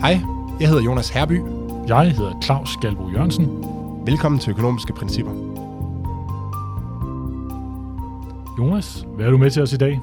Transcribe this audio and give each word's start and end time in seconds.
Hej, 0.00 0.20
jeg 0.60 0.68
hedder 0.68 0.82
Jonas 0.82 1.08
Herby. 1.08 1.40
Jeg 1.88 2.12
hedder 2.12 2.40
Claus 2.42 2.76
Galbo 2.80 3.10
Jørgensen. 3.10 3.46
Velkommen 4.06 4.40
til 4.40 4.50
Økonomiske 4.50 4.92
Principper. 4.92 5.32
Jonas, 8.58 9.06
hvad 9.16 9.26
er 9.26 9.30
du 9.30 9.38
med 9.38 9.50
til 9.50 9.62
os 9.62 9.72
i 9.72 9.76
dag? 9.76 10.00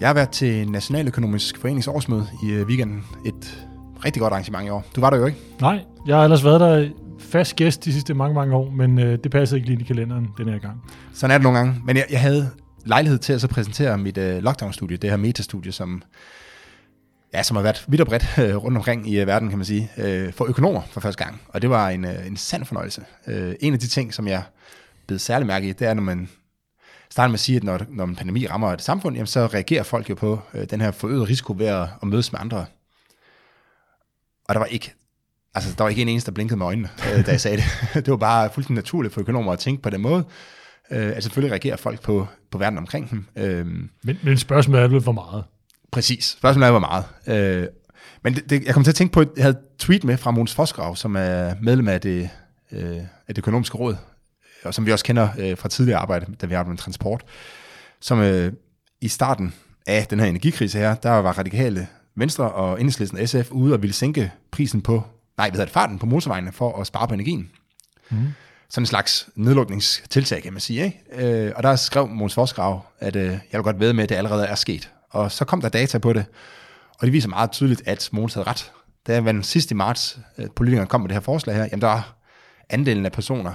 Jeg 0.00 0.08
har 0.08 0.14
været 0.14 0.30
til 0.30 0.70
Nationaløkonomisk 0.70 1.58
Forenings 1.58 1.88
årsmøde 1.88 2.26
i 2.42 2.50
øh, 2.50 2.66
weekenden. 2.66 3.04
Et 3.24 3.66
rigtig 4.04 4.20
godt 4.20 4.32
arrangement 4.32 4.66
i 4.66 4.70
år. 4.70 4.84
Du 4.96 5.00
var 5.00 5.10
der 5.10 5.16
jo 5.16 5.26
ikke? 5.26 5.38
Nej, 5.60 5.84
jeg 6.06 6.16
har 6.16 6.24
ellers 6.24 6.44
været 6.44 6.60
der 6.60 6.88
fast 7.18 7.56
gæst 7.56 7.84
de 7.84 7.92
sidste 7.92 8.14
mange, 8.14 8.34
mange 8.34 8.56
år, 8.56 8.70
men 8.70 8.98
øh, 8.98 9.18
det 9.24 9.32
passer 9.32 9.56
ikke 9.56 9.68
lige 9.68 9.80
i 9.80 9.84
kalenderen 9.84 10.28
den 10.38 10.48
her 10.48 10.58
gang. 10.58 10.82
Sådan 11.14 11.30
er 11.34 11.38
det 11.38 11.42
nogle 11.42 11.58
gange. 11.58 11.74
Men 11.84 11.96
jeg, 11.96 12.04
jeg 12.10 12.20
havde 12.20 12.50
lejlighed 12.84 13.18
til 13.18 13.32
at 13.32 13.40
så 13.40 13.48
præsentere 13.48 13.98
mit 13.98 14.18
øh, 14.18 14.42
lockdown-studie, 14.42 14.96
det 14.96 15.10
her 15.10 15.16
metastudie, 15.16 15.72
som, 15.72 16.02
ja, 17.34 17.42
som 17.42 17.56
har 17.56 17.62
været 17.62 17.84
vidt 17.88 18.00
og 18.00 18.06
bredt 18.06 18.38
øh, 18.38 18.56
rundt 18.56 18.76
omkring 18.76 19.08
i 19.10 19.20
øh, 19.20 19.26
verden, 19.26 19.48
kan 19.48 19.58
man 19.58 19.64
sige, 19.64 19.90
øh, 19.96 20.32
for 20.32 20.44
økonomer 20.44 20.82
for 20.90 21.00
første 21.00 21.24
gang. 21.24 21.42
Og 21.48 21.62
det 21.62 21.70
var 21.70 21.88
en, 21.88 22.04
øh, 22.04 22.26
en 22.26 22.36
sand 22.36 22.64
fornøjelse. 22.64 23.04
Øh, 23.26 23.54
en 23.60 23.72
af 23.72 23.80
de 23.80 23.86
ting, 23.86 24.14
som 24.14 24.28
jeg 24.28 24.42
blev 25.06 25.18
særlig 25.18 25.46
mærke 25.46 25.68
i, 25.68 25.72
det 25.72 25.86
er, 25.86 25.94
når 25.94 26.02
man 26.02 26.28
starter 27.10 27.28
med 27.28 27.34
at 27.34 27.40
sige, 27.40 27.56
at 27.56 27.64
når, 27.64 27.80
når 27.88 28.04
en 28.04 28.16
pandemi 28.16 28.46
rammer 28.46 28.72
et 28.72 28.82
samfund, 28.82 29.16
jamen, 29.16 29.26
så 29.26 29.46
reagerer 29.46 29.82
folk 29.82 30.10
jo 30.10 30.14
på 30.14 30.40
øh, 30.54 30.70
den 30.70 30.80
her 30.80 30.90
forøgede 30.90 31.24
risiko 31.24 31.54
ved 31.58 31.66
at, 31.66 31.88
at 32.02 32.08
mødes 32.08 32.32
med 32.32 32.40
andre. 32.40 32.66
Og 34.48 34.54
der 34.54 34.58
var 34.58 34.66
ikke 34.66 34.94
Altså, 35.54 35.74
der 35.78 35.84
var 35.84 35.88
ikke 35.88 36.02
en 36.02 36.08
eneste, 36.08 36.30
der 36.30 36.34
blinkede 36.34 36.58
med 36.58 36.66
øjnene, 36.66 36.88
øh, 37.14 37.26
da 37.26 37.30
jeg 37.30 37.40
sagde 37.40 37.56
det. 37.56 37.64
det 38.04 38.10
var 38.10 38.16
bare 38.16 38.50
fuldstændig 38.54 38.82
naturligt 38.82 39.14
for 39.14 39.20
økonomer 39.20 39.52
at 39.52 39.58
tænke 39.58 39.82
på 39.82 39.90
den 39.90 40.00
måde. 40.00 40.24
Øh, 40.90 41.06
altså, 41.06 41.22
selvfølgelig 41.22 41.52
reagerer 41.52 41.76
folk 41.76 42.02
på, 42.02 42.26
på 42.50 42.58
verden 42.58 42.78
omkring 42.78 43.10
dem. 43.10 43.26
Øh, 43.36 43.66
men, 44.02 44.18
men 44.22 44.38
spørgsmålet 44.38 44.84
er 44.84 44.88
vel, 44.88 45.00
hvor 45.00 45.12
meget? 45.12 45.44
Præcis. 45.92 46.24
Spørgsmålet 46.24 46.66
er, 46.66 46.70
hvor 46.70 46.80
meget. 46.80 47.04
Øh, 47.26 47.66
men 48.24 48.34
det, 48.34 48.50
det, 48.50 48.64
jeg 48.64 48.74
kom 48.74 48.84
til 48.84 48.90
at 48.90 48.94
tænke 48.94 49.12
på, 49.12 49.20
at 49.20 49.28
jeg 49.36 49.44
havde 49.44 49.56
et 49.56 49.78
tweet 49.78 50.04
med 50.04 50.16
fra 50.16 50.30
Måns 50.30 50.54
Fosgrav, 50.54 50.96
som 50.96 51.16
er 51.16 51.54
medlem 51.62 51.88
af 51.88 52.00
det, 52.00 52.30
øh, 52.72 52.96
af 53.28 53.34
det 53.34 53.38
økonomiske 53.38 53.78
råd, 53.78 53.96
og 54.64 54.74
som 54.74 54.86
vi 54.86 54.92
også 54.92 55.04
kender 55.04 55.28
øh, 55.38 55.58
fra 55.58 55.68
tidligere 55.68 55.98
arbejde, 55.98 56.26
da 56.40 56.46
vi 56.46 56.54
arbejdede 56.54 56.72
med 56.72 56.78
transport, 56.78 57.24
som 58.00 58.20
øh, 58.20 58.52
i 59.00 59.08
starten 59.08 59.54
af 59.86 60.06
den 60.10 60.20
her 60.20 60.26
energikrise 60.26 60.78
her, 60.78 60.94
der 60.94 61.10
var 61.10 61.38
radikale 61.38 61.86
Venstre 62.14 62.52
og 62.52 62.80
Enhedslisten 62.80 63.26
SF 63.26 63.50
ude 63.50 63.74
og 63.74 63.82
ville 63.82 63.94
sænke 63.94 64.32
prisen 64.50 64.82
på 64.82 65.02
nej, 65.36 65.50
hvad 65.50 65.52
hedder 65.52 65.64
det, 65.64 65.72
farten 65.72 65.98
på 65.98 66.06
motorvejene 66.06 66.52
for 66.52 66.80
at 66.80 66.86
spare 66.86 67.08
på 67.08 67.14
energien. 67.14 67.50
Mm. 68.10 68.16
Sådan 68.68 68.82
en 68.82 68.86
slags 68.86 69.28
nedlukningstiltag, 69.34 70.42
kan 70.42 70.52
man 70.52 70.60
sige. 70.60 70.84
Ikke? 70.84 71.46
Øh, 71.46 71.52
og 71.56 71.62
der 71.62 71.76
skrev 71.76 72.08
Måns 72.08 72.34
Forsgrav, 72.34 72.86
at 73.00 73.16
øh, 73.16 73.24
jeg 73.24 73.40
vil 73.52 73.62
godt 73.62 73.80
ved 73.80 73.92
med, 73.92 74.02
at 74.02 74.08
det 74.08 74.14
allerede 74.14 74.46
er 74.46 74.54
sket. 74.54 74.90
Og 75.12 75.32
så 75.32 75.44
kom 75.44 75.60
der 75.60 75.68
data 75.68 75.98
på 75.98 76.12
det, 76.12 76.24
og 76.98 77.06
det 77.06 77.12
viser 77.12 77.28
meget 77.28 77.50
tydeligt, 77.50 77.82
at 77.86 78.08
Måns 78.12 78.34
havde 78.34 78.46
ret. 78.46 78.72
Da 79.06 79.20
man 79.20 79.42
sidst 79.42 79.70
i 79.70 79.74
marts, 79.74 80.18
øh, 80.38 80.46
politikerne 80.56 80.86
kom 80.86 81.00
med 81.00 81.08
det 81.08 81.14
her 81.14 81.20
forslag 81.20 81.56
her, 81.56 81.62
jamen 81.62 81.80
der 81.80 81.86
var 81.86 82.16
andelen 82.70 83.06
af 83.06 83.12
personer, 83.12 83.54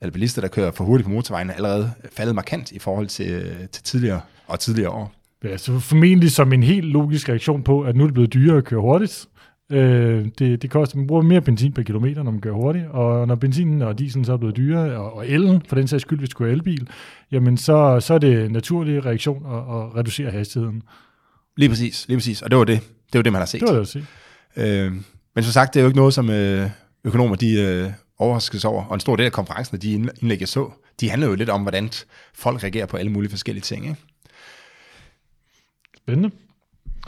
eller 0.00 0.12
bilister, 0.12 0.40
der 0.40 0.48
kører 0.48 0.70
for 0.70 0.84
hurtigt 0.84 1.06
på 1.06 1.12
motorvejene, 1.12 1.54
allerede 1.54 1.92
faldet 2.12 2.34
markant 2.34 2.72
i 2.72 2.78
forhold 2.78 3.06
til, 3.06 3.30
øh, 3.30 3.68
til 3.68 3.82
tidligere 3.82 4.20
og 4.46 4.60
tidligere 4.60 4.90
år. 4.90 5.12
Ja, 5.44 5.56
så 5.56 5.78
formentlig 5.78 6.32
som 6.32 6.52
en 6.52 6.62
helt 6.62 6.86
logisk 6.86 7.28
reaktion 7.28 7.62
på, 7.62 7.82
at 7.82 7.96
nu 7.96 8.02
er 8.02 8.06
det 8.06 8.14
blevet 8.14 8.34
dyrere 8.34 8.58
at 8.58 8.64
køre 8.64 8.80
hurtigt, 8.80 9.26
Øh, 9.72 10.26
det, 10.38 10.62
det 10.62 10.70
koster, 10.70 10.96
man 10.96 11.06
bruger 11.06 11.22
mere 11.22 11.40
benzin 11.40 11.72
per 11.72 11.82
kilometer, 11.82 12.22
når 12.22 12.30
man 12.30 12.40
kører 12.40 12.54
hurtigt, 12.54 12.86
og 12.86 13.28
når 13.28 13.34
benzinen 13.34 13.82
og 13.82 13.98
dieselen 13.98 14.24
så 14.24 14.32
er 14.32 14.36
blevet 14.36 14.56
dyrere, 14.56 14.96
og, 14.96 15.16
og 15.16 15.28
elen, 15.28 15.62
for 15.68 15.76
den 15.76 15.88
sags 15.88 16.02
skyld, 16.02 16.18
hvis 16.18 16.28
du 16.28 16.38
kører 16.38 16.52
elbil, 16.52 16.88
jamen 17.32 17.56
så, 17.56 18.00
så 18.00 18.14
er 18.14 18.18
det 18.18 18.44
en 18.44 18.50
naturlig 18.50 19.04
reaktion 19.04 19.46
at, 19.46 19.58
at 19.58 19.96
reducere 19.96 20.30
hastigheden. 20.30 20.82
Lige 21.56 21.68
præcis, 21.68 22.08
lige 22.08 22.16
præcis, 22.16 22.42
og 22.42 22.50
det 22.50 22.58
var 22.58 22.64
det, 22.64 22.80
det 23.12 23.18
var 23.18 23.22
det, 23.22 23.32
man 23.32 23.40
har 23.40 23.46
set. 23.46 23.60
Det 23.60 23.68
var 23.68 23.74
det 23.74 23.80
at 23.80 23.88
se. 23.88 24.06
Øh, 24.56 24.92
men 25.34 25.44
som 25.44 25.52
sagt, 25.52 25.74
det 25.74 25.80
er 25.80 25.84
jo 25.84 25.88
ikke 25.88 25.98
noget, 25.98 26.14
som 26.14 26.30
øh, 26.30 26.70
økonomer 27.04 27.36
de 27.36 27.60
øh, 27.60 27.90
overraskes 28.18 28.64
over, 28.64 28.84
og 28.84 28.94
en 28.94 29.00
stor 29.00 29.16
del 29.16 29.26
af 29.26 29.32
konferencen, 29.32 29.78
de 29.78 29.92
indlæg, 29.92 30.40
jeg 30.40 30.48
så, 30.48 30.70
de 31.00 31.10
handler 31.10 31.28
jo 31.28 31.34
lidt 31.34 31.50
om, 31.50 31.62
hvordan 31.62 31.90
folk 32.34 32.62
reagerer 32.62 32.86
på 32.86 32.96
alle 32.96 33.12
mulige 33.12 33.30
forskellige 33.30 33.62
ting. 33.62 33.84
Ikke? 33.84 33.96
Spændende. 35.96 36.30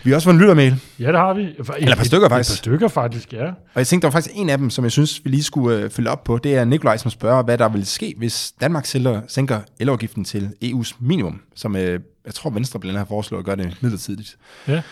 Vi 0.05 0.11
har 0.11 0.17
også 0.17 0.27
fået 0.27 0.34
en 0.34 0.41
lyttermail. 0.41 0.83
Ja, 1.01 1.07
det 1.07 1.19
har 1.19 1.34
vi. 1.34 1.43
Et, 1.43 1.57
Eller 1.79 1.93
et 1.93 1.99
par 1.99 2.05
stykker 2.05 2.29
faktisk. 2.29 2.51
Et 2.51 2.55
par 2.55 2.57
stykker 2.57 2.89
faktisk, 2.89 3.33
ja. 3.33 3.47
Og 3.47 3.77
jeg 3.77 3.87
tænkte, 3.87 4.07
der 4.07 4.09
var 4.09 4.12
faktisk 4.12 4.37
en 4.39 4.51
af 4.51 4.59
dem, 4.59 4.71
som 4.71 4.84
jeg 4.84 4.93
synes, 4.93 5.25
vi 5.25 5.31
lige 5.31 5.43
skulle 5.43 5.79
øh, 5.79 5.91
følge 5.91 6.11
op 6.11 6.25
på. 6.25 6.39
Det 6.39 6.57
er 6.57 6.65
Nikolaj, 6.65 6.97
som 6.97 7.11
spørger, 7.11 7.43
hvad 7.43 7.59
der 7.59 7.69
vil 7.69 7.87
ske, 7.87 8.15
hvis 8.19 8.53
Danmark 8.61 8.87
sælger, 8.87 9.21
sænker 9.29 9.61
elafgiften 9.81 10.25
til 10.25 10.51
EU's 10.65 10.97
minimum, 11.01 11.41
som 11.55 11.77
øh, 11.77 12.01
jeg 12.27 12.34
tror 12.34 12.51
Venstre 12.51 12.81
blandt 12.81 12.91
andet 12.91 13.07
har 13.07 13.15
foreslået 13.15 13.39
at 13.39 13.45
gøre 13.45 13.57
det 13.57 13.79
midlertidigt. 13.81 14.37
Ja. 14.69 14.83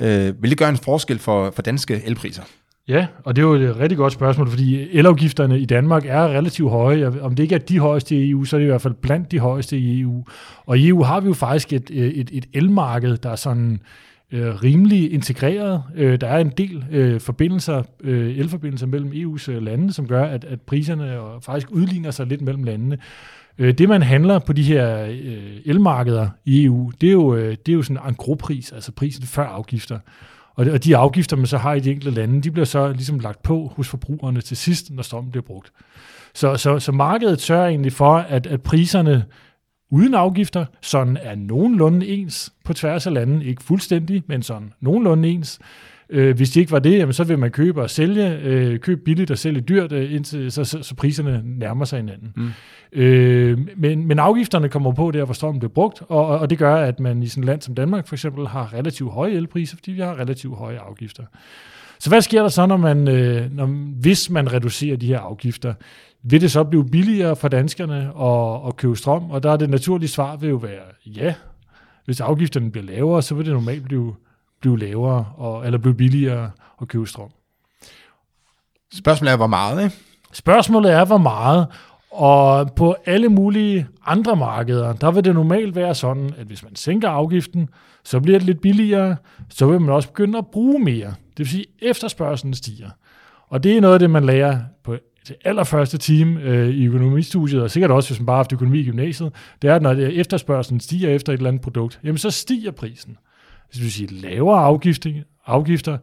Øh, 0.00 0.42
vil 0.42 0.50
det 0.50 0.58
gøre 0.58 0.68
en 0.68 0.76
forskel 0.76 1.18
for, 1.18 1.50
for 1.50 1.62
danske 1.62 2.02
elpriser? 2.04 2.42
Ja, 2.88 3.06
og 3.24 3.36
det 3.36 3.42
er 3.42 3.46
jo 3.46 3.54
et 3.54 3.76
rigtig 3.76 3.98
godt 3.98 4.12
spørgsmål, 4.12 4.50
fordi 4.50 4.98
elafgifterne 4.98 5.60
i 5.60 5.64
Danmark 5.64 6.04
er 6.06 6.28
relativt 6.28 6.70
høje. 6.70 7.20
Om 7.20 7.34
det 7.34 7.42
ikke 7.42 7.54
er 7.54 7.58
de 7.58 7.78
højeste 7.78 8.16
i 8.16 8.30
EU, 8.30 8.44
så 8.44 8.56
er 8.56 8.58
det 8.58 8.66
i 8.66 8.68
hvert 8.68 8.82
fald 8.82 8.94
blandt 8.94 9.32
de 9.32 9.38
højeste 9.38 9.78
i 9.78 10.00
EU. 10.00 10.24
Og 10.66 10.78
i 10.78 10.88
EU 10.88 11.02
har 11.02 11.20
vi 11.20 11.28
jo 11.28 11.34
faktisk 11.34 11.72
et, 11.72 11.90
et, 11.90 12.30
et 12.32 12.46
elmarked, 12.52 13.16
der 13.16 13.30
er 13.30 13.36
sådan 13.36 13.80
øh, 14.34 14.54
rimelig 14.54 15.12
integreret. 15.12 15.82
Øh, 15.96 16.20
der 16.20 16.26
er 16.26 16.38
en 16.38 16.52
del 16.58 16.84
øh, 16.90 17.20
forbindelser, 17.20 17.82
øh, 18.00 18.36
elforbindelser 18.38 18.86
mellem 18.86 19.10
EU's 19.12 19.50
øh, 19.50 19.62
lande, 19.62 19.92
som 19.92 20.08
gør, 20.08 20.24
at, 20.24 20.44
at 20.44 20.60
priserne 20.60 21.20
og 21.20 21.42
faktisk 21.42 21.70
udligner 21.70 22.10
sig 22.10 22.26
lidt 22.26 22.40
mellem 22.40 22.64
landene. 22.64 22.98
Øh, 23.58 23.74
det, 23.78 23.88
man 23.88 24.02
handler 24.02 24.38
på 24.38 24.52
de 24.52 24.62
her 24.62 25.04
øh, 25.04 25.56
elmarkeder 25.64 26.28
i 26.44 26.64
EU, 26.64 26.92
det 27.00 27.08
er 27.08 27.12
jo, 27.12 27.34
øh, 27.34 27.56
det 27.66 27.72
er 27.72 27.76
jo 27.76 27.82
sådan 27.82 28.08
en 28.08 28.14
gropris, 28.14 28.72
altså 28.72 28.92
prisen 28.92 29.24
før 29.24 29.46
afgifter. 29.46 29.98
Og, 30.54 30.66
og 30.72 30.84
de 30.84 30.96
afgifter, 30.96 31.36
man 31.36 31.46
så 31.46 31.58
har 31.58 31.74
i 31.74 31.80
de 31.80 31.90
enkelte 31.90 32.20
lande, 32.20 32.42
de 32.42 32.50
bliver 32.50 32.66
så 32.66 32.92
ligesom 32.92 33.18
lagt 33.18 33.42
på 33.42 33.72
hos 33.76 33.88
forbrugerne 33.88 34.40
til 34.40 34.56
sidst, 34.56 34.90
når 34.90 35.02
strømmen 35.02 35.30
bliver 35.30 35.44
brugt. 35.44 35.72
Så, 36.34 36.56
så, 36.56 36.78
så 36.78 36.92
markedet 36.92 37.40
sørger 37.40 37.68
egentlig 37.68 37.92
for, 37.92 38.16
at, 38.16 38.46
at 38.46 38.62
priserne 38.62 39.24
uden 39.94 40.14
afgifter, 40.14 40.64
sådan 40.80 41.18
er 41.22 41.34
nogenlunde 41.34 42.06
ens 42.06 42.52
på 42.64 42.72
tværs 42.72 43.06
af 43.06 43.12
landet. 43.12 43.42
Ikke 43.42 43.62
fuldstændig, 43.62 44.22
men 44.26 44.42
sådan 44.42 44.72
nogenlunde 44.80 45.28
ens. 45.28 45.58
Øh, 46.10 46.36
hvis 46.36 46.50
det 46.50 46.60
ikke 46.60 46.72
var 46.72 46.78
det, 46.78 46.98
jamen, 46.98 47.12
så 47.12 47.24
vil 47.24 47.38
man 47.38 47.50
købe 47.50 47.82
og 47.82 47.90
sælge, 47.90 48.38
øh, 48.38 48.78
købe 48.78 49.00
billigt 49.04 49.30
og 49.30 49.38
sælge 49.38 49.60
dyrt, 49.60 49.92
øh, 49.92 50.14
indtil, 50.14 50.52
så, 50.52 50.64
så, 50.64 50.82
så 50.82 50.94
priserne 50.94 51.42
nærmer 51.44 51.84
sig 51.84 51.98
hinanden. 51.98 52.32
Mm. 52.36 52.50
Øh, 52.92 53.58
men, 53.76 54.06
men 54.06 54.18
afgifterne 54.18 54.68
kommer 54.68 54.92
på 54.92 55.10
der, 55.10 55.24
hvor 55.24 55.34
strømmen 55.34 55.60
bliver 55.60 55.72
brugt, 55.72 56.02
og, 56.08 56.26
og 56.26 56.50
det 56.50 56.58
gør, 56.58 56.74
at 56.74 57.00
man 57.00 57.22
i 57.22 57.26
sådan 57.26 57.42
et 57.42 57.46
land 57.46 57.60
som 57.60 57.74
Danmark 57.74 58.08
for 58.08 58.14
eksempel 58.14 58.46
har 58.46 58.74
relativt 58.74 59.12
høje 59.12 59.32
elpriser, 59.32 59.76
fordi 59.76 59.92
vi 59.92 60.00
har 60.00 60.18
relativt 60.18 60.56
høje 60.56 60.78
afgifter. 60.78 61.22
Så 61.98 62.08
hvad 62.08 62.20
sker 62.20 62.42
der 62.42 62.48
så, 62.48 62.66
når 62.66 62.76
man, 62.76 63.08
øh, 63.08 63.52
når, 63.52 63.66
hvis 64.00 64.30
man 64.30 64.52
reducerer 64.52 64.96
de 64.96 65.06
her 65.06 65.18
afgifter? 65.18 65.74
Vil 66.26 66.40
det 66.40 66.50
så 66.50 66.64
blive 66.64 66.88
billigere 66.88 67.36
for 67.36 67.48
danskerne 67.48 67.96
at, 68.20 68.68
at 68.68 68.76
købe 68.76 68.96
strøm? 68.96 69.30
Og 69.30 69.42
der 69.42 69.52
er 69.52 69.56
det 69.56 69.70
naturlige 69.70 70.08
svar 70.08 70.36
vil 70.36 70.48
jo 70.48 70.56
være 70.56 70.82
ja. 71.06 71.34
Hvis 72.04 72.20
afgifterne 72.20 72.70
bliver 72.70 72.84
lavere, 72.86 73.22
så 73.22 73.34
vil 73.34 73.46
det 73.46 73.52
normalt 73.52 73.84
blive, 73.84 74.14
blive 74.60 74.78
lavere, 74.78 75.26
og, 75.36 75.66
eller 75.66 75.78
blive 75.78 75.94
billigere 75.94 76.50
at 76.82 76.88
købe 76.88 77.06
strøm. 77.06 77.30
Spørgsmålet 78.94 79.32
er, 79.32 79.36
hvor 79.36 79.46
meget, 79.46 79.84
ikke? 79.84 79.96
Spørgsmålet 80.32 80.92
er, 80.92 81.04
hvor 81.04 81.18
meget. 81.18 81.66
Og 82.10 82.72
på 82.74 82.96
alle 83.06 83.28
mulige 83.28 83.86
andre 84.06 84.36
markeder, 84.36 84.92
der 84.92 85.10
vil 85.10 85.24
det 85.24 85.34
normalt 85.34 85.76
være 85.76 85.94
sådan, 85.94 86.34
at 86.38 86.46
hvis 86.46 86.62
man 86.62 86.76
sænker 86.76 87.08
afgiften, 87.08 87.68
så 88.04 88.20
bliver 88.20 88.38
det 88.38 88.46
lidt 88.46 88.60
billigere, 88.60 89.16
så 89.50 89.66
vil 89.66 89.80
man 89.80 89.94
også 89.94 90.08
begynde 90.08 90.38
at 90.38 90.46
bruge 90.46 90.84
mere. 90.84 91.08
Det 91.08 91.38
vil 91.38 91.48
sige, 91.48 91.66
at 91.82 91.90
efterspørgselen 91.90 92.54
stiger. 92.54 92.90
Og 93.48 93.62
det 93.62 93.76
er 93.76 93.80
noget 93.80 93.94
af 93.94 93.98
det, 93.98 94.10
man 94.10 94.24
lærer 94.24 94.58
på 94.84 94.96
det 95.28 95.36
allerførste 95.44 95.98
time 95.98 96.40
øh, 96.42 96.68
i 96.68 96.84
økonomistudiet, 96.86 97.62
og 97.62 97.70
sikkert 97.70 97.90
også, 97.90 98.10
hvis 98.10 98.20
man 98.20 98.26
bare 98.26 98.34
har 98.34 98.42
haft 98.42 98.52
økonomi 98.52 98.80
i 98.80 98.84
gymnasiet, 98.84 99.32
det 99.62 99.70
er, 99.70 99.74
at 99.74 99.82
når 99.82 99.92
efterspørgselen 99.92 100.80
stiger 100.80 101.10
efter 101.10 101.32
et 101.32 101.36
eller 101.36 101.48
andet 101.48 101.62
produkt, 101.62 102.00
jamen 102.04 102.18
så 102.18 102.30
stiger 102.30 102.70
prisen. 102.70 103.16
Det 103.74 103.82
vil 103.82 103.92
sige, 103.92 104.14
lavere 104.14 104.58
afgifter, 104.58 105.10
afgifter 105.46 105.98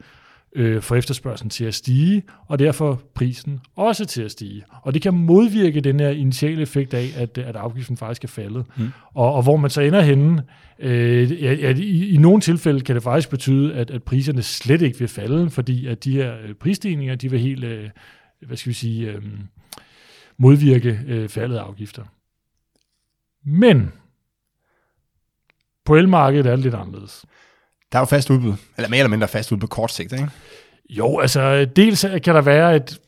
øh, 0.56 0.82
får 0.82 0.96
efterspørgselen 0.96 1.50
til 1.50 1.66
at 1.66 1.74
stige, 1.74 2.24
og 2.48 2.60
derfor 2.60 3.02
prisen 3.16 3.60
også 3.76 4.06
til 4.06 4.22
at 4.22 4.32
stige. 4.32 4.64
Og 4.82 4.94
det 4.94 5.02
kan 5.02 5.14
modvirke 5.14 5.82
den 5.82 6.00
her 6.00 6.10
initiale 6.10 6.62
effekt 6.62 6.94
af, 6.94 7.08
at, 7.18 7.38
at 7.38 7.56
afgiften 7.56 7.98
faktisk 7.98 8.24
er 8.24 8.28
faldet. 8.28 8.66
Mm. 8.78 8.92
Og, 9.14 9.34
og 9.34 9.44
hvor 9.44 9.58
man 9.58 9.70
så 9.70 9.82
ender 9.82 10.02
henne, 10.02 10.44
øh, 10.80 11.32
at 11.42 11.80
i, 11.80 12.14
i 12.14 12.18
nogle 12.18 12.42
tilfælde 12.42 12.82
kan 12.82 12.96
det 12.96 13.04
faktisk 13.04 13.30
betyde, 13.30 13.74
at, 13.74 13.92
at 13.92 14.04
priserne 14.04 14.42
slet 14.42 14.82
ikke 14.82 15.00
vil 15.00 15.08
falde, 15.08 15.50
fordi 15.50 15.88
at 15.88 16.04
de 16.04 16.12
her 16.12 16.34
øh, 16.48 16.54
prisstigninger, 16.54 17.16
de 17.16 17.32
vil 17.32 17.40
helt, 17.40 17.64
øh, 17.64 17.90
hvad 18.48 18.58
skal 18.58 18.70
vi 18.70 18.74
sige, 18.74 19.12
øh, 19.12 19.22
modvirke 20.38 21.00
øh, 21.08 21.30
faldet 21.30 21.58
af 21.58 21.64
afgifter. 21.64 22.04
Men 23.44 23.92
på 25.86 25.96
elmarkedet 25.96 26.46
er 26.46 26.52
det 26.52 26.60
lidt 26.60 26.76
anderledes. 26.76 27.26
Der 27.92 27.98
er 27.98 28.02
jo 28.02 28.06
fast 28.06 28.30
udbud, 28.30 28.54
eller 28.78 28.90
mere 28.90 29.00
eller 29.00 29.10
mindre 29.10 29.28
fast 29.28 29.52
udbud 29.52 29.62
på 29.62 29.68
kort 29.68 29.92
sigt, 29.92 30.14
ikke? 30.14 30.30
Jo, 30.90 31.20
altså 31.20 31.66
dels 31.66 32.06
kan 32.24 32.36
der 32.36 32.42
være 32.42 32.76
et 32.76 33.00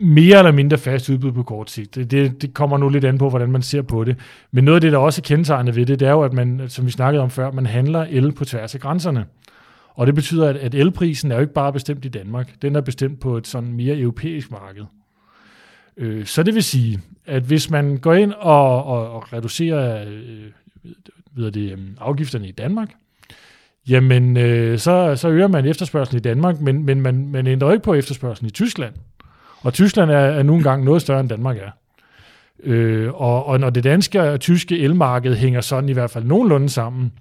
mere 0.00 0.38
eller 0.38 0.52
mindre 0.52 0.78
fast 0.78 1.08
udbud 1.08 1.32
på 1.32 1.42
kort 1.42 1.70
sigt. 1.70 1.94
Det, 1.94 2.10
det, 2.10 2.42
det 2.42 2.54
kommer 2.54 2.78
nu 2.78 2.88
lidt 2.88 3.04
an 3.04 3.18
på, 3.18 3.28
hvordan 3.28 3.50
man 3.50 3.62
ser 3.62 3.82
på 3.82 4.04
det. 4.04 4.16
Men 4.50 4.64
noget 4.64 4.76
af 4.76 4.80
det, 4.80 4.92
der 4.92 4.98
også 4.98 5.20
er 5.20 5.22
kendetegnet 5.22 5.76
ved 5.76 5.86
det, 5.86 6.00
det 6.00 6.08
er 6.08 6.12
jo, 6.12 6.22
at 6.22 6.32
man, 6.32 6.68
som 6.68 6.86
vi 6.86 6.90
snakkede 6.90 7.22
om 7.22 7.30
før, 7.30 7.50
man 7.50 7.66
handler 7.66 8.06
el 8.10 8.32
på 8.32 8.44
tværs 8.44 8.74
af 8.74 8.80
grænserne. 8.80 9.24
Og 10.00 10.06
det 10.06 10.14
betyder, 10.14 10.48
at, 10.48 10.56
at 10.56 10.74
elprisen 10.74 11.30
er 11.30 11.34
jo 11.34 11.40
ikke 11.40 11.52
bare 11.52 11.72
bestemt 11.72 12.04
i 12.04 12.08
Danmark. 12.08 12.62
Den 12.62 12.76
er 12.76 12.80
bestemt 12.80 13.20
på 13.20 13.36
et 13.36 13.46
sådan 13.46 13.72
mere 13.72 13.98
europæisk 13.98 14.50
marked. 14.50 14.84
Øh, 15.96 16.26
så 16.26 16.42
det 16.42 16.54
vil 16.54 16.62
sige, 16.62 17.00
at 17.26 17.42
hvis 17.42 17.70
man 17.70 17.96
går 17.96 18.14
ind 18.14 18.32
og, 18.32 18.84
og, 18.84 19.10
og 19.10 19.32
reducerer 19.32 20.04
øh, 20.08 20.44
ved 21.32 21.50
det, 21.52 21.72
øh, 21.72 21.78
afgifterne 21.98 22.48
i 22.48 22.50
Danmark, 22.50 22.90
jamen 23.88 24.36
øh, 24.36 24.78
så, 24.78 25.16
så 25.16 25.28
øger 25.28 25.48
man 25.48 25.66
efterspørgselen 25.66 26.18
i 26.18 26.22
Danmark, 26.22 26.60
men, 26.60 26.84
men 26.84 27.00
man, 27.00 27.28
man 27.28 27.46
ændrer 27.46 27.72
ikke 27.72 27.84
på 27.84 27.94
efterspørgselen 27.94 28.48
i 28.48 28.52
Tyskland. 28.52 28.94
Og 29.60 29.72
Tyskland 29.72 30.10
er, 30.10 30.16
er 30.16 30.42
nu 30.42 30.54
engang 30.54 30.84
noget 30.84 31.02
større 31.02 31.20
end 31.20 31.28
Danmark 31.28 31.56
er. 31.56 31.70
Øh, 32.62 33.14
og, 33.14 33.46
og 33.46 33.60
når 33.60 33.70
det 33.70 33.84
danske 33.84 34.22
og 34.22 34.40
tyske 34.40 34.78
elmarked 34.78 35.36
hænger 35.36 35.60
sådan 35.60 35.88
i 35.88 35.92
hvert 35.92 36.10
fald 36.10 36.24
nogenlunde 36.24 36.68
sammen, 36.68 37.12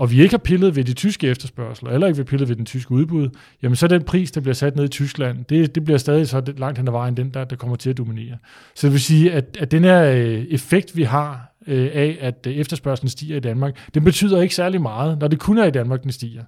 og 0.00 0.10
vi 0.10 0.22
ikke 0.22 0.32
har 0.32 0.38
pillet 0.38 0.76
ved 0.76 0.84
de 0.84 0.92
tyske 0.92 1.26
efterspørgsler, 1.28 1.90
eller 1.90 2.06
ikke 2.06 2.16
vil 2.16 2.24
pillet 2.24 2.48
ved 2.48 2.56
den 2.56 2.66
tyske 2.66 2.92
udbud, 2.92 3.28
jamen 3.62 3.76
så 3.76 3.88
den 3.88 4.02
pris, 4.02 4.30
der 4.30 4.40
bliver 4.40 4.54
sat 4.54 4.76
ned 4.76 4.84
i 4.84 4.88
Tyskland, 4.88 5.44
det, 5.44 5.74
det 5.74 5.84
bliver 5.84 5.98
stadig 5.98 6.28
så 6.28 6.52
langt 6.56 6.78
hen 6.78 6.88
ad 6.88 6.92
vejen 6.92 7.16
den, 7.16 7.30
der, 7.30 7.44
der 7.44 7.56
kommer 7.56 7.76
til 7.76 7.90
at 7.90 7.98
dominere. 7.98 8.36
Så 8.74 8.86
det 8.86 8.92
vil 8.92 9.00
sige, 9.00 9.32
at, 9.32 9.56
at 9.60 9.70
den 9.70 9.84
her 9.84 10.12
øh, 10.12 10.44
effekt, 10.50 10.96
vi 10.96 11.02
har 11.02 11.54
øh, 11.66 11.90
af, 11.94 12.18
at 12.20 12.46
øh, 12.46 12.54
efterspørgselen 12.54 13.08
stiger 13.08 13.36
i 13.36 13.40
Danmark, 13.40 13.88
den 13.94 14.04
betyder 14.04 14.42
ikke 14.42 14.54
særlig 14.54 14.82
meget, 14.82 15.18
når 15.18 15.28
det 15.28 15.38
kun 15.38 15.58
er 15.58 15.64
i 15.64 15.70
Danmark, 15.70 16.02
den 16.02 16.12
stiger. 16.12 16.44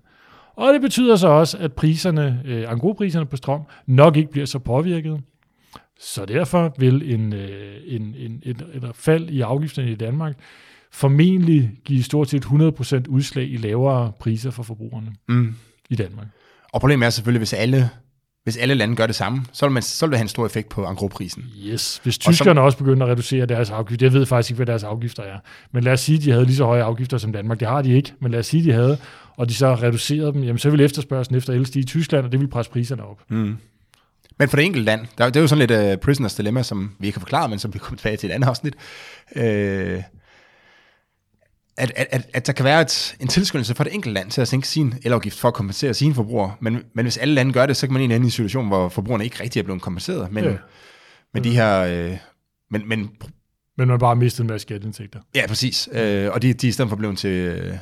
Og 0.56 0.72
det 0.72 0.80
betyder 0.80 1.16
så 1.16 1.28
også, 1.28 1.58
at 1.58 1.72
priserne, 1.72 2.42
øh, 2.44 2.64
angropriserne 2.68 3.26
på 3.26 3.36
strøm 3.36 3.60
nok 3.86 4.16
ikke 4.16 4.30
bliver 4.30 4.46
så 4.46 4.58
påvirket. 4.58 5.20
Så 6.00 6.24
derfor 6.24 6.74
vil 6.78 7.14
en, 7.14 7.32
øh, 7.32 7.76
en, 7.86 8.14
en, 8.18 8.42
et, 8.42 8.66
et 8.74 8.90
fald 8.94 9.28
i 9.28 9.40
afgifterne 9.40 9.90
i 9.90 9.94
Danmark 9.94 10.36
formentlig 10.92 11.70
give 11.84 12.02
stort 12.02 12.30
set 12.30 12.44
100% 12.44 13.08
udslag 13.08 13.52
i 13.52 13.56
lavere 13.56 14.12
priser 14.20 14.50
for 14.50 14.62
forbrugerne 14.62 15.12
mm. 15.28 15.54
i 15.90 15.96
Danmark. 15.96 16.26
Og 16.72 16.80
problemet 16.80 17.06
er 17.06 17.10
selvfølgelig, 17.10 17.40
hvis 17.40 17.52
alle, 17.52 17.90
hvis 18.44 18.56
alle 18.56 18.74
lande 18.74 18.96
gør 18.96 19.06
det 19.06 19.14
samme, 19.14 19.44
så 19.52 19.66
vil, 19.66 19.72
man, 19.72 19.82
så 19.82 20.06
vil 20.06 20.10
det 20.10 20.18
have 20.18 20.24
en 20.24 20.28
stor 20.28 20.46
effekt 20.46 20.68
på 20.68 20.84
angroprisen. 20.84 21.44
Yes, 21.66 22.00
hvis 22.02 22.18
tyskerne 22.18 22.60
og 22.60 22.64
så, 22.64 22.66
også 22.66 22.78
begynder 22.78 23.06
at 23.06 23.12
reducere 23.12 23.46
deres 23.46 23.70
afgifter, 23.70 24.06
jeg 24.06 24.12
ved 24.12 24.26
faktisk 24.26 24.50
ikke, 24.50 24.56
hvad 24.56 24.66
deres 24.66 24.82
afgifter 24.82 25.22
er, 25.22 25.38
men 25.72 25.84
lad 25.84 25.92
os 25.92 26.00
sige, 26.00 26.18
at 26.18 26.24
de 26.24 26.30
havde 26.30 26.44
lige 26.44 26.56
så 26.56 26.64
høje 26.64 26.82
afgifter 26.82 27.18
som 27.18 27.32
Danmark. 27.32 27.60
Det 27.60 27.68
har 27.68 27.82
de 27.82 27.92
ikke, 27.92 28.12
men 28.20 28.30
lad 28.30 28.38
os 28.38 28.46
sige, 28.46 28.60
at 28.60 28.64
de 28.64 28.72
havde, 28.72 28.98
og 29.36 29.48
de 29.48 29.54
så 29.54 29.74
reducerede 29.74 30.32
dem, 30.32 30.42
jamen 30.42 30.58
så 30.58 30.70
vil 30.70 30.80
efterspørgselen 30.80 31.38
efter 31.38 31.52
el 31.52 31.66
stige 31.66 31.82
i 31.82 31.86
Tyskland, 31.86 32.24
og 32.24 32.32
det 32.32 32.40
vil 32.40 32.48
presse 32.48 32.72
priserne 32.72 33.04
op. 33.04 33.20
Mm. 33.28 33.56
Men 34.38 34.48
for 34.48 34.56
det 34.56 34.66
enkelte 34.66 34.84
land, 34.84 35.06
der, 35.18 35.26
det 35.26 35.36
er 35.36 35.40
jo 35.40 35.46
sådan 35.46 35.68
lidt 35.68 35.92
uh, 35.92 36.00
prisoners 36.04 36.34
dilemma, 36.34 36.62
som 36.62 36.90
vi 36.98 37.06
ikke 37.06 37.18
har 37.18 37.20
forklaret, 37.20 37.50
men 37.50 37.58
som 37.58 37.74
vi 37.74 37.78
kommer 37.78 37.96
tilbage 37.96 38.16
til 38.16 38.30
et 38.30 38.34
andet 38.34 38.48
afsnit. 38.48 38.74
Uh, 39.36 39.42
at, 41.76 41.92
at, 41.96 42.06
at, 42.10 42.30
at 42.34 42.46
der 42.46 42.52
kan 42.52 42.64
være 42.64 42.80
et, 42.80 43.16
en 43.20 43.28
tilskyndelse 43.28 43.74
for 43.74 43.84
det 43.84 43.94
enkelte 43.94 44.14
land 44.14 44.30
til 44.30 44.40
at 44.40 44.48
sænke 44.48 44.68
sin 44.68 44.94
elafgift 45.04 45.38
for 45.38 45.48
at 45.48 45.54
kompensere 45.54 45.94
sine 45.94 46.14
forbrugere. 46.14 46.54
Men, 46.60 46.82
men 46.94 47.04
hvis 47.04 47.16
alle 47.16 47.34
lande 47.34 47.52
gør 47.52 47.66
det, 47.66 47.76
så 47.76 47.86
kan 47.86 47.94
man 47.94 48.10
i 48.10 48.14
en 48.14 48.30
situation, 48.30 48.66
hvor 48.66 48.88
forbrugerne 48.88 49.24
ikke 49.24 49.42
rigtig 49.42 49.60
er 49.60 49.64
blevet 49.64 49.82
kompenseret. 49.82 50.32
Men, 50.32 50.44
ja. 50.44 50.56
men 51.34 51.44
de 51.44 51.50
her... 51.50 51.78
Øh, 51.80 52.16
men, 52.70 52.88
men, 52.88 53.10
men 53.78 53.88
man 53.88 53.98
bare 53.98 54.16
mistet 54.16 54.40
en 54.40 54.46
masse 54.46 54.62
skatteindtægter. 54.62 55.20
Ja, 55.34 55.46
præcis. 55.46 55.88
Øh, 55.92 56.30
og 56.32 56.42
de, 56.42 56.52
de 56.52 56.66
er 56.66 56.68
i 56.68 56.72
stedet 56.72 56.88
for 56.88 56.96
blevet 56.96 57.18
til, 57.18 57.78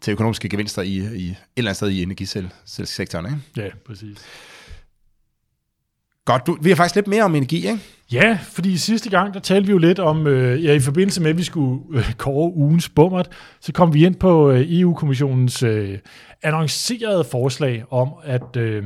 til 0.00 0.12
økonomiske 0.12 0.48
gevinster 0.48 0.82
i, 0.82 0.96
i 0.96 1.28
et 1.28 1.36
eller 1.56 1.70
andet 1.70 1.76
sted 1.76 1.88
i 1.88 2.02
energisektoren. 2.02 3.26
Ikke? 3.26 3.38
Ja, 3.56 3.68
præcis. 3.86 4.18
Godt, 6.24 6.46
du, 6.46 6.56
vi 6.60 6.68
har 6.68 6.76
faktisk 6.76 6.94
lidt 6.94 7.06
mere 7.06 7.22
om 7.22 7.34
energi, 7.34 7.56
ikke? 7.56 7.78
Ja, 8.12 8.38
fordi 8.42 8.76
sidste 8.76 9.10
gang, 9.10 9.34
der 9.34 9.40
talte 9.40 9.66
vi 9.66 9.72
jo 9.72 9.78
lidt 9.78 9.98
om, 9.98 10.26
øh, 10.26 10.64
ja, 10.64 10.72
i 10.72 10.80
forbindelse 10.80 11.22
med, 11.22 11.30
at 11.30 11.38
vi 11.38 11.42
skulle 11.42 11.80
øh, 11.94 12.12
kåre 12.12 12.52
ugens 12.54 12.88
bummert, 12.88 13.28
så 13.60 13.72
kom 13.72 13.94
vi 13.94 14.06
ind 14.06 14.14
på 14.14 14.50
øh, 14.50 14.64
EU-kommissionens 14.68 15.62
øh, 15.62 15.98
annoncerede 16.42 17.24
forslag 17.24 17.84
om 17.90 18.08
at, 18.22 18.56
øh, 18.56 18.84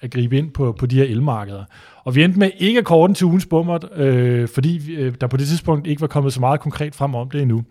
at 0.00 0.10
gribe 0.10 0.38
ind 0.38 0.50
på, 0.50 0.76
på 0.78 0.86
de 0.86 0.96
her 0.96 1.04
elmarkeder. 1.04 1.64
Og 2.04 2.14
vi 2.14 2.24
endte 2.24 2.38
med 2.38 2.50
ikke 2.58 2.78
at 2.78 2.84
kåre 2.84 3.06
den 3.06 3.14
til 3.14 3.26
ugens 3.26 3.46
bummert, 3.46 3.84
øh, 3.96 4.48
fordi 4.48 4.94
øh, 4.94 5.14
der 5.20 5.26
på 5.26 5.36
det 5.36 5.48
tidspunkt 5.48 5.86
ikke 5.86 6.00
var 6.00 6.06
kommet 6.06 6.32
så 6.32 6.40
meget 6.40 6.60
konkret 6.60 6.94
frem 6.94 7.14
om 7.14 7.30
det 7.30 7.42
endnu. 7.42 7.64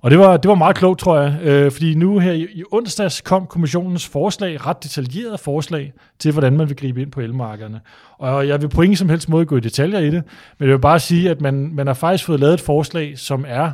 Og 0.00 0.10
det 0.10 0.18
var, 0.18 0.36
det 0.36 0.48
var 0.48 0.54
meget 0.54 0.76
klogt, 0.76 1.00
tror 1.00 1.20
jeg, 1.20 1.40
øh, 1.42 1.72
fordi 1.72 1.94
nu 1.94 2.18
her 2.18 2.32
i, 2.32 2.46
i 2.52 2.62
onsdags 2.70 3.20
kom 3.20 3.46
kommissionens 3.46 4.06
forslag, 4.06 4.66
ret 4.66 4.82
detaljeret 4.82 5.40
forslag, 5.40 5.92
til 6.18 6.32
hvordan 6.32 6.56
man 6.56 6.68
vil 6.68 6.76
gribe 6.76 7.02
ind 7.02 7.10
på 7.10 7.20
elmarkederne. 7.20 7.80
Og 8.18 8.48
jeg 8.48 8.62
vil 8.62 8.68
på 8.68 8.82
ingen 8.82 8.96
som 8.96 9.08
helst 9.08 9.28
måde 9.28 9.46
gå 9.46 9.56
i 9.56 9.60
detaljer 9.60 9.98
i 9.98 10.10
det, 10.10 10.22
men 10.58 10.68
jeg 10.68 10.76
vil 10.76 10.80
bare 10.80 11.00
sige, 11.00 11.30
at 11.30 11.40
man, 11.40 11.70
man 11.74 11.86
har 11.86 11.94
faktisk 11.94 12.24
fået 12.24 12.40
lavet 12.40 12.54
et 12.54 12.60
forslag, 12.60 13.18
som 13.18 13.44
er 13.48 13.70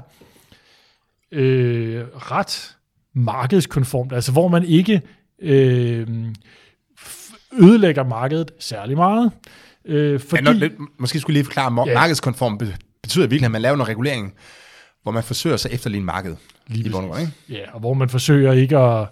øh, 1.32 2.04
ret 2.14 2.76
markedskonformt, 3.14 4.12
altså 4.12 4.32
hvor 4.32 4.48
man 4.48 4.64
ikke 4.64 5.02
øh, 5.42 6.06
ødelægger 7.60 8.04
markedet 8.04 8.50
særlig 8.58 8.96
meget. 8.96 9.30
Øh, 9.84 10.20
fordi, 10.20 10.44
ja, 10.44 10.52
når, 10.52 10.68
måske 10.98 11.20
skulle 11.20 11.34
lige 11.34 11.44
forklare, 11.44 11.66
at 11.90 11.94
markedskonform 11.94 12.60
betyder 13.02 13.26
virkelig, 13.26 13.44
at 13.44 13.50
man 13.50 13.62
laver 13.62 13.76
noget 13.76 13.88
regulering, 13.88 14.34
hvor 15.02 15.12
man 15.12 15.22
forsøger 15.22 15.56
sig 15.56 15.70
efterligne 15.72 16.06
markedet 16.06 16.38
Lige 16.66 16.88
i 16.88 16.92
bund 16.92 17.20
ikke? 17.20 17.32
Ja, 17.48 17.72
og 17.72 17.80
hvor 17.80 17.94
man 17.94 18.08
forsøger 18.08 18.52
ikke 18.52 18.78
at, 18.78 19.08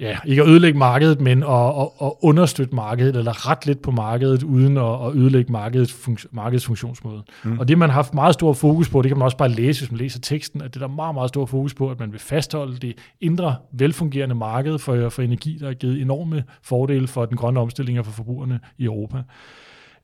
ja, 0.00 0.18
ikke 0.26 0.42
at 0.42 0.48
ødelægge 0.48 0.78
markedet, 0.78 1.20
men 1.20 1.42
at, 1.42 1.80
at, 1.80 1.88
at 2.02 2.12
understøtte 2.20 2.74
markedet, 2.74 3.16
eller 3.16 3.50
ret 3.50 3.66
lidt 3.66 3.82
på 3.82 3.90
markedet, 3.90 4.42
uden 4.42 4.76
at, 4.76 5.06
at 5.06 5.16
ødelægge 5.16 5.52
markedets, 5.52 5.92
funks, 5.92 6.26
markedets 6.30 6.66
funktionsmåde. 6.66 7.22
Mm. 7.44 7.58
Og 7.58 7.68
det, 7.68 7.78
man 7.78 7.88
har 7.88 7.94
haft 7.94 8.14
meget 8.14 8.34
stor 8.34 8.52
fokus 8.52 8.88
på, 8.88 9.02
det 9.02 9.08
kan 9.08 9.18
man 9.18 9.24
også 9.24 9.36
bare 9.36 9.48
læse, 9.48 9.80
hvis 9.80 9.90
man 9.90 9.98
læser 9.98 10.20
teksten, 10.20 10.62
at 10.62 10.74
det 10.74 10.82
er 10.82 10.86
der 10.86 10.94
meget, 10.94 11.14
meget 11.14 11.28
stor 11.28 11.46
fokus 11.46 11.74
på, 11.74 11.90
at 11.90 12.00
man 12.00 12.12
vil 12.12 12.20
fastholde 12.20 12.76
det 12.76 12.94
indre, 13.20 13.56
velfungerende 13.72 14.34
marked 14.34 14.78
for, 14.78 15.08
for 15.08 15.22
energi, 15.22 15.58
der 15.60 15.66
har 15.66 15.74
givet 15.74 16.00
enorme 16.00 16.44
fordele 16.62 17.06
for 17.06 17.26
den 17.26 17.36
grønne 17.36 17.60
omstilling 17.60 17.98
og 17.98 18.04
for 18.04 18.12
forbrugerne 18.12 18.60
i 18.78 18.84
Europa. 18.84 19.22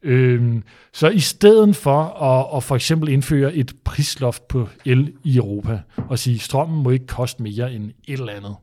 Øhm, 0.03 0.63
så 0.93 1.09
i 1.09 1.19
stedet 1.19 1.77
for 1.77 2.03
at, 2.03 2.57
at 2.57 2.63
for 2.63 2.75
eksempel 2.75 3.09
indføre 3.09 3.55
et 3.55 3.73
prisloft 3.85 4.49
på 4.49 4.69
el 4.85 5.13
i 5.25 5.37
Europa, 5.37 5.81
og 6.09 6.19
sige, 6.19 6.35
at 6.35 6.41
strømmen 6.41 6.83
må 6.83 6.91
ikke 6.91 7.07
koste 7.07 7.43
mere 7.43 7.73
end 7.73 7.85
et 7.85 8.19
eller 8.21 8.33
andet, 8.33 8.57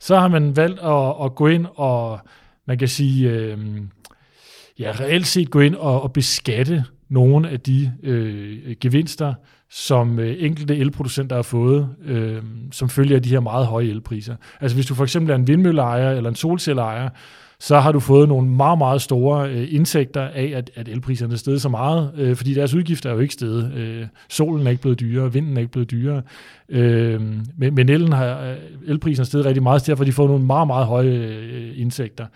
så 0.00 0.16
har 0.18 0.28
man 0.28 0.56
valgt 0.56 0.80
at, 0.80 1.24
at 1.24 1.34
gå 1.34 1.46
ind 1.46 1.66
og, 1.74 2.20
man 2.66 2.78
kan 2.78 2.88
sige, 2.88 3.30
øhm, 3.30 3.88
ja, 4.78 4.92
reelt 5.00 5.26
set 5.26 5.50
gå 5.50 5.60
ind 5.60 5.74
og, 5.74 6.02
og 6.02 6.12
beskatte 6.12 6.84
nogle 7.08 7.48
af 7.48 7.60
de 7.60 7.92
øh, 8.02 8.76
gevinster, 8.80 9.34
som 9.70 10.18
øh, 10.18 10.36
enkelte 10.38 10.76
elproducenter 10.76 11.36
har 11.36 11.42
fået, 11.42 11.88
øh, 12.04 12.42
som 12.72 12.88
følger 12.88 13.16
af 13.16 13.22
de 13.22 13.28
her 13.28 13.40
meget 13.40 13.66
høje 13.66 13.86
elpriser. 13.86 14.36
Altså 14.60 14.76
hvis 14.76 14.86
du 14.86 14.94
for 14.94 15.04
eksempel 15.04 15.30
er 15.30 15.34
en 15.34 15.46
vindmølleejer 15.46 16.10
eller 16.10 16.30
en 16.30 16.36
solcelleejer, 16.36 17.08
så 17.60 17.80
har 17.80 17.92
du 17.92 18.00
fået 18.00 18.28
nogle 18.28 18.48
meget, 18.48 18.78
meget 18.78 19.02
store 19.02 19.50
øh, 19.50 19.66
indtægter 19.70 20.22
af, 20.22 20.52
at, 20.54 20.70
at 20.74 20.88
elpriserne 20.88 21.32
er 21.32 21.36
steget 21.36 21.62
så 21.62 21.68
meget, 21.68 22.12
øh, 22.16 22.36
fordi 22.36 22.54
deres 22.54 22.74
udgifter 22.74 23.10
er 23.10 23.14
jo 23.14 23.20
ikke 23.20 23.34
steget. 23.34 23.72
Øh, 23.74 24.06
solen 24.28 24.66
er 24.66 24.70
ikke 24.70 24.82
blevet 24.82 25.00
dyrere, 25.00 25.32
vinden 25.32 25.56
er 25.56 25.60
ikke 25.60 25.72
blevet 25.72 25.90
dyrere, 25.90 26.22
øh, 26.68 27.20
men, 27.56 27.74
men 27.74 27.88
elen 27.88 28.12
har, 28.12 28.40
øh, 28.40 28.56
elprisen 28.86 29.20
er 29.20 29.26
steget 29.26 29.46
rigtig 29.46 29.62
meget, 29.62 29.86
derfor 29.86 30.04
de 30.04 30.12
fået 30.12 30.28
nogle 30.28 30.44
meget, 30.44 30.66
meget 30.66 30.86
høje 30.86 31.08
øh, 31.08 31.80
indtægter. 31.80 32.26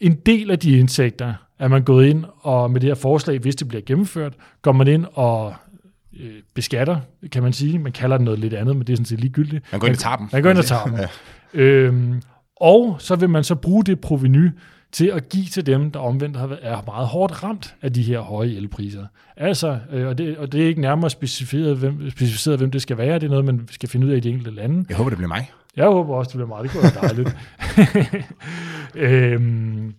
En 0.00 0.14
del 0.14 0.50
af 0.50 0.58
de 0.58 0.78
indtægter 0.78 1.34
er 1.58 1.68
man 1.68 1.82
gået 1.82 2.06
ind, 2.06 2.24
og 2.40 2.70
med 2.70 2.80
det 2.80 2.88
her 2.90 2.94
forslag, 2.94 3.38
hvis 3.38 3.56
det 3.56 3.68
bliver 3.68 3.82
gennemført, 3.86 4.32
går 4.62 4.72
man 4.72 4.88
ind 4.88 5.06
og 5.14 5.54
øh, 6.20 6.32
beskatter, 6.54 7.00
kan 7.32 7.42
man 7.42 7.52
sige. 7.52 7.78
Man 7.78 7.92
kalder 7.92 8.16
det 8.16 8.24
noget 8.24 8.40
lidt 8.40 8.54
andet, 8.54 8.76
men 8.76 8.86
det 8.86 8.92
er 8.92 8.96
sådan 8.96 9.06
set 9.06 9.20
ligegyldigt. 9.20 9.64
Man 9.72 9.80
går 9.80 9.86
ind 9.86 9.94
og 9.94 10.00
tager 10.00 10.16
dem. 10.16 10.28
Man 10.32 10.42
går 10.42 10.50
ind 10.50 10.58
og 10.58 10.64
tager 10.64 10.84
dem. 10.84 10.94
ja. 10.94 11.08
øhm, 11.60 12.22
og 12.56 12.96
så 12.98 13.16
vil 13.16 13.30
man 13.30 13.44
så 13.44 13.54
bruge 13.54 13.84
det 13.84 14.00
proveny 14.00 14.50
til 14.92 15.06
at 15.06 15.28
give 15.28 15.44
til 15.44 15.66
dem, 15.66 15.90
der 15.90 16.00
omvendt 16.00 16.36
er 16.62 16.82
meget 16.86 17.06
hårdt 17.06 17.42
ramt 17.42 17.74
af 17.82 17.92
de 17.92 18.02
her 18.02 18.20
høje 18.20 18.48
elpriser. 18.48 19.06
Altså, 19.36 19.78
øh, 19.92 20.08
og, 20.08 20.18
det, 20.18 20.38
og 20.38 20.52
det 20.52 20.62
er 20.62 20.66
ikke 20.66 20.80
nærmere 20.80 21.10
specificeret 21.10 21.76
hvem, 21.76 22.10
specificeret, 22.10 22.58
hvem 22.58 22.70
det 22.70 22.82
skal 22.82 22.98
være. 22.98 23.18
Det 23.18 23.26
er 23.26 23.30
noget, 23.30 23.44
man 23.44 23.68
skal 23.70 23.88
finde 23.88 24.06
ud 24.06 24.12
af 24.12 24.16
i 24.16 24.20
de 24.20 24.28
enkelte 24.28 24.50
lande. 24.50 24.84
Jeg 24.88 24.96
håber, 24.96 25.10
det 25.10 25.16
bliver 25.18 25.28
mig. 25.28 25.50
Jeg 25.76 25.84
håber 25.84 26.14
også, 26.14 26.28
det 26.28 26.34
bliver 26.36 26.48
mig. 26.48 26.62
Det 26.62 26.70
kunne 26.70 26.82
være 26.82 27.08
dejligt. 27.08 27.36
øhm, 29.34 29.94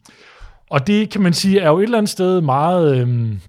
og 0.69 0.87
det 0.87 1.09
kan 1.09 1.21
man 1.21 1.33
sige 1.33 1.59
er 1.59 1.69
jo 1.69 1.79
et 1.79 1.83
eller 1.83 1.97
andet 1.97 2.09
sted 2.09 2.41
meget... 2.41 2.97
Øhm, 2.97 3.39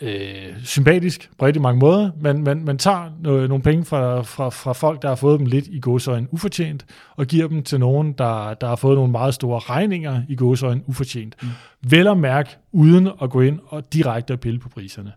øh, 0.00 0.64
sympatisk 0.64 1.30
på 1.38 1.46
rigtig 1.46 1.62
mange 1.62 1.78
måder. 1.78 2.10
Man, 2.20 2.42
man, 2.42 2.64
man 2.64 2.78
tager 2.78 3.10
noget, 3.22 3.48
nogle 3.48 3.62
penge 3.62 3.84
fra, 3.84 4.22
fra, 4.22 4.48
fra 4.48 4.72
folk, 4.72 5.02
der 5.02 5.08
har 5.08 5.14
fået 5.14 5.38
dem 5.38 5.46
lidt 5.46 5.66
i 5.66 5.80
gåsøjne 5.80 6.26
ufortjent, 6.30 6.86
og 7.16 7.26
giver 7.26 7.48
dem 7.48 7.62
til 7.62 7.80
nogen, 7.80 8.12
der, 8.12 8.54
der 8.54 8.66
har 8.66 8.76
fået 8.76 8.96
nogle 8.96 9.12
meget 9.12 9.34
store 9.34 9.58
regninger 9.58 10.22
i 10.28 10.36
gåsøjne 10.36 10.82
ufortjent. 10.86 11.36
Mm. 11.42 11.48
Vel 11.82 12.06
at 12.06 12.18
mærke, 12.18 12.50
uden 12.72 13.08
at 13.22 13.30
gå 13.30 13.40
ind 13.40 13.58
og 13.66 13.92
direkte 13.92 14.36
pille 14.36 14.58
på 14.58 14.68
priserne. 14.68 15.12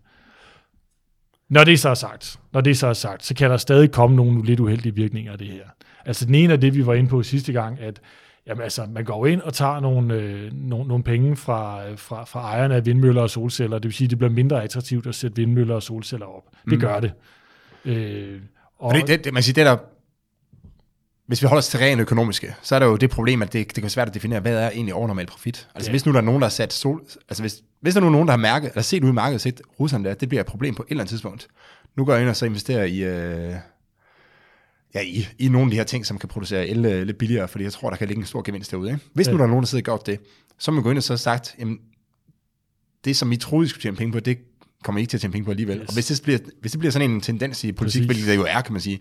Når 1.50 1.64
det 1.64 1.80
så 1.80 1.90
er 1.90 1.94
sagt, 1.94 2.40
når 2.54 2.62
det 2.62 2.78
så 2.78 2.88
er 2.88 2.94
sagt, 2.94 3.26
så 3.26 3.36
kan 3.36 3.50
der 3.50 3.58
stadig 3.58 3.92
komme 3.92 4.16
nogle 4.16 4.46
lidt 4.46 4.60
uheldige 4.60 4.96
virkninger 4.96 5.32
af 5.32 5.38
det 5.38 5.48
her. 5.48 5.64
Altså 6.06 6.26
den 6.26 6.36
ene 6.36 6.54
af 6.54 6.62
det, 6.62 6.76
vi 6.76 6.86
var 6.86 6.94
inde 6.94 7.10
på 7.10 7.24
sidste 7.24 7.54
gang, 7.54 7.80
at 7.80 8.02
Jamen 8.48 8.64
altså, 8.64 8.86
man 8.94 9.06
går 9.06 9.26
ind 9.26 9.42
og 9.42 9.54
tager 9.54 9.80
nogle, 9.80 10.14
øh, 10.14 10.52
nogle, 10.54 10.88
nogle 10.88 11.04
penge 11.04 11.36
fra, 11.36 11.94
fra, 11.96 12.24
fra 12.24 12.42
ejerne 12.42 12.76
af 12.76 12.86
vindmøller 12.86 13.22
og 13.22 13.30
solceller. 13.30 13.80
Det 13.80 13.86
vil 13.86 13.94
sige, 13.94 14.06
at 14.06 14.10
det 14.10 14.18
bliver 14.18 14.32
mindre 14.32 14.64
attraktivt 14.64 15.08
at 15.08 15.16
sætte 15.16 15.36
vindmøller 15.36 15.76
og 15.76 15.84
solceller 15.84 16.26
op. 16.26 16.44
Det 16.66 16.74
mm. 16.74 16.80
gør 16.80 17.00
det. 17.00 17.12
Øh, 17.86 18.42
og, 18.80 18.88
og 18.88 19.08
det, 19.08 19.24
det, 19.24 19.34
man 19.34 19.44
siger, 19.44 19.54
det 19.54 19.66
der 19.66 19.78
hvis 21.28 21.42
vi 21.42 21.48
holder 21.48 21.60
os 21.60 21.68
til 21.68 21.80
rent 21.80 22.02
økonomiske, 22.02 22.56
så 22.62 22.76
er 22.76 22.80
der 22.80 22.86
jo 22.86 22.96
det 22.96 23.10
problem, 23.10 23.42
at 23.42 23.54
det, 23.54 23.68
det 23.68 23.74
kan 23.74 23.84
være 23.84 23.90
svært 23.90 24.08
at 24.08 24.14
definere, 24.14 24.40
hvad 24.40 24.54
er 24.54 24.70
egentlig 24.70 24.94
overnormal 24.94 25.26
profit. 25.26 25.68
Altså 25.76 25.90
Ja. 25.90 25.94
hvis 25.94 26.06
nu 26.06 26.12
der 26.12 26.18
er 26.18 26.24
nogen, 26.24 26.42
der 26.42 26.46
har 26.46 26.50
sat 26.50 26.74
sol, 26.74 27.02
altså 27.30 27.44
hvis, 27.44 27.62
hvis 27.82 27.94
der 27.94 28.02
nu 28.02 28.08
er 28.08 28.12
nogen, 28.12 28.28
der 28.28 28.32
har 28.32 28.38
mærket, 28.38 28.70
eller 28.70 28.82
set 28.82 29.04
ud 29.04 29.10
i 29.10 29.14
markedet, 29.14 29.42
set 29.42 29.62
der, 29.80 30.14
det 30.20 30.30
bliver 30.30 30.42
et 30.42 30.48
problem 30.48 30.76
på 30.76 30.84
et 30.84 30.90
eller 30.90 31.02
andet 31.02 31.10
tidspunkt. 31.10 31.48
Nu 31.96 32.06
går 32.06 32.14
jeg 32.14 32.22
ind 32.22 32.30
og 32.30 32.36
så 32.36 32.46
investerer 32.46 32.84
i, 32.84 32.98
øh, 32.98 33.56
ja, 34.98 35.02
i, 35.06 35.28
i 35.40 35.50
nogle 35.50 35.66
af 35.66 35.72
de 35.72 35.78
her 35.78 35.84
ting, 35.84 36.06
som 36.06 36.18
kan 36.20 36.30
producere 36.30 36.68
el 36.68 36.86
øh, 36.86 37.04
lidt 37.04 37.18
billigere, 37.18 37.48
fordi 37.48 37.64
jeg 37.64 37.74
tror, 37.74 37.90
der 37.90 37.98
kan 37.98 38.08
ligge 38.08 38.20
en 38.22 38.26
stor 38.26 38.42
gevinst 38.42 38.72
derude. 38.72 38.90
Ikke? 38.90 39.02
Hvis 39.14 39.28
nu 39.28 39.34
Ja. 39.34 39.38
der 39.38 39.44
er 39.44 39.48
nogen, 39.48 39.64
der 39.64 39.68
sidder 39.68 39.82
og 39.82 39.86
gjort 39.86 40.06
det, 40.06 40.20
så 40.58 40.72
må 40.72 40.76
man 40.76 40.84
gå 40.84 40.90
ind 40.90 40.98
og 40.98 41.04
så 41.04 41.14
have 41.14 41.18
sagt, 41.18 41.56
jamen, 41.60 41.80
det 43.06 43.18
som 43.18 43.32
I 43.32 43.38
troede, 43.38 43.66
I 43.66 43.70
skulle 43.70 43.82
tjene 43.82 43.98
penge 43.98 44.12
på, 44.14 44.20
det 44.20 44.38
kommer 44.84 45.00
I 45.00 45.02
ikke 45.02 45.10
til 45.12 45.18
at 45.18 45.22
tjene 45.22 45.32
penge 45.32 45.46
på 45.46 45.52
alligevel. 45.52 45.78
Yes. 45.78 45.88
Og 45.88 45.94
hvis 45.94 46.06
det, 46.06 46.22
bliver, 46.24 46.40
hvis 46.62 46.72
det 46.72 46.80
bliver 46.80 46.92
sådan 46.92 47.12
en 47.12 47.22
tendens 47.22 47.64
i 47.64 47.72
politik, 47.72 48.00
Præcis. 48.02 48.06
hvilket 48.06 48.28
det 48.28 48.36
jo 48.36 48.46
er, 48.58 48.62
kan 48.62 48.74
man 48.74 48.82
sige, 48.82 49.00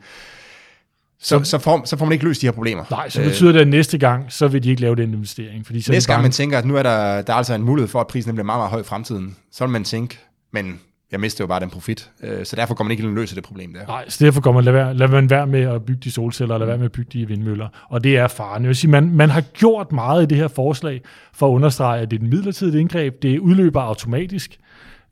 så, 1.19 1.45
så, 1.45 1.59
får, 1.59 1.85
så 1.85 1.97
får 1.97 2.05
man 2.07 2.13
ikke 2.13 2.25
løst 2.25 2.41
de 2.41 2.47
her 2.47 2.53
problemer. 2.53 2.85
Nej, 2.91 3.09
så 3.09 3.23
betyder 3.23 3.53
det, 3.53 3.61
at 3.61 3.69
næste 3.69 3.99
gang, 3.99 4.33
så 4.33 4.49
vil 4.49 4.63
de 4.63 4.71
ikke 4.71 4.83
lave 4.83 4.97
den 4.97 5.15
investering. 5.15 5.67
Fordi 5.67 5.81
så 5.81 5.93
Næste 5.93 6.13
gang 6.13 6.23
man 6.23 6.33
tænker, 6.33 6.59
at 6.59 6.65
nu 6.65 6.77
er 6.77 6.83
der, 6.83 7.23
der 7.23 7.33
er 7.33 7.37
altså 7.37 7.55
en 7.55 7.63
mulighed 7.63 7.89
for, 7.89 8.01
at 8.01 8.07
prisen 8.07 8.35
bliver 8.35 8.45
meget, 8.45 8.59
meget 8.59 8.71
høj 8.71 8.81
i 8.81 8.85
fremtiden, 8.85 9.37
så 9.53 9.65
vil 9.65 9.73
man 9.73 9.85
tænke, 9.85 10.19
men 10.53 10.81
jeg 11.13 11.21
mister 11.21 11.45
jo 11.45 11.49
bare 11.49 11.61
den 11.61 11.71
profit, 11.71 12.11
øh, 12.23 12.45
så 12.45 12.57
derfor 12.57 12.75
kommer 12.75 12.89
man 12.89 12.91
ikke 12.91 13.03
ind 13.03 13.11
og 13.11 13.17
løser 13.17 13.35
det 13.35 13.45
problem 13.45 13.73
der. 13.73 13.87
Nej, 13.87 14.05
så 14.09 14.25
derfor 14.25 14.41
kommer 14.41 14.61
man, 14.61 14.65
lad, 14.65 14.73
være, 14.73 14.95
lad 14.95 15.09
man 15.09 15.31
være 15.31 15.47
med 15.47 15.61
at 15.61 15.85
bygge 15.85 16.01
de 16.05 16.11
solceller, 16.11 16.55
og 16.55 16.61
lad 16.61 16.67
være 16.67 16.79
med 16.79 16.85
at 16.85 16.93
bygge 16.93 17.11
de 17.13 17.29
vindmøller. 17.29 17.69
Og 17.89 18.05
det 18.05 18.17
er 18.17 18.29
faren. 18.29 18.63
Jeg 18.63 18.69
vil 18.69 18.77
sige, 18.77 18.91
man, 18.91 19.11
man 19.11 19.31
har 19.31 19.41
gjort 19.41 19.93
meget 19.93 20.23
i 20.23 20.27
det 20.27 20.39
her 20.39 20.49
forslag 20.49 21.01
for 21.35 21.49
at 21.49 21.53
understrege, 21.53 22.01
at 22.01 22.11
det 22.11 22.21
er 22.21 22.25
et 22.25 22.31
midlertidigt 22.31 22.77
indgreb. 22.77 23.23
Det 23.23 23.39
udløber 23.39 23.81
automatisk. 23.81 24.59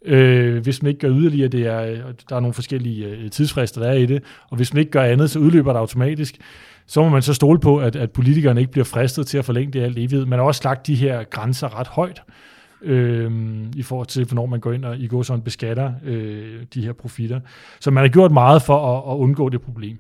Øh, 0.05 0.63
hvis 0.63 0.83
man 0.83 0.89
ikke 0.89 1.01
gør 1.01 1.11
yderligere, 1.11 1.49
det 1.49 1.67
er, 1.67 1.81
øh, 1.81 1.99
der 2.29 2.37
er 2.37 2.41
nogle 2.41 2.55
forskellige 2.55 3.07
øh, 3.07 3.31
tidsfrister, 3.31 3.81
der 3.81 3.89
er 3.89 3.95
i 3.95 4.07
det, 4.07 4.23
og 4.51 4.57
hvis 4.57 4.75
man 4.75 4.81
ikke 4.81 4.93
gør 4.93 5.03
andet, 5.03 5.31
så 5.31 5.39
udløber 5.39 5.73
det 5.73 5.79
automatisk. 5.79 6.35
Så 6.87 7.03
må 7.03 7.09
man 7.09 7.23
så 7.23 7.35
stole 7.35 7.61
på, 7.61 7.79
at, 7.79 7.97
at 7.97 8.11
politikerne 8.11 8.61
ikke 8.61 8.73
bliver 8.73 8.85
fristet 8.85 9.27
til 9.27 9.39
at 9.39 9.45
forlænge 9.45 9.73
det 9.73 9.83
alt 9.83 9.99
evigt. 9.99 10.29
Man 10.29 10.39
har 10.39 10.47
også 10.47 10.61
lagt 10.65 10.87
de 10.87 10.95
her 10.95 11.25
grænser 11.25 11.79
ret 11.79 11.87
højt, 11.87 12.23
øh, 12.85 13.33
i 13.77 13.83
forhold 13.83 14.07
til, 14.07 14.25
hvornår 14.25 14.47
man 14.47 14.61
går 14.61 14.73
ind 14.73 14.85
og 14.85 14.99
i 14.99 15.07
går 15.07 15.23
sådan 15.23 15.43
beskatter 15.43 15.93
øh, 16.05 16.63
de 16.75 16.85
her 16.85 16.93
profitter. 16.93 17.41
Så 17.81 17.91
man 17.91 18.05
har 18.05 18.09
gjort 18.09 18.33
meget 18.33 18.63
for 18.63 18.97
at, 18.97 19.15
at 19.15 19.19
undgå 19.19 19.49
det 19.49 19.61
problem. 19.61 19.99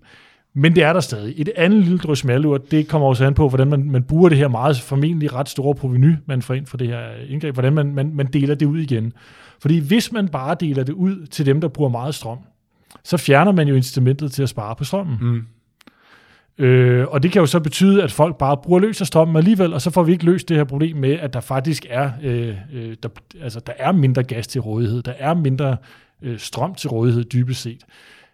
Men 0.56 0.74
det 0.74 0.82
er 0.82 0.92
der 0.92 1.00
stadig. 1.00 1.34
Et 1.36 1.48
andet 1.56 1.82
lille 1.82 1.98
drøs 1.98 2.24
malur, 2.24 2.58
det 2.58 2.88
kommer 2.88 3.08
også 3.08 3.26
an 3.26 3.34
på, 3.34 3.48
hvordan 3.48 3.68
man, 3.68 3.90
man 3.90 4.02
bruger 4.02 4.28
det 4.28 4.38
her 4.38 4.48
meget 4.48 4.80
formentlig 4.80 5.34
ret 5.34 5.48
store 5.48 5.74
proveny, 5.74 6.14
man 6.26 6.42
får 6.42 6.54
ind 6.54 6.66
for 6.66 6.76
det 6.76 6.88
her 6.88 7.00
indgreb, 7.28 7.54
hvordan 7.54 7.72
man, 7.72 7.94
man, 7.94 8.10
man 8.14 8.26
deler 8.26 8.54
det 8.54 8.66
ud 8.66 8.78
igen. 8.78 9.12
Fordi 9.60 9.78
hvis 9.78 10.12
man 10.12 10.28
bare 10.28 10.56
deler 10.60 10.84
det 10.84 10.92
ud 10.92 11.26
til 11.26 11.46
dem, 11.46 11.60
der 11.60 11.68
bruger 11.68 11.90
meget 11.90 12.14
strøm, 12.14 12.38
så 13.04 13.16
fjerner 13.16 13.52
man 13.52 13.68
jo 13.68 13.74
incitamentet 13.74 14.32
til 14.32 14.42
at 14.42 14.48
spare 14.48 14.76
på 14.76 14.84
strømmen. 14.84 15.16
Mm. 15.20 15.42
Øh, 16.58 17.06
og 17.08 17.23
det 17.23 17.32
kan 17.32 17.40
jo 17.40 17.46
så 17.46 17.61
betyde, 17.61 18.02
at 18.02 18.12
folk 18.12 18.38
bare 18.38 18.56
bruger 18.56 18.80
løs 18.80 19.00
af 19.00 19.06
strømmen 19.06 19.37
alligevel, 19.37 19.73
og 19.73 19.80
så 19.80 19.90
får 19.90 20.02
vi 20.02 20.12
ikke 20.12 20.25
løst 20.25 20.49
det 20.49 20.56
her 20.56 20.64
problem 20.64 20.96
med, 20.96 21.12
at 21.12 21.32
der 21.32 21.40
faktisk 21.40 21.87
er, 21.90 22.11
øh, 22.23 22.56
øh, 22.75 22.96
der, 23.02 23.08
altså, 23.42 23.61
der 23.61 23.73
er 23.78 23.92
mindre 23.92 24.23
gas 24.23 24.46
til 24.46 24.61
rådighed, 24.61 25.02
der 25.02 25.12
er 25.18 25.34
mindre 25.34 25.76
øh, 26.23 26.38
strøm 26.38 26.75
til 26.75 26.90
rådighed 26.90 27.25
dybest 27.25 27.62
set. 27.62 27.84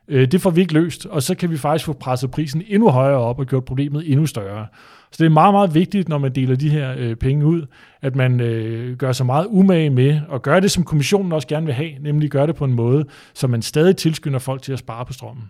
Øh, 0.08 0.32
det 0.32 0.40
får 0.40 0.50
vi 0.50 0.60
ikke 0.60 0.74
løst, 0.74 1.06
og 1.06 1.22
så 1.22 1.34
kan 1.34 1.50
vi 1.50 1.56
faktisk 1.56 1.86
få 1.86 1.92
presset 1.92 2.30
prisen 2.30 2.62
endnu 2.68 2.90
højere 2.90 3.18
op 3.18 3.38
og 3.38 3.46
gjort 3.46 3.64
problemet 3.64 4.10
endnu 4.10 4.26
større. 4.26 4.66
Så 5.12 5.16
det 5.18 5.26
er 5.26 5.30
meget, 5.30 5.54
meget 5.54 5.74
vigtigt, 5.74 6.08
når 6.08 6.18
man 6.18 6.34
deler 6.34 6.56
de 6.56 6.70
her 6.70 6.94
øh, 6.98 7.16
penge 7.16 7.46
ud, 7.46 7.66
at 8.02 8.16
man 8.16 8.40
øh, 8.40 8.96
gør 8.96 9.12
sig 9.12 9.26
meget 9.26 9.46
umage 9.50 9.90
med 9.90 10.20
at 10.32 10.42
gøre 10.42 10.60
det, 10.60 10.70
som 10.70 10.84
kommissionen 10.84 11.32
også 11.32 11.48
gerne 11.48 11.66
vil 11.66 11.74
have, 11.74 11.90
nemlig 12.00 12.30
gøre 12.30 12.46
det 12.46 12.56
på 12.56 12.64
en 12.64 12.72
måde, 12.72 13.04
så 13.34 13.46
man 13.46 13.62
stadig 13.62 13.96
tilskynder 13.96 14.38
folk 14.38 14.62
til 14.62 14.72
at 14.72 14.78
spare 14.78 15.06
på 15.06 15.12
strømmen. 15.12 15.44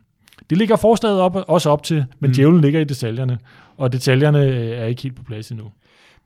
Det 0.50 0.58
ligger 0.58 0.76
forslaget 0.76 1.20
op, 1.20 1.36
også 1.48 1.70
op 1.70 1.82
til, 1.82 2.04
men 2.20 2.30
mm. 2.30 2.34
djævlen 2.34 2.60
ligger 2.60 2.80
i 2.80 2.84
detaljerne, 2.84 3.38
og 3.76 3.92
detaljerne 3.92 4.44
øh, 4.44 4.78
er 4.78 4.84
ikke 4.84 5.02
helt 5.02 5.16
på 5.16 5.22
plads 5.22 5.50
endnu. 5.50 5.66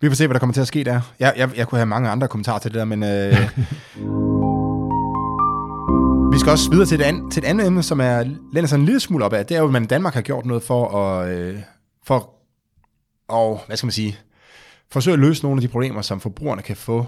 Vi 0.00 0.08
får 0.08 0.14
se, 0.14 0.26
hvad 0.26 0.34
der 0.34 0.38
kommer 0.38 0.54
til 0.54 0.60
at 0.60 0.66
ske 0.66 0.84
der. 0.84 1.00
Jeg, 1.20 1.34
jeg, 1.36 1.50
jeg 1.56 1.68
kunne 1.68 1.78
have 1.78 1.86
mange 1.86 2.08
andre 2.08 2.28
kommentarer 2.28 2.58
til 2.58 2.70
det 2.70 2.78
der, 2.78 2.84
men... 2.84 3.02
Øh, 3.02 3.32
vi 6.34 6.38
skal 6.38 6.50
også 6.50 6.70
videre 6.70 6.86
til 6.86 7.00
et, 7.00 7.04
andet, 7.04 7.32
til 7.32 7.42
et 7.42 7.46
andet 7.46 7.66
emne, 7.66 7.82
som 7.82 8.00
er 8.00 8.22
lænder 8.52 8.68
sig 8.68 8.76
en 8.76 8.84
lille 8.84 9.00
smule 9.00 9.24
op 9.24 9.32
af. 9.32 9.46
Det 9.46 9.56
er 9.56 9.60
jo, 9.60 9.66
at 9.66 9.72
man 9.72 9.82
i 9.82 9.86
Danmark 9.86 10.14
har 10.14 10.22
gjort 10.22 10.46
noget 10.46 10.62
for 10.62 10.98
at... 10.98 11.28
Øh, 11.28 11.58
for, 12.06 12.30
og, 13.28 13.60
hvad 13.66 13.76
skal 13.76 13.86
man 13.86 13.92
sige? 13.92 14.18
Forsøge 14.90 15.12
at 15.12 15.20
løse 15.20 15.42
nogle 15.42 15.58
af 15.58 15.60
de 15.60 15.68
problemer, 15.68 16.02
som 16.02 16.20
forbrugerne 16.20 16.62
kan 16.62 16.76
få, 16.76 17.06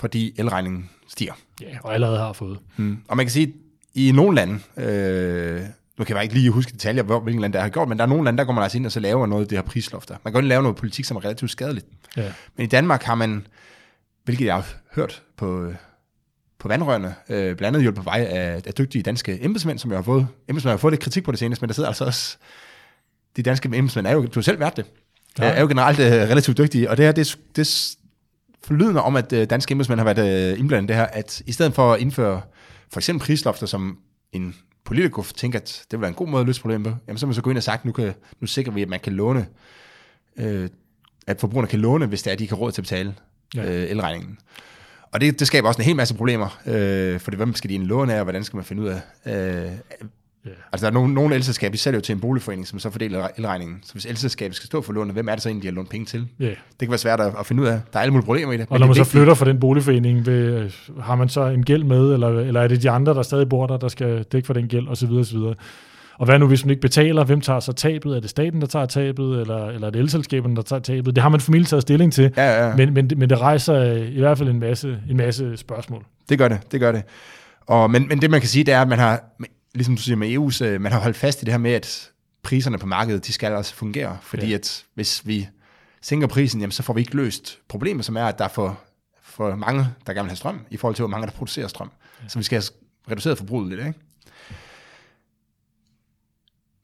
fordi 0.00 0.34
elregningen 0.38 0.90
stiger. 1.08 1.32
Ja, 1.60 1.78
og 1.82 1.94
allerede 1.94 2.18
har 2.18 2.32
fået. 2.32 2.58
Mm. 2.76 2.98
Og 3.08 3.16
man 3.16 3.26
kan 3.26 3.30
sige, 3.30 3.46
at 3.46 3.52
i 3.94 4.12
nogle 4.12 4.34
lande, 4.34 4.58
øh, 4.76 5.62
nu 5.98 6.04
kan 6.04 6.16
jeg 6.16 6.22
ikke 6.22 6.34
lige 6.34 6.50
huske 6.50 6.72
detaljer, 6.72 7.02
hvor, 7.02 7.20
hvilken 7.20 7.40
land 7.40 7.52
der 7.52 7.60
har 7.60 7.68
gjort, 7.68 7.88
men 7.88 7.98
der 7.98 8.04
er 8.04 8.08
nogle 8.08 8.24
lande, 8.24 8.38
der 8.38 8.44
går 8.44 8.52
man 8.52 8.62
altså 8.62 8.78
ind 8.78 8.86
og 8.86 8.92
så 8.92 9.00
laver 9.00 9.26
noget 9.26 9.42
af 9.42 9.48
det 9.48 9.58
her 9.58 9.62
prislofter. 9.62 10.14
Man 10.24 10.32
kan 10.32 10.32
godt 10.32 10.44
lave 10.44 10.62
noget 10.62 10.76
politik, 10.76 11.04
som 11.04 11.16
er 11.16 11.24
relativt 11.24 11.50
skadeligt. 11.50 11.86
Ja. 12.16 12.32
Men 12.56 12.64
i 12.64 12.66
Danmark 12.66 13.02
har 13.02 13.14
man, 13.14 13.46
hvilket 14.24 14.46
jeg 14.46 14.54
har 14.54 14.66
hørt 14.94 15.22
på, 15.36 15.72
på 16.58 16.68
vandrørene, 16.68 17.14
øh, 17.28 17.56
blandt 17.56 17.62
andet 17.62 17.82
hjulpet 17.82 18.04
på 18.04 18.10
vej 18.10 18.26
af, 18.30 18.62
af 18.66 18.74
dygtige 18.74 19.02
danske 19.02 19.44
embedsmænd, 19.44 19.78
som 19.78 19.90
jeg 19.90 19.98
har 19.98 20.02
fået. 20.02 20.26
Embedsmænd 20.48 20.70
har 20.70 20.76
fået 20.78 20.92
lidt 20.92 21.02
kritik 21.02 21.24
på 21.24 21.30
det 21.30 21.38
seneste, 21.38 21.62
men 21.62 21.68
der 21.68 21.74
sidder 21.74 21.88
altså 21.88 22.04
også, 22.04 22.36
de 23.36 23.42
danske 23.42 23.70
embedsmænd 23.74 24.06
er 24.06 24.12
jo, 24.12 24.22
du 24.22 24.30
har 24.34 24.42
selv 24.42 24.60
været 24.60 24.76
det, 24.76 24.84
Ja. 25.38 25.46
ja. 25.46 25.52
er 25.52 25.60
jo 25.60 25.66
generelt 25.66 25.98
øh, 25.98 26.06
relativt 26.12 26.58
dygtige, 26.58 26.90
og 26.90 26.96
det 26.96 27.04
her, 27.04 27.12
det, 27.12 27.38
det 27.56 27.96
forlydende 28.64 29.02
om, 29.02 29.16
at 29.16 29.32
øh, 29.32 29.50
danske 29.50 29.72
embedsmænd 29.72 30.00
har 30.00 30.14
været 30.14 30.52
øh, 30.52 30.58
indblandet 30.58 30.88
det 30.88 30.96
her, 30.96 31.04
at 31.04 31.42
i 31.46 31.52
stedet 31.52 31.74
for 31.74 31.92
at 31.92 32.00
indføre 32.00 32.40
for 32.92 33.00
eksempel 33.00 33.26
prislofter, 33.26 33.66
som 33.66 33.98
en 34.32 34.54
politiker 34.86 35.32
tænker, 35.36 35.58
at 35.58 35.84
det 35.90 35.92
vil 35.92 36.00
være 36.00 36.08
en 36.08 36.14
god 36.14 36.28
måde 36.28 36.40
at 36.40 36.46
løse 36.46 36.60
problemet 36.60 36.92
på, 36.92 36.98
jamen 37.08 37.18
så 37.18 37.26
har 37.26 37.28
man 37.28 37.34
så 37.34 37.42
gå 37.42 37.50
ind 37.50 37.56
og 37.56 37.62
sagt, 37.62 37.84
nu, 37.84 37.92
kan, 37.92 38.12
nu 38.40 38.46
sikrer 38.46 38.72
vi, 38.72 38.82
at 38.82 38.88
man 38.88 39.00
kan 39.00 39.12
låne, 39.12 39.46
øh, 40.36 40.68
at 41.26 41.40
forbrugerne 41.40 41.68
kan 41.68 41.80
låne, 41.80 42.06
hvis 42.06 42.22
det 42.22 42.30
er, 42.30 42.32
at 42.32 42.38
de 42.38 42.46
kan 42.46 42.56
råd 42.56 42.72
til 42.72 42.80
at 42.80 42.84
betale 42.84 43.14
Ja. 43.54 43.64
øh, 43.64 43.90
elregningen. 43.90 44.38
Og 45.12 45.20
det, 45.20 45.38
det 45.38 45.46
skaber 45.46 45.68
også 45.68 45.80
en 45.80 45.84
hel 45.86 45.96
masse 45.96 46.14
problemer, 46.14 46.60
øh, 46.66 47.20
for 47.20 47.30
hvem 47.36 47.54
skal 47.54 47.70
de 47.70 47.78
låne 47.78 48.14
af, 48.14 48.18
og 48.18 48.24
hvordan 48.24 48.44
skal 48.44 48.56
man 48.56 48.64
finde 48.64 48.82
ud 48.82 48.88
af... 48.88 49.00
Øh, 49.66 49.72
Ja. 50.46 50.50
Altså 50.72 50.86
der 50.86 50.90
er 50.90 50.94
nogle, 50.94 51.14
nogle 51.14 51.34
elselskaber, 51.34 51.72
de 51.72 51.78
sælger 51.78 51.96
jo 51.98 52.02
til 52.02 52.12
en 52.12 52.20
boligforening, 52.20 52.66
som 52.66 52.78
så 52.78 52.90
fordeler 52.90 53.28
elregningen. 53.36 53.78
Så 53.82 53.92
hvis 53.92 54.06
elselskabet 54.06 54.56
skal 54.56 54.66
stå 54.66 54.82
for 54.82 54.92
lånet, 54.92 55.12
hvem 55.14 55.28
er 55.28 55.32
det 55.32 55.42
så 55.42 55.48
egentlig, 55.48 55.62
de 55.62 55.68
har 55.68 55.74
lånt 55.74 55.90
penge 55.90 56.06
til? 56.06 56.28
Ja. 56.40 56.46
Det 56.46 56.56
kan 56.80 56.88
være 56.90 56.98
svært 56.98 57.20
at, 57.20 57.32
at 57.38 57.46
finde 57.46 57.62
ud 57.62 57.66
af. 57.68 57.80
Der 57.92 57.98
er 57.98 58.02
alle 58.02 58.12
mulige 58.12 58.26
problemer 58.26 58.52
i 58.52 58.56
det. 58.56 58.66
Og 58.70 58.78
når 58.80 58.86
man 58.86 58.96
det 58.96 59.06
så 59.06 59.12
flytter 59.12 59.34
fra 59.34 59.44
den 59.44 59.60
boligforening, 59.60 60.26
vil, 60.26 60.34
øh, 60.34 60.70
har 61.00 61.14
man 61.14 61.28
så 61.28 61.46
en 61.46 61.64
gæld 61.64 61.84
med, 61.84 62.12
eller, 62.12 62.28
eller 62.28 62.60
er 62.60 62.68
det 62.68 62.82
de 62.82 62.90
andre, 62.90 63.14
der 63.14 63.22
stadig 63.22 63.48
bor 63.48 63.66
der, 63.66 63.76
der 63.76 63.88
skal 63.88 64.22
dække 64.22 64.46
for 64.46 64.54
den 64.54 64.68
gæld, 64.68 64.88
osv. 64.88 65.10
osv. 65.10 65.38
Og 66.18 66.24
hvad 66.26 66.38
nu, 66.38 66.46
hvis 66.46 66.64
man 66.64 66.70
ikke 66.70 66.80
betaler? 66.80 67.24
Hvem 67.24 67.40
tager 67.40 67.60
så 67.60 67.72
tabet? 67.72 68.16
Er 68.16 68.20
det 68.20 68.30
staten, 68.30 68.60
der 68.60 68.66
tager 68.66 68.86
tabet, 68.86 69.40
eller, 69.40 69.66
eller 69.66 69.86
er 69.86 69.90
det 69.90 70.00
elselskaberne, 70.00 70.56
der 70.56 70.62
tager 70.62 70.80
tabet? 70.80 71.16
Det 71.16 71.22
har 71.22 71.28
man 71.28 71.40
formentlig 71.40 71.68
taget 71.68 71.82
stilling 71.82 72.12
til, 72.12 72.32
Ja, 72.36 72.66
ja. 72.68 72.76
men, 72.76 72.94
men, 72.94 73.10
men 73.16 73.30
det 73.30 73.40
rejser 73.40 73.74
øh, 73.74 74.08
i 74.14 74.18
hvert 74.18 74.38
fald 74.38 74.48
en 74.48 74.60
masse, 74.60 74.98
en 75.10 75.16
masse 75.16 75.56
spørgsmål. 75.56 76.04
Det 76.28 76.38
gør 76.38 76.48
det, 76.48 76.58
det 76.72 76.80
gør 76.80 76.92
det. 76.92 77.02
Og, 77.66 77.90
men, 77.90 78.08
men 78.08 78.20
det 78.22 78.30
man 78.30 78.40
kan 78.40 78.48
sige, 78.48 78.64
det 78.64 78.74
er, 78.74 78.80
at 78.82 78.88
man 78.88 78.98
har, 78.98 79.20
ligesom 79.76 79.96
du 79.96 80.02
siger 80.02 80.16
med 80.16 80.36
EU's, 80.36 80.64
øh, 80.64 80.80
man 80.80 80.92
har 80.92 80.98
holdt 80.98 81.16
fast 81.16 81.42
i 81.42 81.44
det 81.44 81.52
her 81.52 81.58
med, 81.58 81.72
at 81.72 82.10
priserne 82.42 82.78
på 82.78 82.86
markedet, 82.86 83.26
de 83.26 83.32
skal 83.32 83.52
også 83.52 83.74
fungere. 83.74 84.18
Fordi 84.22 84.46
Ja. 84.48 84.54
at 84.54 84.84
hvis 84.94 85.26
vi 85.26 85.48
sænker 86.02 86.26
prisen, 86.26 86.60
jamen, 86.60 86.72
så 86.72 86.82
får 86.82 86.92
vi 86.94 87.00
ikke 87.00 87.16
løst 87.16 87.58
problemet, 87.68 88.04
som 88.04 88.16
er, 88.16 88.24
at 88.24 88.38
der 88.38 88.44
er 88.44 88.48
for, 88.48 88.80
for 89.22 89.56
mange, 89.56 89.86
der 90.06 90.12
gerne 90.12 90.24
vil 90.24 90.30
have 90.30 90.36
strøm, 90.36 90.60
i 90.70 90.76
forhold 90.76 90.94
til, 90.94 91.02
hvor 91.02 91.08
mange, 91.10 91.26
der 91.26 91.32
producerer 91.32 91.68
strøm. 91.68 91.90
Ja. 92.22 92.28
Så 92.28 92.38
vi 92.38 92.44
skal 92.44 92.56
have 92.56 92.70
reduceret 93.10 93.38
forbruget 93.38 93.68
lidt, 93.68 93.80
ikke? 93.86 93.98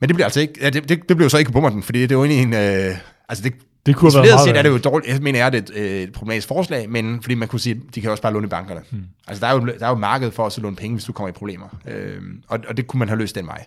Men 0.01 0.09
det 0.09 0.17
bliver 0.17 0.27
altså 0.27 0.41
ikke, 0.41 0.55
ja, 0.61 0.71
det, 0.71 0.89
det, 0.89 1.09
det 1.09 1.17
bliver 1.17 1.25
jo 1.25 1.29
så 1.29 1.39
ikke 1.39 1.53
på 1.53 1.69
den, 1.69 1.83
fordi 1.83 2.03
det 2.03 2.13
er 2.13 2.17
jo 2.17 2.25
egentlig 2.25 2.43
en, 2.43 2.53
øh, 2.91 2.97
altså 3.29 3.45
det, 3.45 3.55
Det 3.87 3.97
kunne 3.97 4.09
Isoleret 4.09 4.41
set 4.41 4.57
er 4.57 4.63
det 4.63 4.69
jo 4.69 4.79
dårligt, 4.79 5.13
jeg 5.13 5.23
mener, 5.23 5.45
er 5.45 5.51
det 5.51 5.59
et, 5.59 5.77
øh, 5.77 6.03
et 6.03 6.13
problematisk 6.13 6.49
forslag, 6.49 6.91
men 6.91 7.23
fordi 7.23 7.35
man 7.35 7.49
kunne 7.49 7.61
sige, 7.61 7.81
de 7.95 8.01
kan 8.01 8.11
også 8.11 8.23
bare 8.23 8.33
låne 8.33 8.47
i 8.47 8.49
bankerne. 8.49 8.81
Hmm. 8.91 9.05
Altså 9.29 9.41
der 9.41 9.47
er, 9.47 9.55
jo, 9.55 9.67
der 9.67 9.87
er 9.87 9.89
jo 9.89 9.95
marked 9.95 10.31
for 10.31 10.47
at 10.47 10.53
så 10.53 10.61
låne 10.61 10.77
penge, 10.77 10.95
hvis 10.95 11.05
du 11.05 11.13
kommer 11.13 11.29
i 11.29 11.33
problemer. 11.33 11.67
Øhm, 11.89 12.43
og, 12.49 12.59
og 12.69 12.77
det 12.77 12.87
kunne 12.87 12.99
man 12.99 13.09
have 13.09 13.19
løst 13.19 13.35
den 13.35 13.47
vej. 13.47 13.67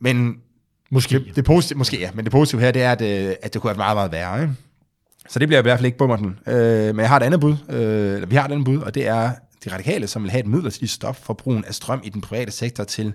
Men 0.00 0.36
Måske. 0.90 1.18
det, 1.18 1.36
det 1.36 1.44
positive, 1.44 1.78
måske 1.78 2.00
ja, 2.00 2.10
men 2.14 2.24
det 2.24 2.32
positive 2.32 2.60
her, 2.60 2.70
det 2.70 2.82
er, 2.82 2.92
at, 2.92 3.02
øh, 3.02 3.34
at 3.42 3.54
det 3.54 3.62
kunne 3.62 3.70
have 3.70 3.78
været 3.78 3.96
meget, 3.96 3.96
meget 3.96 4.12
værre. 4.12 4.42
Ikke? 4.42 4.54
Så 5.28 5.38
det 5.38 5.48
bliver 5.48 5.58
i 5.58 5.62
hvert 5.62 5.78
fald 5.78 5.86
ikke 5.86 5.98
bummerten. 5.98 6.38
Øh, 6.46 6.54
men 6.94 7.00
jeg 7.00 7.08
har 7.08 7.16
et 7.16 7.22
andet 7.22 7.40
bud, 7.40 7.56
øh, 7.68 8.14
eller 8.14 8.26
vi 8.26 8.36
har 8.36 8.44
et 8.44 8.52
andet 8.52 8.64
bud, 8.64 8.78
og 8.78 8.94
det 8.94 9.06
er 9.06 9.30
de 9.64 9.72
radikale, 9.72 10.06
som 10.06 10.22
vil 10.22 10.30
have 10.30 10.40
et 10.40 10.46
midlertidigt 10.46 10.90
stop 10.90 11.24
for 11.24 11.34
brugen 11.34 11.64
af 11.64 11.74
strøm 11.74 12.00
i 12.04 12.08
den 12.08 12.20
private 12.20 12.50
sektor 12.50 12.84
til 12.84 13.12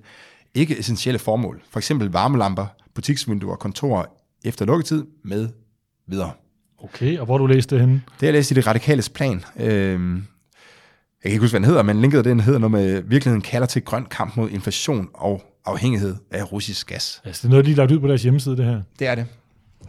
ikke 0.53 0.79
essentielle 0.79 1.19
formål. 1.19 1.61
For 1.71 1.79
eksempel 1.79 2.09
varmelamper, 2.09 2.65
butiksvinduer, 2.95 3.55
kontorer 3.55 4.05
efter 4.45 4.65
lukketid 4.65 5.03
med 5.23 5.49
videre. 6.07 6.31
Okay, 6.83 7.17
og 7.19 7.25
hvor 7.25 7.37
du 7.37 7.45
læst 7.45 7.69
det 7.69 7.79
henne? 7.79 7.93
Det 7.93 8.01
har 8.19 8.27
jeg 8.27 8.33
læst 8.33 8.51
i 8.51 8.53
det 8.53 8.67
radikales 8.67 9.09
plan. 9.09 9.43
Øhm, 9.59 10.15
jeg 10.15 10.23
kan 11.23 11.31
ikke 11.31 11.39
huske, 11.41 11.53
hvad 11.53 11.59
den 11.59 11.67
hedder, 11.69 11.83
men 11.83 12.01
linket 12.01 12.25
den 12.25 12.39
hedder 12.39 12.59
noget 12.59 12.71
med, 12.71 13.01
virkeligheden 13.01 13.41
kalder 13.41 13.67
til 13.67 13.81
grøn 13.81 14.05
kamp 14.11 14.37
mod 14.37 14.49
inflation 14.49 15.09
og 15.13 15.43
afhængighed 15.65 16.15
af 16.31 16.51
russisk 16.51 16.87
gas. 16.87 17.21
Altså, 17.25 17.41
det 17.41 17.45
er 17.47 17.49
noget, 17.49 17.65
de 17.65 17.69
har 17.71 17.77
lagt 17.77 17.91
ud 17.91 17.99
på 17.99 18.07
deres 18.07 18.23
hjemmeside, 18.23 18.57
det 18.57 18.65
her. 18.65 18.81
Det 18.99 19.07
er 19.07 19.15
det. 19.15 19.25
Så, 19.81 19.87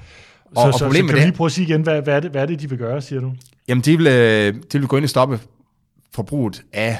Og- 0.60 0.64
og 0.66 0.72
så, 0.72 0.78
så 0.78 0.90
kan 0.90 1.08
vi 1.08 1.12
lige 1.12 1.32
prøve 1.32 1.46
at 1.46 1.52
sige 1.52 1.66
igen, 1.68 1.82
hvad, 1.82 2.02
hvad, 2.02 2.14
er 2.16 2.20
det, 2.20 2.30
hvad 2.30 2.42
er 2.42 2.46
det, 2.46 2.60
de 2.60 2.68
vil 2.68 2.78
gøre, 2.78 3.02
siger 3.02 3.20
du? 3.20 3.32
Jamen, 3.68 3.82
de 3.82 3.96
vil, 3.98 4.06
øh, 4.06 4.54
de 4.72 4.78
vil 4.78 4.88
gå 4.88 4.96
ind 4.96 5.04
og 5.04 5.10
stoppe 5.10 5.40
forbruget 6.14 6.62
af 6.72 6.98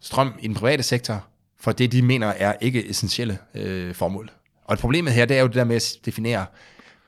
strøm 0.00 0.32
i 0.40 0.46
den 0.46 0.54
private 0.56 0.82
sektor, 0.82 1.24
for 1.60 1.72
det, 1.72 1.92
de 1.92 2.02
mener 2.02 2.26
er 2.26 2.54
ikke 2.60 2.90
essentielle 2.90 3.38
øh, 3.54 3.94
formål. 3.94 4.30
Og 4.64 4.78
problemet 4.78 5.12
her, 5.12 5.24
det 5.26 5.36
er 5.36 5.40
jo 5.40 5.46
det 5.46 5.54
der 5.54 5.64
med 5.64 5.76
at 5.76 5.92
definere, 6.06 6.46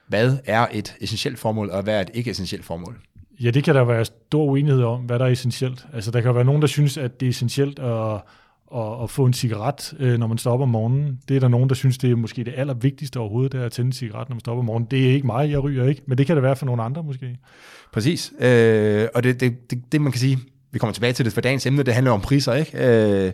hvad 0.08 0.38
er 0.44 0.66
et 0.72 0.96
essentielt 1.00 1.38
formål, 1.38 1.70
og 1.70 1.82
hvad 1.82 1.96
er 1.96 2.00
et 2.00 2.10
ikke-essentielt 2.14 2.64
formål? 2.64 3.00
Ja, 3.40 3.50
det 3.50 3.64
kan 3.64 3.74
der 3.74 3.84
være 3.84 4.04
stor 4.04 4.44
uenighed 4.44 4.82
om, 4.82 5.00
hvad 5.00 5.18
der 5.18 5.24
er 5.24 5.30
essentielt. 5.30 5.86
Altså, 5.92 6.10
der 6.10 6.20
kan 6.20 6.34
være 6.34 6.44
nogen, 6.44 6.62
der 6.62 6.68
synes, 6.68 6.96
at 6.96 7.20
det 7.20 7.26
er 7.26 7.30
essentielt 7.30 7.78
at, 7.78 8.14
at, 8.74 9.02
at 9.02 9.10
få 9.10 9.24
en 9.24 9.32
cigaret, 9.32 9.94
øh, 9.98 10.18
når 10.18 10.26
man 10.26 10.38
stopper 10.38 10.62
om 10.62 10.68
morgenen. 10.68 11.20
Det 11.28 11.36
er 11.36 11.40
der 11.40 11.48
nogen, 11.48 11.68
der 11.68 11.74
synes, 11.74 11.98
det 11.98 12.10
er 12.10 12.16
måske 12.16 12.44
det 12.44 12.54
allervigtigste 12.56 13.20
overhovedet, 13.20 13.52
det 13.52 13.60
er 13.60 13.64
at 13.64 13.72
tænde 13.72 13.88
en 13.88 13.92
cigaret, 13.92 14.28
når 14.28 14.34
man 14.34 14.40
stopper 14.40 14.58
om 14.58 14.64
morgenen. 14.64 14.88
Det 14.90 15.08
er 15.08 15.12
ikke 15.12 15.26
mig, 15.26 15.50
jeg 15.50 15.62
ryger 15.62 15.88
ikke, 15.88 16.02
men 16.06 16.18
det 16.18 16.26
kan 16.26 16.36
det 16.36 16.42
være 16.42 16.56
for 16.56 16.66
nogle 16.66 16.82
andre 16.82 17.02
måske. 17.02 17.38
Præcis. 17.92 18.32
Øh, 18.40 19.08
og 19.14 19.22
det, 19.22 19.40
det, 19.40 19.70
det, 19.70 19.92
det, 19.92 20.00
man 20.00 20.12
kan 20.12 20.18
sige, 20.18 20.38
vi 20.72 20.78
kommer 20.78 20.92
tilbage 20.92 21.12
til 21.12 21.24
det 21.24 21.32
for 21.32 21.40
dagens 21.40 21.66
emne, 21.66 21.82
det 21.82 21.94
handler 21.94 22.12
om 22.12 22.20
priser, 22.20 22.54
ikke? 22.54 23.26
Øh, 23.26 23.32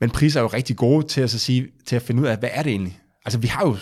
men 0.00 0.10
priser 0.10 0.40
er 0.40 0.42
jo 0.42 0.48
rigtig 0.48 0.76
gode 0.76 1.06
til 1.06 1.20
at, 1.20 1.30
så 1.30 1.38
sige, 1.38 1.68
til 1.86 1.96
at 1.96 2.02
finde 2.02 2.22
ud 2.22 2.26
af, 2.26 2.38
hvad 2.38 2.50
er 2.52 2.62
det 2.62 2.70
egentlig? 2.70 2.98
Altså, 3.24 3.38
vi 3.38 3.46
har 3.46 3.66
jo 3.66 3.76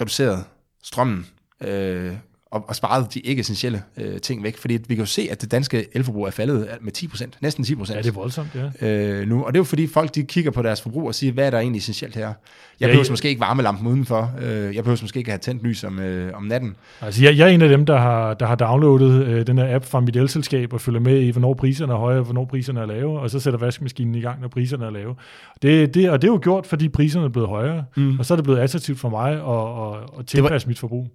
reduceret 0.00 0.44
strømmen 0.82 1.26
øh, 1.60 2.12
og, 2.50 2.64
og 2.68 2.76
sparet 2.76 3.14
de 3.14 3.20
ikke 3.20 3.40
essentielle 3.40 3.82
øh, 3.96 4.20
ting 4.20 4.42
væk, 4.42 4.56
fordi 4.56 4.78
vi 4.88 4.94
kan 4.94 4.98
jo 4.98 5.06
se, 5.06 5.28
at 5.30 5.42
det 5.42 5.50
danske 5.50 5.86
elforbrug 5.92 6.26
er 6.26 6.30
faldet 6.30 6.68
med 6.80 6.92
10%, 6.98 7.28
næsten 7.40 7.64
10%. 7.64 7.94
Ja, 7.94 7.98
det 7.98 8.06
er 8.06 8.12
voldsomt, 8.12 8.48
ja. 8.80 8.88
Øh, 8.88 9.28
nu, 9.28 9.44
og 9.44 9.52
det 9.52 9.56
er 9.56 9.60
jo 9.60 9.64
fordi 9.64 9.86
folk 9.86 10.14
de 10.14 10.22
kigger 10.22 10.50
på 10.50 10.62
deres 10.62 10.80
forbrug 10.80 11.06
og 11.06 11.14
siger, 11.14 11.32
hvad 11.32 11.46
er 11.46 11.50
der 11.50 11.58
egentlig 11.58 11.78
essentielt 11.78 12.16
her? 12.16 12.32
Jeg 12.80 12.88
behøver 12.88 13.04
ja, 13.04 13.12
måske 13.12 13.28
ikke 13.28 13.40
varmelampen 13.40 13.86
udenfor, 13.86 14.32
øh, 14.40 14.74
jeg 14.74 14.84
behøver 14.84 14.98
måske 15.02 15.18
ikke 15.18 15.30
have 15.30 15.38
tændt 15.38 15.62
lys 15.62 15.84
om, 15.84 15.98
øh, 15.98 16.32
om 16.34 16.42
natten. 16.42 16.76
Altså, 17.00 17.24
jeg, 17.24 17.36
jeg 17.36 17.44
er 17.44 17.50
en 17.50 17.62
af 17.62 17.68
dem, 17.68 17.86
der 17.86 17.96
har, 17.96 18.34
der 18.34 18.46
har 18.46 18.54
downloadet 18.54 19.26
øh, 19.26 19.46
den 19.46 19.58
her 19.58 19.74
app 19.74 19.84
fra 19.84 20.00
mit 20.00 20.16
elselskab 20.16 20.72
og 20.72 20.80
følger 20.80 21.00
med 21.00 21.20
i, 21.20 21.30
hvornår 21.30 21.54
priserne 21.54 21.92
er 21.92 21.96
høje 21.96 22.18
og 22.18 22.24
hvornår 22.24 22.44
priserne 22.44 22.80
er 22.80 22.86
lave, 22.86 23.20
og 23.20 23.30
så 23.30 23.40
sætter 23.40 23.58
vaskemaskinen 23.58 24.14
i 24.14 24.20
gang, 24.20 24.40
når 24.40 24.48
priserne 24.48 24.86
er 24.86 24.90
lave. 24.90 25.14
Det, 25.62 25.94
det, 25.94 26.10
og 26.10 26.22
det 26.22 26.28
er 26.28 26.32
jo 26.32 26.40
gjort, 26.42 26.66
fordi 26.66 26.88
priserne 26.88 27.24
er 27.24 27.30
blevet 27.30 27.48
højere, 27.48 27.84
mm. 27.96 28.18
og 28.18 28.26
så 28.26 28.34
er 28.34 28.36
det 28.36 28.44
blevet 28.44 28.58
attraktivt 28.58 28.98
for 28.98 29.08
mig 29.08 29.32
at, 29.32 30.02
at, 30.02 30.18
at 30.18 30.26
tilpasse 30.26 30.66
var, 30.66 30.70
mit 30.70 30.78
forbrug 30.78 31.08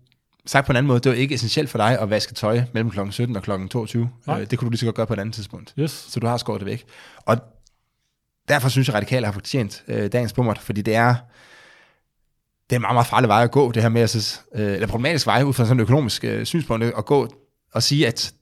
sagt 0.46 0.66
på 0.66 0.72
en 0.72 0.76
anden 0.76 0.88
måde, 0.88 1.00
det 1.00 1.10
var 1.10 1.16
ikke 1.16 1.36
essentielt 1.36 1.70
for 1.70 1.78
dig 1.78 2.00
at 2.00 2.10
vaske 2.10 2.34
tøj 2.34 2.62
mellem 2.74 2.92
kl. 2.92 3.00
17 3.12 3.36
og 3.36 3.44
kl. 3.44 3.52
22. 3.70 4.10
Nej. 4.28 4.42
Øh, 4.42 4.50
det 4.52 4.60
kunne 4.60 4.66
du 4.66 4.70
lige 4.70 4.80
så 4.80 4.86
godt 4.86 4.96
gøre 4.96 5.08
på 5.08 5.14
et 5.14 5.20
andet 5.20 5.36
tidspunkt. 5.36 5.74
Yes. 5.80 5.92
Så 5.92 6.20
du 6.20 6.28
har 6.28 6.38
skåret 6.38 6.60
det 6.60 6.66
væk. 6.66 6.86
Og 7.18 7.38
derfor 8.48 8.70
synes 8.70 8.88
jeg, 8.88 8.96
at 8.96 8.98
radikale 8.98 9.26
har 9.26 9.34
fortjent 9.34 9.84
øh, 9.88 10.12
dagens 10.12 10.34
bummer, 10.34 10.54
fordi 10.54 10.82
det 10.82 10.96
er, 10.96 11.16
det 12.70 12.76
er 12.76 12.76
en 12.76 12.82
meget, 12.82 12.96
meget 12.96 13.08
farlig 13.08 13.28
vej 13.28 13.44
at 13.44 13.52
gå, 13.52 13.72
det 13.72 13.82
her 13.82 13.90
med 13.90 14.02
at, 14.02 14.42
øh, 14.56 14.74
eller 14.74 14.88
problematisk 14.88 15.28
vej 15.28 15.44
ud 15.44 15.54
fra 15.54 15.66
sådan 15.66 15.78
en 15.78 15.82
økonomisk 15.82 16.24
øh, 16.24 16.46
synspunkt, 16.46 16.86
at 16.86 17.06
gå 17.06 17.28
og 17.74 17.84
sige, 17.84 18.08
at 18.08 18.34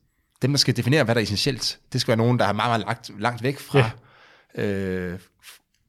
dem, 0.42 0.50
der 0.50 0.58
skal 0.58 0.76
definere, 0.76 1.04
hvad 1.04 1.14
der 1.14 1.20
er 1.20 1.22
essentielt, 1.22 1.78
det 1.92 2.00
skal 2.00 2.08
være 2.08 2.16
nogen, 2.16 2.38
der 2.38 2.44
er 2.44 2.52
meget, 2.52 2.68
meget 2.70 2.86
langt, 2.86 3.20
langt 3.20 3.42
væk 3.42 3.58
fra, 3.58 3.90
ja. 4.56 4.62
øh, 4.64 5.18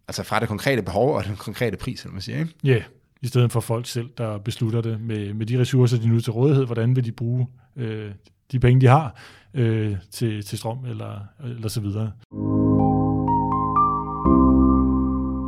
altså 0.07 0.23
fra 0.23 0.39
det 0.39 0.47
konkrete 0.47 0.81
behov 0.81 1.15
og 1.15 1.23
den 1.25 1.35
konkrete 1.35 1.77
pris, 1.77 1.99
som 1.99 2.11
man 2.11 2.21
siger. 2.21 2.39
Ikke? 2.39 2.53
Ja, 2.63 2.83
i 3.23 3.27
stedet 3.27 3.51
for 3.51 3.59
folk 3.59 3.87
selv, 3.87 4.09
der 4.17 4.37
beslutter 4.37 4.81
det 4.81 5.01
med, 5.01 5.33
med 5.33 5.45
de 5.45 5.59
ressourcer, 5.59 5.97
de 5.97 6.07
nu 6.07 6.19
til 6.19 6.31
rådighed, 6.31 6.65
hvordan 6.65 6.95
vil 6.95 7.05
de 7.05 7.11
bruge 7.11 7.47
øh, 7.75 8.11
de 8.51 8.59
penge, 8.59 8.81
de 8.81 8.87
har 8.87 9.15
øh, 9.53 9.95
til, 10.11 10.45
til 10.45 10.57
strøm 10.57 10.85
eller, 10.85 11.19
eller 11.43 11.67
så 11.67 11.81
videre. 11.81 12.11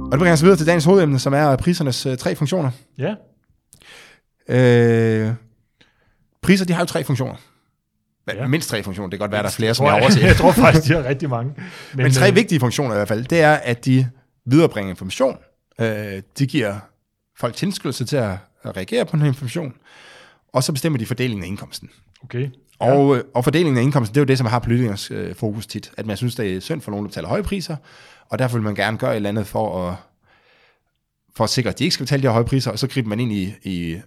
Og 0.05 0.11
det 0.11 0.19
bringer 0.19 0.33
os 0.33 0.43
videre 0.43 0.57
til 0.57 0.67
dagens 0.67 0.85
hovedemne, 0.85 1.19
som 1.19 1.33
er 1.33 1.55
prisernes 1.55 2.05
øh, 2.05 2.17
tre 2.17 2.35
funktioner. 2.35 2.71
Ja. 2.97 3.15
Øh, 4.49 5.33
priser, 6.41 6.65
de 6.65 6.73
har 6.73 6.81
jo 6.81 6.85
tre 6.85 7.03
funktioner. 7.03 7.35
Ja. 8.33 8.47
Mindst 8.47 8.69
tre 8.69 8.83
funktioner. 8.83 9.09
Det 9.09 9.19
kan 9.19 9.23
godt 9.23 9.31
være, 9.31 9.43
der 9.43 9.49
er 9.49 9.53
flere, 9.53 9.75
som 9.75 9.85
jeg 9.85 9.93
overser. 9.93 10.27
jeg 10.27 10.35
tror 10.35 10.51
faktisk, 10.51 10.87
de 10.87 10.93
har 10.93 11.03
rigtig 11.03 11.29
mange. 11.29 11.53
Men, 11.93 12.03
Men 12.03 12.11
tre 12.11 12.29
øh, 12.29 12.35
vigtige 12.35 12.59
funktioner 12.59 12.93
i 12.93 12.97
hvert 12.97 13.07
fald, 13.07 13.25
det 13.25 13.41
er, 13.41 13.53
at 13.53 13.85
de 13.85 14.09
viderebringer 14.45 14.89
information. 14.89 15.37
Øh, 15.79 16.21
de 16.39 16.47
giver 16.47 16.79
folk 17.37 17.55
tilskyndelse 17.55 18.05
til 18.05 18.17
at, 18.17 18.37
reagere 18.65 19.05
på 19.05 19.17
den 19.17 19.25
information, 19.25 19.73
og 20.53 20.63
så 20.63 20.71
bestemmer 20.71 20.99
de 20.99 21.05
fordelingen 21.05 21.43
af 21.43 21.47
indkomsten. 21.47 21.89
Okay. 22.23 22.49
Ja. 22.81 22.93
Og, 22.93 23.17
øh, 23.17 23.23
og 23.33 23.43
fordelingen 23.43 23.77
af 23.77 23.81
indkomsten, 23.81 24.15
det 24.15 24.19
er 24.19 24.21
jo 24.21 24.25
det, 24.25 24.37
som 24.37 24.47
har 24.47 24.59
politikers 24.59 25.11
øh, 25.11 25.35
fokus 25.35 25.67
tit, 25.67 25.91
at 25.97 26.05
man 26.05 26.17
synes, 26.17 26.35
det 26.35 26.55
er 26.55 26.59
synd 26.59 26.81
for 26.81 26.91
nogen, 26.91 27.05
der 27.05 27.09
betaler 27.09 27.27
høje 27.27 27.43
priser, 27.43 27.75
og 28.29 28.39
derfor 28.39 28.57
vil 28.57 28.63
man 28.63 28.75
gerne 28.75 28.97
gøre 28.97 29.11
et 29.11 29.15
eller 29.15 29.29
andet 29.29 29.47
for 29.47 29.89
at, 29.89 29.95
for 31.35 31.43
at 31.43 31.49
sikre, 31.49 31.69
at 31.69 31.79
de 31.79 31.83
ikke 31.83 31.93
skal 31.93 32.03
betale 32.03 32.21
de 32.21 32.27
her 32.27 32.33
høje 32.33 32.45
priser, 32.45 32.71
og 32.71 32.79
så 32.79 32.87
griber 32.87 33.09
man 33.09 33.19
ind 33.19 33.31
i, 33.31 33.53
i 33.63 34.01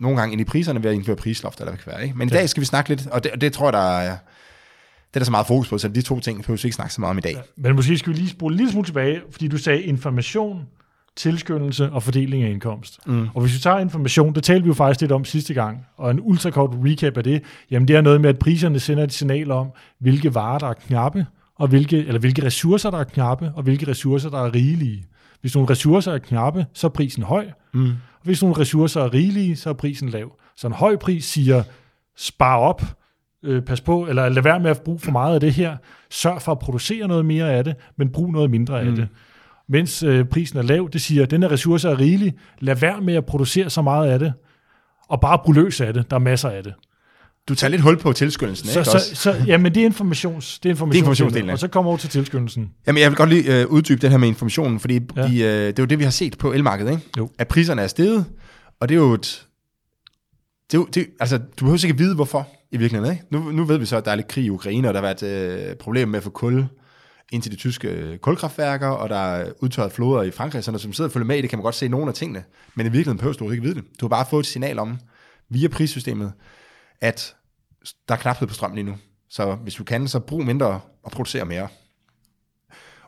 nogle 0.00 0.18
gange 0.18 0.32
ind 0.32 0.40
i 0.40 0.44
priserne 0.44 0.82
ved 0.82 0.90
at 0.90 0.96
indføre 0.96 1.16
prisloft, 1.16 1.58
eller 1.58 1.70
hvad 1.70 1.76
det 1.78 1.84
kan 1.84 1.92
være. 1.92 2.02
Ikke? 2.02 2.18
Men 2.18 2.28
ja. 2.28 2.34
i 2.34 2.38
dag 2.38 2.48
skal 2.48 2.60
vi 2.60 2.66
snakke 2.66 2.90
lidt, 2.90 3.06
og 3.06 3.24
det, 3.24 3.32
og 3.32 3.40
det 3.40 3.52
tror 3.52 3.66
jeg, 3.66 3.72
der 3.72 3.98
er, 3.98 4.10
det 4.10 5.14
er 5.14 5.20
der 5.20 5.24
så 5.24 5.30
meget 5.30 5.46
fokus 5.46 5.68
på, 5.68 5.78
så 5.78 5.88
de 5.88 6.02
to 6.02 6.20
ting 6.20 6.38
behøver 6.42 6.62
vi 6.62 6.66
ikke 6.66 6.74
snakke 6.74 6.94
så 6.94 7.00
meget 7.00 7.10
om 7.10 7.18
i 7.18 7.20
dag. 7.20 7.32
Ja. 7.32 7.40
Men 7.56 7.76
måske 7.76 7.98
skal 7.98 8.12
vi 8.12 8.18
lige 8.18 8.30
spole 8.30 8.56
lille 8.56 8.72
smule 8.72 8.86
tilbage, 8.86 9.22
fordi 9.30 9.48
du 9.48 9.58
sagde 9.58 9.82
information 9.82 10.66
tilskyndelse 11.16 11.90
og 11.90 12.02
fordeling 12.02 12.42
af 12.42 12.50
indkomst. 12.50 12.98
Mm. 13.06 13.28
Og 13.34 13.40
hvis 13.40 13.54
vi 13.54 13.58
tager 13.58 13.78
information, 13.78 14.34
det 14.34 14.44
talte 14.44 14.62
vi 14.62 14.68
jo 14.68 14.74
faktisk 14.74 15.00
lidt 15.00 15.12
om 15.12 15.24
sidste 15.24 15.54
gang, 15.54 15.86
og 15.96 16.10
en 16.10 16.20
ultrakort 16.22 16.70
recap 16.84 17.16
af 17.16 17.24
det, 17.24 17.42
jamen 17.70 17.88
det 17.88 17.96
er 17.96 18.00
noget 18.00 18.20
med, 18.20 18.30
at 18.30 18.38
priserne 18.38 18.80
sender 18.80 19.04
et 19.04 19.12
signal 19.12 19.50
om, 19.50 19.70
hvilke 19.98 20.34
varer, 20.34 20.58
der 20.58 20.68
er 20.68 20.72
knappe, 20.72 21.26
og 21.56 21.68
hvilke, 21.68 21.98
eller 21.98 22.18
hvilke 22.20 22.44
ressourcer, 22.44 22.90
der 22.90 22.98
er 22.98 23.04
knappe, 23.04 23.52
og 23.54 23.62
hvilke 23.62 23.88
ressourcer, 23.88 24.30
der 24.30 24.38
er 24.46 24.54
rigelige. 24.54 25.04
Hvis 25.40 25.54
nogle 25.54 25.70
ressourcer 25.70 26.12
er 26.12 26.18
knappe, 26.18 26.66
så 26.72 26.86
er 26.86 26.90
prisen 26.90 27.22
høj. 27.22 27.46
Mm. 27.74 27.86
Og 27.86 28.24
hvis 28.24 28.42
nogle 28.42 28.58
ressourcer 28.58 29.00
er 29.00 29.14
rigelige, 29.14 29.56
så 29.56 29.68
er 29.68 29.74
prisen 29.74 30.08
lav. 30.08 30.36
Så 30.56 30.66
en 30.66 30.72
høj 30.72 30.96
pris 30.96 31.24
siger, 31.24 31.62
spar 32.16 32.56
op, 32.56 32.82
øh, 33.42 33.62
pas 33.62 33.80
på, 33.80 34.06
eller 34.06 34.28
lad 34.28 34.42
være 34.42 34.60
med 34.60 34.70
at 34.70 34.80
bruge 34.80 34.98
for 34.98 35.10
meget 35.10 35.34
af 35.34 35.40
det 35.40 35.52
her. 35.52 35.76
Sørg 36.10 36.42
for 36.42 36.52
at 36.52 36.58
producere 36.58 37.08
noget 37.08 37.26
mere 37.26 37.52
af 37.52 37.64
det, 37.64 37.74
men 37.96 38.10
brug 38.10 38.32
noget 38.32 38.50
mindre 38.50 38.80
af 38.80 38.86
mm. 38.86 38.96
det 38.96 39.08
mens 39.68 40.02
øh, 40.02 40.24
prisen 40.24 40.58
er 40.58 40.62
lav. 40.62 40.88
Det 40.92 41.00
siger, 41.00 41.22
at 41.22 41.30
denne 41.30 41.50
ressource 41.50 41.88
er 41.88 41.98
rigelig. 41.98 42.34
Lad 42.60 42.76
være 42.76 43.00
med 43.00 43.14
at 43.14 43.26
producere 43.26 43.70
så 43.70 43.82
meget 43.82 44.10
af 44.10 44.18
det, 44.18 44.32
og 45.08 45.20
bare 45.20 45.38
brug 45.44 45.54
løs 45.54 45.80
af 45.80 45.94
det. 45.94 46.10
Der 46.10 46.16
er 46.16 46.20
masser 46.20 46.50
af 46.50 46.62
det. 46.62 46.74
Du 47.48 47.54
tager 47.54 47.70
lidt 47.70 47.82
hul 47.82 47.98
på 47.98 48.12
tilskyndelsen, 48.12 48.68
så, 48.68 48.78
ikke 48.78 48.90
så, 48.90 49.14
så, 49.14 49.44
jamen, 49.46 49.74
det 49.74 49.80
er 49.80 49.84
informations, 49.84 50.58
det 50.58 50.68
er 50.68 50.70
informations, 50.70 50.92
det 50.92 50.98
er 50.98 51.02
informationsdelen. 51.02 51.50
Og 51.50 51.58
så 51.58 51.68
kommer 51.68 51.88
over 51.88 51.98
til 51.98 52.10
tilskyndelsen. 52.10 52.70
Jamen, 52.86 53.02
jeg 53.02 53.10
vil 53.10 53.16
godt 53.16 53.30
lige 53.30 53.60
øh, 53.60 53.66
uddybe 53.66 54.00
det 54.00 54.10
her 54.10 54.18
med 54.18 54.28
informationen, 54.28 54.80
fordi 54.80 55.00
ja. 55.16 55.26
de, 55.26 55.38
øh, 55.38 55.66
det 55.66 55.78
er 55.78 55.82
jo 55.82 55.84
det, 55.84 55.98
vi 55.98 56.04
har 56.04 56.10
set 56.10 56.38
på 56.38 56.52
elmarkedet, 56.52 56.90
ikke? 56.90 57.02
Jo. 57.18 57.30
At 57.38 57.48
priserne 57.48 57.82
er 57.82 57.86
steget, 57.86 58.26
og 58.80 58.88
det 58.88 58.94
er 58.94 58.98
jo 58.98 59.12
et... 59.12 59.46
Det 60.70 60.76
er 60.76 60.80
jo, 60.80 60.86
det, 60.94 61.06
altså, 61.20 61.38
du 61.38 61.44
behøver 61.64 61.84
ikke 61.84 61.98
vide, 61.98 62.14
hvorfor 62.14 62.48
i 62.72 62.76
virkeligheden. 62.76 63.12
Ikke? 63.12 63.24
Nu, 63.30 63.50
nu 63.50 63.64
ved 63.64 63.78
vi 63.78 63.86
så, 63.86 63.96
at 63.96 64.04
der 64.04 64.10
er 64.10 64.14
lidt 64.14 64.28
krig 64.28 64.44
i 64.44 64.50
Ukraine, 64.50 64.88
og 64.88 64.94
der 64.94 65.00
har 65.00 65.14
været 65.14 65.68
øh, 65.70 65.76
problemer 65.76 66.10
med 66.10 66.16
at 66.16 66.22
få 66.22 66.30
kul 66.30 66.64
ind 67.32 67.42
til 67.42 67.52
de 67.52 67.56
tyske 67.56 67.88
øh, 67.88 68.18
kulkraftværker, 68.18 68.88
og 68.88 69.08
der 69.08 69.16
er 69.16 69.52
udtørret 69.60 69.92
floder 69.92 70.22
i 70.22 70.30
Frankrig, 70.30 70.64
så 70.64 70.70
når 70.70 70.78
du 70.78 70.92
sidder 70.92 71.08
og 71.08 71.12
følger 71.12 71.26
med 71.26 71.38
i 71.38 71.42
det, 71.42 71.50
kan 71.50 71.58
man 71.58 71.62
godt 71.62 71.74
se 71.74 71.88
nogle 71.88 72.08
af 72.08 72.14
tingene. 72.14 72.44
Men 72.74 72.86
i 72.86 72.88
virkeligheden 72.88 73.18
behøver 73.18 73.36
du 73.36 73.50
ikke 73.50 73.62
vide 73.62 73.74
det. 73.74 73.84
Du 74.00 74.06
har 74.06 74.08
bare 74.08 74.26
fået 74.30 74.42
et 74.42 74.46
signal 74.46 74.78
om, 74.78 74.98
via 75.48 75.68
prissystemet, 75.68 76.32
at 77.00 77.36
der 78.08 78.14
er 78.14 78.18
knaphed 78.18 78.48
på 78.48 78.54
strøm 78.54 78.74
lige 78.74 78.84
nu. 78.84 78.96
Så 79.30 79.54
hvis 79.54 79.74
du 79.74 79.84
kan, 79.84 80.08
så 80.08 80.20
brug 80.20 80.44
mindre 80.44 80.80
og 81.02 81.10
producere 81.10 81.44
mere. 81.44 81.68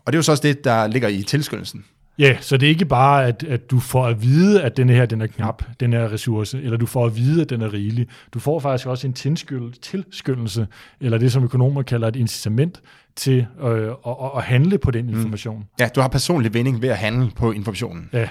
Og 0.05 0.13
det 0.13 0.15
er 0.15 0.19
jo 0.19 0.23
så 0.23 0.33
også 0.33 0.43
det, 0.43 0.65
der 0.65 0.87
ligger 0.87 1.09
i 1.09 1.23
tilskyndelsen. 1.23 1.85
Ja, 2.19 2.37
så 2.41 2.57
det 2.57 2.67
er 2.67 2.71
ikke 2.71 2.85
bare, 2.85 3.27
at, 3.27 3.45
at 3.45 3.71
du 3.71 3.81
får 3.81 4.07
at 4.07 4.23
vide, 4.23 4.63
at 4.63 4.77
den 4.77 4.89
her 4.89 5.07
den 5.07 5.21
er 5.21 5.27
knap, 5.27 5.63
den 5.81 5.93
her 5.93 6.13
ressource, 6.13 6.63
eller 6.63 6.77
du 6.77 6.87
får 6.87 7.07
at 7.07 7.17
vide, 7.17 7.43
at 7.43 7.51
den 7.51 7.63
er 7.63 7.73
rigelig. 7.73 8.07
Du 8.35 8.39
får 8.39 8.61
faktisk 8.61 8.87
også 8.87 9.07
en 9.07 9.13
tilskyndelse, 9.13 10.67
eller 11.01 11.19
det, 11.19 11.33
som 11.33 11.45
økonomer 11.45 11.83
kalder 11.83 12.09
et 12.09 12.17
incitament, 12.17 12.83
til 13.17 13.47
øh, 13.63 13.91
at, 14.07 14.17
at 14.37 14.43
handle 14.43 14.79
på 14.79 14.91
den 14.91 15.07
mm. 15.07 15.13
information. 15.13 15.59
Mm. 15.59 15.65
Ja, 15.81 15.89
du 15.95 16.01
har 16.01 16.09
personlig 16.09 16.55
vinding 16.55 16.83
ved 16.83 16.89
at 16.89 16.97
handle 16.97 17.31
på 17.37 17.53
informationen. 17.53 18.11
Ja, 18.13 18.29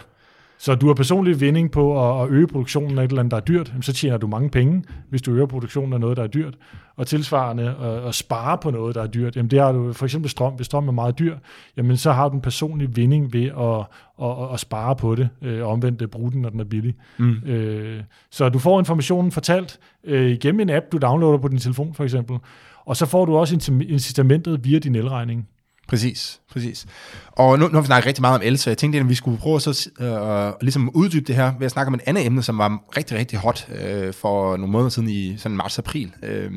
så 0.57 0.75
du 0.75 0.87
har 0.87 0.93
personlig 0.93 1.41
vinding 1.41 1.71
på 1.71 2.21
at 2.21 2.29
øge 2.29 2.47
produktionen 2.47 2.97
af 2.97 3.03
et 3.03 3.09
eller 3.09 3.19
andet, 3.19 3.31
der 3.31 3.37
er 3.37 3.41
dyrt, 3.41 3.73
så 3.81 3.93
tjener 3.93 4.17
du 4.17 4.27
mange 4.27 4.49
penge, 4.49 4.83
hvis 5.09 5.21
du 5.21 5.31
øger 5.31 5.45
produktionen 5.45 5.93
af 5.93 5.99
noget, 5.99 6.17
der 6.17 6.23
er 6.23 6.27
dyrt. 6.27 6.57
Og 6.95 7.07
tilsvarende 7.07 7.75
at 8.07 8.15
spare 8.15 8.57
på 8.57 8.71
noget, 8.71 8.95
der 8.95 9.03
er 9.03 9.07
dyrt, 9.07 9.35
jamen 9.35 9.51
det 9.51 9.59
har 9.59 9.71
du 9.71 9.93
for 9.93 10.05
eksempel 10.05 10.29
strøm. 10.29 10.53
Hvis 10.53 10.65
strøm 10.65 10.87
er 10.87 10.91
meget 10.91 11.19
dyr, 11.19 11.37
jamen 11.77 11.97
så 11.97 12.11
har 12.11 12.29
du 12.29 12.35
en 12.35 12.41
personlig 12.41 12.95
vinding 12.95 13.33
ved 13.33 13.45
at, 13.45 13.85
at, 14.25 14.53
at 14.53 14.59
spare 14.59 14.95
på 14.95 15.15
det, 15.15 15.29
og 15.41 15.47
øh, 15.47 15.67
omvendt 15.67 16.01
at 16.01 16.09
bruge 16.09 16.31
den, 16.31 16.41
når 16.41 16.49
den 16.49 16.59
er 16.59 16.63
billig. 16.63 16.95
Mm. 17.17 17.35
Øh, 17.45 18.03
så 18.31 18.49
du 18.49 18.59
får 18.59 18.79
informationen 18.79 19.31
fortalt 19.31 19.79
øh, 20.03 20.31
igennem 20.31 20.59
en 20.59 20.69
app, 20.69 20.85
du 20.91 20.97
downloader 20.97 21.37
på 21.37 21.47
din 21.47 21.59
telefon 21.59 21.93
for 21.93 22.03
eksempel, 22.03 22.37
og 22.85 22.97
så 22.97 23.05
får 23.05 23.25
du 23.25 23.37
også 23.37 23.71
incitamentet 23.87 24.65
via 24.65 24.79
din 24.79 24.95
elregning. 24.95 25.47
Præcis, 25.87 26.39
præcis. 26.51 26.85
Og 27.31 27.59
nu, 27.59 27.67
nu 27.67 27.73
har 27.73 27.81
vi 27.81 27.85
snakket 27.85 28.07
rigtig 28.07 28.21
meget 28.21 28.35
om 28.35 28.41
el, 28.45 28.57
så 28.57 28.69
jeg 28.69 28.77
tænkte, 28.77 28.99
at 28.99 29.09
vi 29.09 29.15
skulle 29.15 29.37
prøve 29.37 29.55
at 29.55 29.61
så, 29.61 29.89
øh, 29.99 30.61
ligesom 30.61 30.89
uddybe 30.89 31.25
det 31.25 31.35
her 31.35 31.53
ved 31.57 31.65
at 31.65 31.71
snakke 31.71 31.87
om 31.87 31.93
et 31.93 32.01
andet 32.05 32.25
emne, 32.25 32.43
som 32.43 32.57
var 32.57 32.83
rigtig, 32.97 33.17
rigtig 33.17 33.39
hot 33.39 33.67
øh, 33.81 34.13
for 34.13 34.57
nogle 34.57 34.71
måneder 34.71 34.89
siden 34.89 35.09
i 35.09 35.37
sådan 35.37 35.57
marts-april. 35.57 36.13
Øh, 36.23 36.51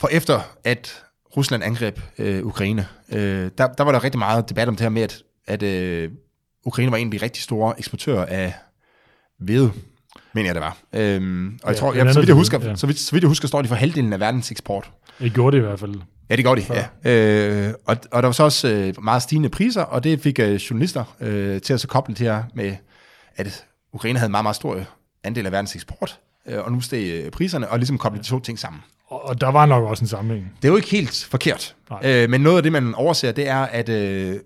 for 0.00 0.08
efter 0.08 0.40
at 0.64 1.02
Rusland 1.36 1.64
angreb 1.64 2.00
øh, 2.18 2.46
Ukraine, 2.46 2.86
øh, 3.12 3.50
der, 3.58 3.66
der 3.66 3.84
var 3.84 3.92
der 3.92 4.04
rigtig 4.04 4.18
meget 4.18 4.48
debat 4.48 4.68
om 4.68 4.74
det 4.74 4.82
her 4.82 4.88
med, 4.88 5.02
at, 5.02 5.22
at 5.46 5.62
øh, 5.62 6.10
Ukraine 6.64 6.90
var 6.90 6.96
en 6.96 7.06
af 7.06 7.18
de 7.18 7.24
rigtig 7.24 7.42
store 7.42 7.78
eksportører 7.78 8.26
af 8.26 8.54
hvede, 9.38 9.72
mener 10.34 10.48
jeg 10.48 10.54
det 10.54 10.62
var. 10.62 10.76
Øhm, 10.92 11.58
og 11.62 11.68
jeg 11.68 11.74
ja, 11.74 11.80
tror, 11.80 11.94
jeg, 11.94 12.14
så, 12.14 12.20
vidt 12.20 12.28
jeg 12.28 12.36
husker, 12.36 12.60
ja. 12.68 12.76
så, 12.76 12.86
vidt, 12.86 12.98
så 12.98 13.12
vidt 13.12 13.22
jeg 13.22 13.28
husker, 13.28 13.48
står 13.48 13.62
de 13.62 13.68
for 13.68 13.74
halvdelen 13.74 14.12
af 14.12 14.20
verdens 14.20 14.50
eksport. 14.50 14.90
Det 15.18 15.34
gjorde 15.34 15.56
det 15.56 15.62
i 15.62 15.66
hvert 15.66 15.80
fald. 15.80 15.94
Ja, 16.30 16.36
det 16.36 16.44
gjorde 16.44 16.60
de, 16.60 16.66
ja. 17.04 17.10
Øh, 17.68 17.74
og, 17.86 17.96
og 18.12 18.22
der 18.22 18.26
var 18.28 18.32
så 18.32 18.42
også 18.44 18.68
øh, 18.68 19.04
meget 19.04 19.22
stigende 19.22 19.48
priser, 19.48 19.82
og 19.82 20.04
det 20.04 20.20
fik 20.20 20.38
øh, 20.38 20.54
journalister 20.54 21.04
øh, 21.20 21.60
til 21.60 21.72
at 21.74 21.80
så 21.80 21.88
koble 21.88 22.14
det 22.14 22.26
her 22.26 22.42
med, 22.54 22.76
at 23.36 23.64
Ukraine 23.92 24.18
havde 24.18 24.26
en 24.26 24.30
meget, 24.30 24.44
meget 24.44 24.56
stor 24.56 24.80
andel 25.24 25.46
af 25.46 25.52
verdens 25.52 25.74
eksport. 25.74 26.18
øh, 26.46 26.64
og 26.64 26.72
nu 26.72 26.80
steg 26.80 27.10
øh, 27.24 27.30
priserne, 27.30 27.68
og 27.68 27.78
ligesom 27.78 27.98
koble 27.98 28.18
de 28.18 28.24
to 28.24 28.40
ting 28.40 28.58
sammen. 28.58 28.82
Og, 29.06 29.24
og 29.24 29.40
der 29.40 29.48
var 29.48 29.66
nok 29.66 29.84
også 29.84 30.04
en 30.04 30.08
sammenhæng. 30.08 30.52
Det 30.62 30.64
er 30.68 30.72
jo 30.72 30.76
ikke 30.76 30.88
helt 30.90 31.26
forkert. 31.30 31.76
Nej. 31.90 32.00
Øh, 32.04 32.30
men 32.30 32.40
noget 32.40 32.56
af 32.56 32.62
det, 32.62 32.72
man 32.72 32.94
overser, 32.94 33.32
det 33.32 33.48
er, 33.48 33.58
at, 33.62 33.88
øh, 33.88 34.36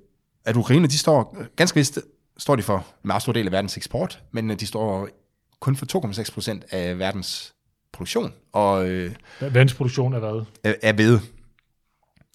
at 0.45 0.57
Ukraine, 0.57 0.87
de 0.87 0.99
står, 0.99 1.37
ganske 1.57 1.77
vist 1.77 1.99
står 2.38 2.57
de 2.57 2.62
for 2.62 2.77
en 2.77 2.83
meget 3.05 3.23
stor 3.23 3.33
del 3.33 3.47
af 3.47 3.53
verdens 3.53 3.77
eksport, 3.77 4.23
men 4.33 4.51
øh, 4.51 4.61
de 4.61 4.66
står 4.66 5.09
kun 5.61 5.77
for 5.77 6.07
2,6 6.23 6.33
procent 6.35 6.64
af 6.71 6.99
verdens 6.99 7.53
produktion, 7.93 8.33
og 8.53 8.88
øh, 8.88 9.12
Verdens 9.40 9.75
produktion 9.75 10.14
er 10.14 10.19
hvad? 10.19 10.43
af- 10.64 10.77
af 10.83 10.95
hvede. 10.95 11.21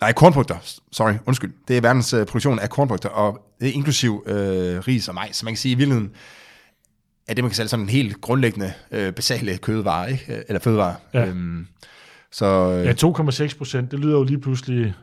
Nej, 0.01 0.13
kornprodukter. 0.13 0.57
Sorry, 0.91 1.13
undskyld. 1.25 1.53
Det 1.67 1.77
er 1.77 1.81
verdens 1.81 2.13
øh, 2.13 2.25
produktion 2.25 2.59
af 2.59 2.69
kornprodukter, 2.69 3.09
og 3.09 3.39
det 3.61 3.69
er 3.69 3.73
inklusiv 3.73 4.23
øh, 4.27 4.79
ris 4.79 5.07
og 5.07 5.15
majs. 5.15 5.35
Så 5.35 5.45
man 5.45 5.53
kan 5.53 5.57
sige, 5.57 5.71
i 5.71 5.75
virkeligheden, 5.75 6.11
at 7.27 7.37
det, 7.37 7.43
man 7.43 7.51
kan 7.51 7.55
kalde 7.55 7.69
sådan 7.69 7.85
en 7.85 7.89
helt 7.89 8.21
grundlæggende, 8.21 8.73
øh, 8.91 9.13
basale 9.13 9.57
kødevare, 9.57 10.11
ikke? 10.11 10.33
Øh, 10.33 10.41
eller 10.47 10.59
fødevare. 10.59 10.95
Ja. 11.13 11.25
Øhm, 11.25 11.67
så 12.31 12.45
øh, 12.45 12.85
Ja, 12.85 12.91
2,6 12.91 13.57
procent, 13.57 13.91
det 13.91 13.99
lyder 13.99 14.17
jo 14.17 14.23
lige 14.23 14.39
pludselig 14.39 14.93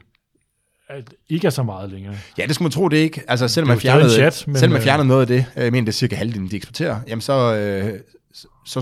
at 0.89 1.15
ikke 1.29 1.47
er 1.47 1.51
så 1.51 1.63
meget 1.63 1.91
længere. 1.91 2.17
Ja, 2.39 2.47
det 2.47 2.55
skulle 2.55 2.67
man 2.67 2.73
tro, 2.73 2.89
det 2.89 2.97
ikke. 2.97 3.23
Altså, 3.29 3.49
selvom 3.49 3.71
er 3.71 3.75
man 3.75 3.81
fjernede, 3.81 4.11
chat, 4.11 4.45
men, 4.47 4.57
selvom 4.57 4.73
man 4.73 4.81
øh, 4.81 4.85
fjernede 4.85 5.09
noget 5.09 5.21
af 5.21 5.27
det, 5.27 5.47
øh, 5.57 5.65
jeg 5.65 5.73
mener, 5.73 5.85
det 5.85 5.93
er 5.93 5.97
cirka 5.97 6.17
halvdelen, 6.17 6.51
de 6.51 6.57
eksporterer, 6.57 7.01
jamen 7.09 7.23
så, 7.23 7.55
øh, 7.55 8.01
så, 8.35 8.47
så, 8.67 8.81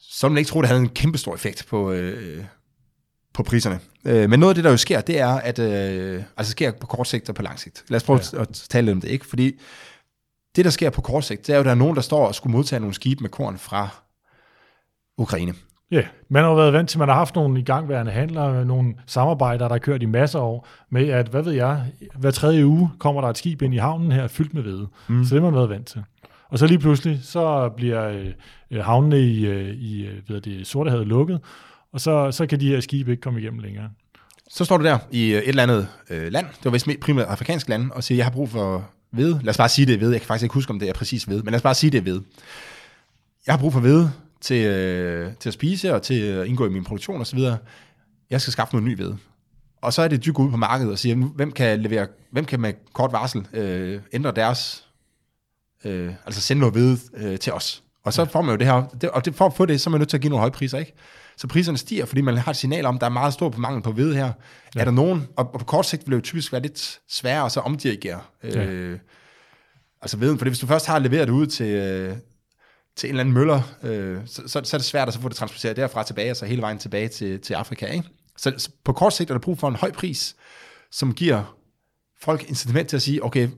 så 0.00 0.26
vil 0.26 0.32
man 0.32 0.38
ikke 0.38 0.48
tro, 0.48 0.60
det 0.60 0.68
havde 0.68 0.80
en 0.80 0.88
kæmpe 0.88 1.18
stor 1.18 1.34
effekt 1.34 1.66
på, 1.68 1.92
øh, 1.92 2.44
på 3.38 3.42
priserne. 3.42 3.78
Øh, 4.04 4.30
men 4.30 4.40
noget 4.40 4.50
af 4.50 4.54
det, 4.54 4.64
der 4.64 4.70
jo 4.70 4.76
sker, 4.76 5.00
det 5.00 5.20
er, 5.20 5.28
at 5.28 5.58
øh, 5.58 6.22
altså 6.36 6.50
sker 6.50 6.72
på 6.80 6.86
kort 6.86 7.06
sigt 7.06 7.28
og 7.28 7.34
på 7.34 7.42
lang 7.42 7.58
sigt. 7.58 7.84
Lad 7.88 7.96
os 7.96 8.04
prøve 8.04 8.20
ja. 8.32 8.40
at 8.40 8.48
tale 8.48 8.84
lidt 8.84 8.94
om 8.94 9.00
det, 9.00 9.08
ikke? 9.08 9.26
Fordi 9.26 9.52
det, 10.56 10.64
der 10.64 10.70
sker 10.70 10.90
på 10.90 11.00
kort 11.00 11.24
sigt, 11.24 11.46
det 11.46 11.52
er 11.52 11.56
jo, 11.56 11.60
at 11.60 11.64
der 11.64 11.70
er 11.70 11.74
nogen, 11.74 11.96
der 11.96 12.02
står 12.02 12.26
og 12.26 12.34
skulle 12.34 12.52
modtage 12.52 12.80
nogle 12.80 12.94
skibe 12.94 13.20
med 13.20 13.30
korn 13.30 13.58
fra 13.58 13.88
Ukraine. 15.18 15.54
Ja, 15.90 16.02
man 16.28 16.42
har 16.42 16.50
jo 16.50 16.56
været 16.56 16.72
vant 16.72 16.90
til, 16.90 16.98
man 16.98 17.08
har 17.08 17.14
haft 17.14 17.34
nogle 17.34 17.60
igangværende 17.60 18.12
handler, 18.12 18.64
nogle 18.64 18.94
samarbejder, 19.06 19.68
der 19.68 19.74
har 19.74 19.78
kørt 19.78 20.02
i 20.02 20.06
masser 20.06 20.38
af 20.38 20.42
år, 20.42 20.66
med 20.90 21.08
at, 21.08 21.28
hvad 21.28 21.42
ved 21.42 21.52
jeg, 21.52 21.84
hver 22.14 22.30
tredje 22.30 22.66
uge 22.66 22.90
kommer 22.98 23.20
der 23.20 23.28
et 23.28 23.38
skib 23.38 23.62
ind 23.62 23.74
i 23.74 23.78
havnen 23.78 24.12
her, 24.12 24.28
fyldt 24.28 24.54
med 24.54 24.62
hvede. 24.62 24.88
Mm. 25.08 25.24
Så 25.24 25.34
det 25.34 25.42
har 25.42 25.50
man 25.50 25.58
været 25.58 25.70
vant 25.70 25.86
til. 25.86 26.04
Og 26.48 26.58
så 26.58 26.66
lige 26.66 26.78
pludselig, 26.78 27.20
så 27.22 27.68
bliver 27.76 28.08
øh, 28.70 28.84
havnene 28.84 29.20
i, 29.20 29.46
øh, 29.46 29.74
i 29.74 30.06
øh, 30.06 30.14
hvad 30.26 30.40
det, 30.40 30.66
Sortehavet 30.66 31.06
lukket, 31.06 31.40
og 31.92 32.00
så, 32.00 32.32
så 32.32 32.46
kan 32.46 32.60
de 32.60 32.68
her 32.68 32.80
skibe 32.80 33.10
ikke 33.10 33.20
komme 33.20 33.40
igennem 33.40 33.60
længere. 33.60 33.90
Så 34.50 34.64
står 34.64 34.76
du 34.76 34.84
der 34.84 34.98
i 35.10 35.30
øh, 35.30 35.38
et 35.38 35.48
eller 35.48 35.62
andet 35.62 35.88
øh, 36.10 36.32
land, 36.32 36.46
det 36.46 36.64
var 36.64 36.70
vist 36.70 36.88
primært 37.00 37.26
afrikansk 37.26 37.68
land, 37.68 37.90
og 37.90 38.04
siger, 38.04 38.16
jeg 38.16 38.26
har 38.26 38.32
brug 38.32 38.48
for 38.48 38.90
hvede. 39.10 39.40
Lad 39.42 39.50
os 39.50 39.56
bare 39.56 39.68
sige, 39.68 39.86
det 39.86 39.94
er 39.94 39.98
hvede. 39.98 40.12
Jeg 40.12 40.20
kan 40.20 40.26
faktisk 40.26 40.42
ikke 40.42 40.54
huske, 40.54 40.70
om 40.70 40.78
det 40.78 40.88
er 40.88 40.92
præcis 40.92 41.24
hvede, 41.24 41.42
men 41.42 41.50
lad 41.50 41.58
os 41.58 41.62
bare 41.62 41.74
sige, 41.74 41.90
det 41.90 41.98
er 41.98 42.02
hvede. 42.02 42.22
Jeg 43.46 43.54
har 43.54 43.58
brug 43.58 43.72
for 43.72 43.80
hvede 43.80 44.12
til, 44.40 44.66
øh, 44.66 45.32
til 45.40 45.48
at 45.48 45.52
spise 45.52 45.94
og 45.94 46.02
til 46.02 46.20
at 46.20 46.46
indgå 46.46 46.66
i 46.66 46.68
min 46.68 46.84
produktion 46.84 47.20
osv. 47.20 47.38
Jeg 48.30 48.40
skal 48.40 48.52
skaffe 48.52 48.74
noget 48.74 48.88
ny 48.88 48.96
hvede. 48.96 49.18
Og 49.82 49.92
så 49.92 50.02
er 50.02 50.08
det, 50.08 50.34
går 50.34 50.42
ud 50.42 50.50
på 50.50 50.56
markedet 50.56 50.92
og 50.92 50.98
siger, 50.98 51.16
hvem 51.16 51.52
kan, 51.52 51.82
levere, 51.82 52.06
hvem 52.30 52.44
kan 52.44 52.60
med 52.60 52.72
kort 52.92 53.12
varsel 53.12 53.46
øh, 53.52 54.00
ændre 54.12 54.32
deres, 54.32 54.84
øh, 55.84 56.12
altså 56.26 56.40
sende 56.40 56.60
noget 56.60 56.74
hvede 56.74 56.98
øh, 57.16 57.38
til 57.38 57.52
os. 57.52 57.82
Og 58.04 58.12
så 58.12 58.24
får 58.24 58.42
man 58.42 58.50
jo 58.50 58.56
det 58.56 58.66
her, 58.66 58.86
det, 59.00 59.10
og 59.10 59.24
det, 59.24 59.34
for 59.34 59.46
at 59.46 59.54
få 59.54 59.66
det, 59.66 59.80
så 59.80 59.90
er 59.90 59.92
man 59.92 60.00
nødt 60.00 60.08
til 60.08 60.16
at 60.16 60.20
give 60.20 60.30
nogle 60.30 60.40
høje 60.40 60.50
priser, 60.50 60.78
ikke? 60.78 60.94
Så 61.38 61.46
priserne 61.46 61.78
stiger, 61.78 62.06
fordi 62.06 62.20
man 62.20 62.36
har 62.36 62.50
et 62.50 62.56
signal 62.56 62.84
om, 62.84 62.94
at 62.94 63.00
der 63.00 63.06
er 63.06 63.10
meget 63.10 63.34
stor 63.34 63.48
på 63.48 63.60
mangel 63.60 63.82
på 63.82 63.92
hvede 63.92 64.14
her. 64.14 64.32
Ja. 64.74 64.80
Er 64.80 64.84
der 64.84 64.90
nogen, 64.90 65.28
og, 65.36 65.50
og 65.52 65.58
på 65.58 65.64
kort 65.64 65.86
sigt 65.86 66.06
vil 66.06 66.12
det 66.12 66.16
jo 66.16 66.22
typisk 66.22 66.52
være 66.52 66.62
lidt 66.62 67.00
sværere 67.08 67.44
at 67.44 67.52
så 67.52 67.60
omdirigere. 67.60 68.20
Ja. 68.44 68.64
Øh, 68.64 68.98
altså 70.02 70.16
veden, 70.16 70.38
fordi 70.38 70.48
hvis 70.48 70.58
du 70.58 70.66
først 70.66 70.86
har 70.86 70.98
leveret 70.98 71.28
det 71.28 71.34
ud 71.34 71.46
til, 71.46 71.66
øh, 71.66 72.16
til 72.96 73.08
en 73.08 73.14
eller 73.14 73.20
anden 73.20 73.34
møller, 73.34 73.62
øh, 73.82 74.18
så, 74.26 74.42
så, 74.46 74.60
så 74.64 74.76
er 74.76 74.78
det 74.78 74.84
svært 74.84 75.08
at 75.08 75.14
så 75.14 75.20
få 75.20 75.28
det 75.28 75.36
transporteret 75.36 75.76
derfra 75.76 76.02
tilbage, 76.02 76.30
og 76.30 76.36
så 76.36 76.46
hele 76.46 76.62
vejen 76.62 76.78
tilbage 76.78 77.08
til, 77.08 77.40
til 77.40 77.54
Afrika. 77.54 77.86
Ikke? 77.86 78.08
Så, 78.36 78.52
så 78.56 78.70
på 78.84 78.92
kort 78.92 79.12
sigt 79.12 79.30
er 79.30 79.34
der 79.34 79.40
brug 79.40 79.58
for 79.58 79.68
en 79.68 79.76
høj 79.76 79.92
pris, 79.92 80.36
som 80.90 81.14
giver 81.14 81.58
folk 82.20 82.48
incitament 82.48 82.88
til 82.88 82.96
at 82.96 83.02
sige, 83.02 83.24
okay, 83.24 83.48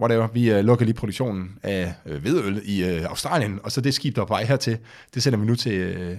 whatever, 0.00 0.26
vi 0.26 0.54
uh, 0.54 0.58
lukker 0.58 0.84
lige 0.84 0.94
produktionen 0.94 1.58
af 1.62 1.94
øh, 2.06 2.20
hvedøl 2.20 2.62
i 2.64 2.84
øh, 2.84 3.04
Australien, 3.04 3.60
og 3.62 3.72
så 3.72 3.80
det 3.80 3.94
skib, 3.94 4.16
der 4.16 4.22
er 4.22 4.26
på 4.26 4.34
vej 4.34 4.44
hertil, 4.44 4.78
det 5.14 5.22
sender 5.22 5.38
vi 5.38 5.46
nu 5.46 5.54
til, 5.54 5.72
øh, 5.72 6.18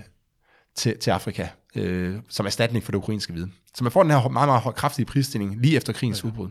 til, 0.80 0.98
til 0.98 1.12
Afrika, 1.12 1.48
øh, 1.76 2.16
som 2.30 2.46
erstatning 2.46 2.84
for 2.84 2.92
det 2.92 2.98
ukrainske 2.98 3.34
hvide. 3.34 3.50
Så 3.76 3.84
man 3.84 3.92
får 3.92 4.04
den 4.04 4.12
her 4.12 4.30
meget, 4.30 4.48
meget 4.48 4.76
kraftige 4.76 5.06
prisstigning 5.06 5.62
lige 5.62 5.78
efter 5.78 5.94
krigens 5.94 6.24
udbrud. 6.24 6.50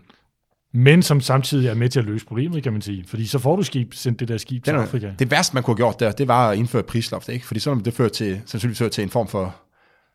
Men 0.72 1.02
som 1.02 1.20
samtidig 1.20 1.68
er 1.68 1.74
med 1.74 1.88
til 1.88 1.98
at 1.98 2.04
løse 2.04 2.26
problemet, 2.26 2.62
kan 2.62 2.72
man 2.72 2.82
sige. 2.82 3.04
Fordi 3.06 3.26
så 3.26 3.38
får 3.38 3.56
du 3.56 3.62
skib, 3.62 3.94
sendt 3.94 4.20
det 4.20 4.28
der 4.28 4.38
skib 4.38 4.64
til 4.64 4.74
er, 4.74 4.80
Afrika. 4.80 5.12
det 5.18 5.30
værste, 5.30 5.54
man 5.54 5.62
kunne 5.62 5.74
have 5.74 5.76
gjort 5.76 6.00
der, 6.00 6.12
det 6.12 6.28
var 6.28 6.50
at 6.50 6.58
indføre 6.58 6.82
prisloft, 6.82 7.28
ikke? 7.28 7.46
Fordi 7.46 7.60
så 7.60 7.80
det 7.84 7.94
fører 7.94 8.08
til, 8.08 8.40
sandsynligvis 8.46 8.78
fører 8.78 8.90
til 8.90 9.02
en 9.02 9.10
form 9.10 9.28
for 9.28 9.56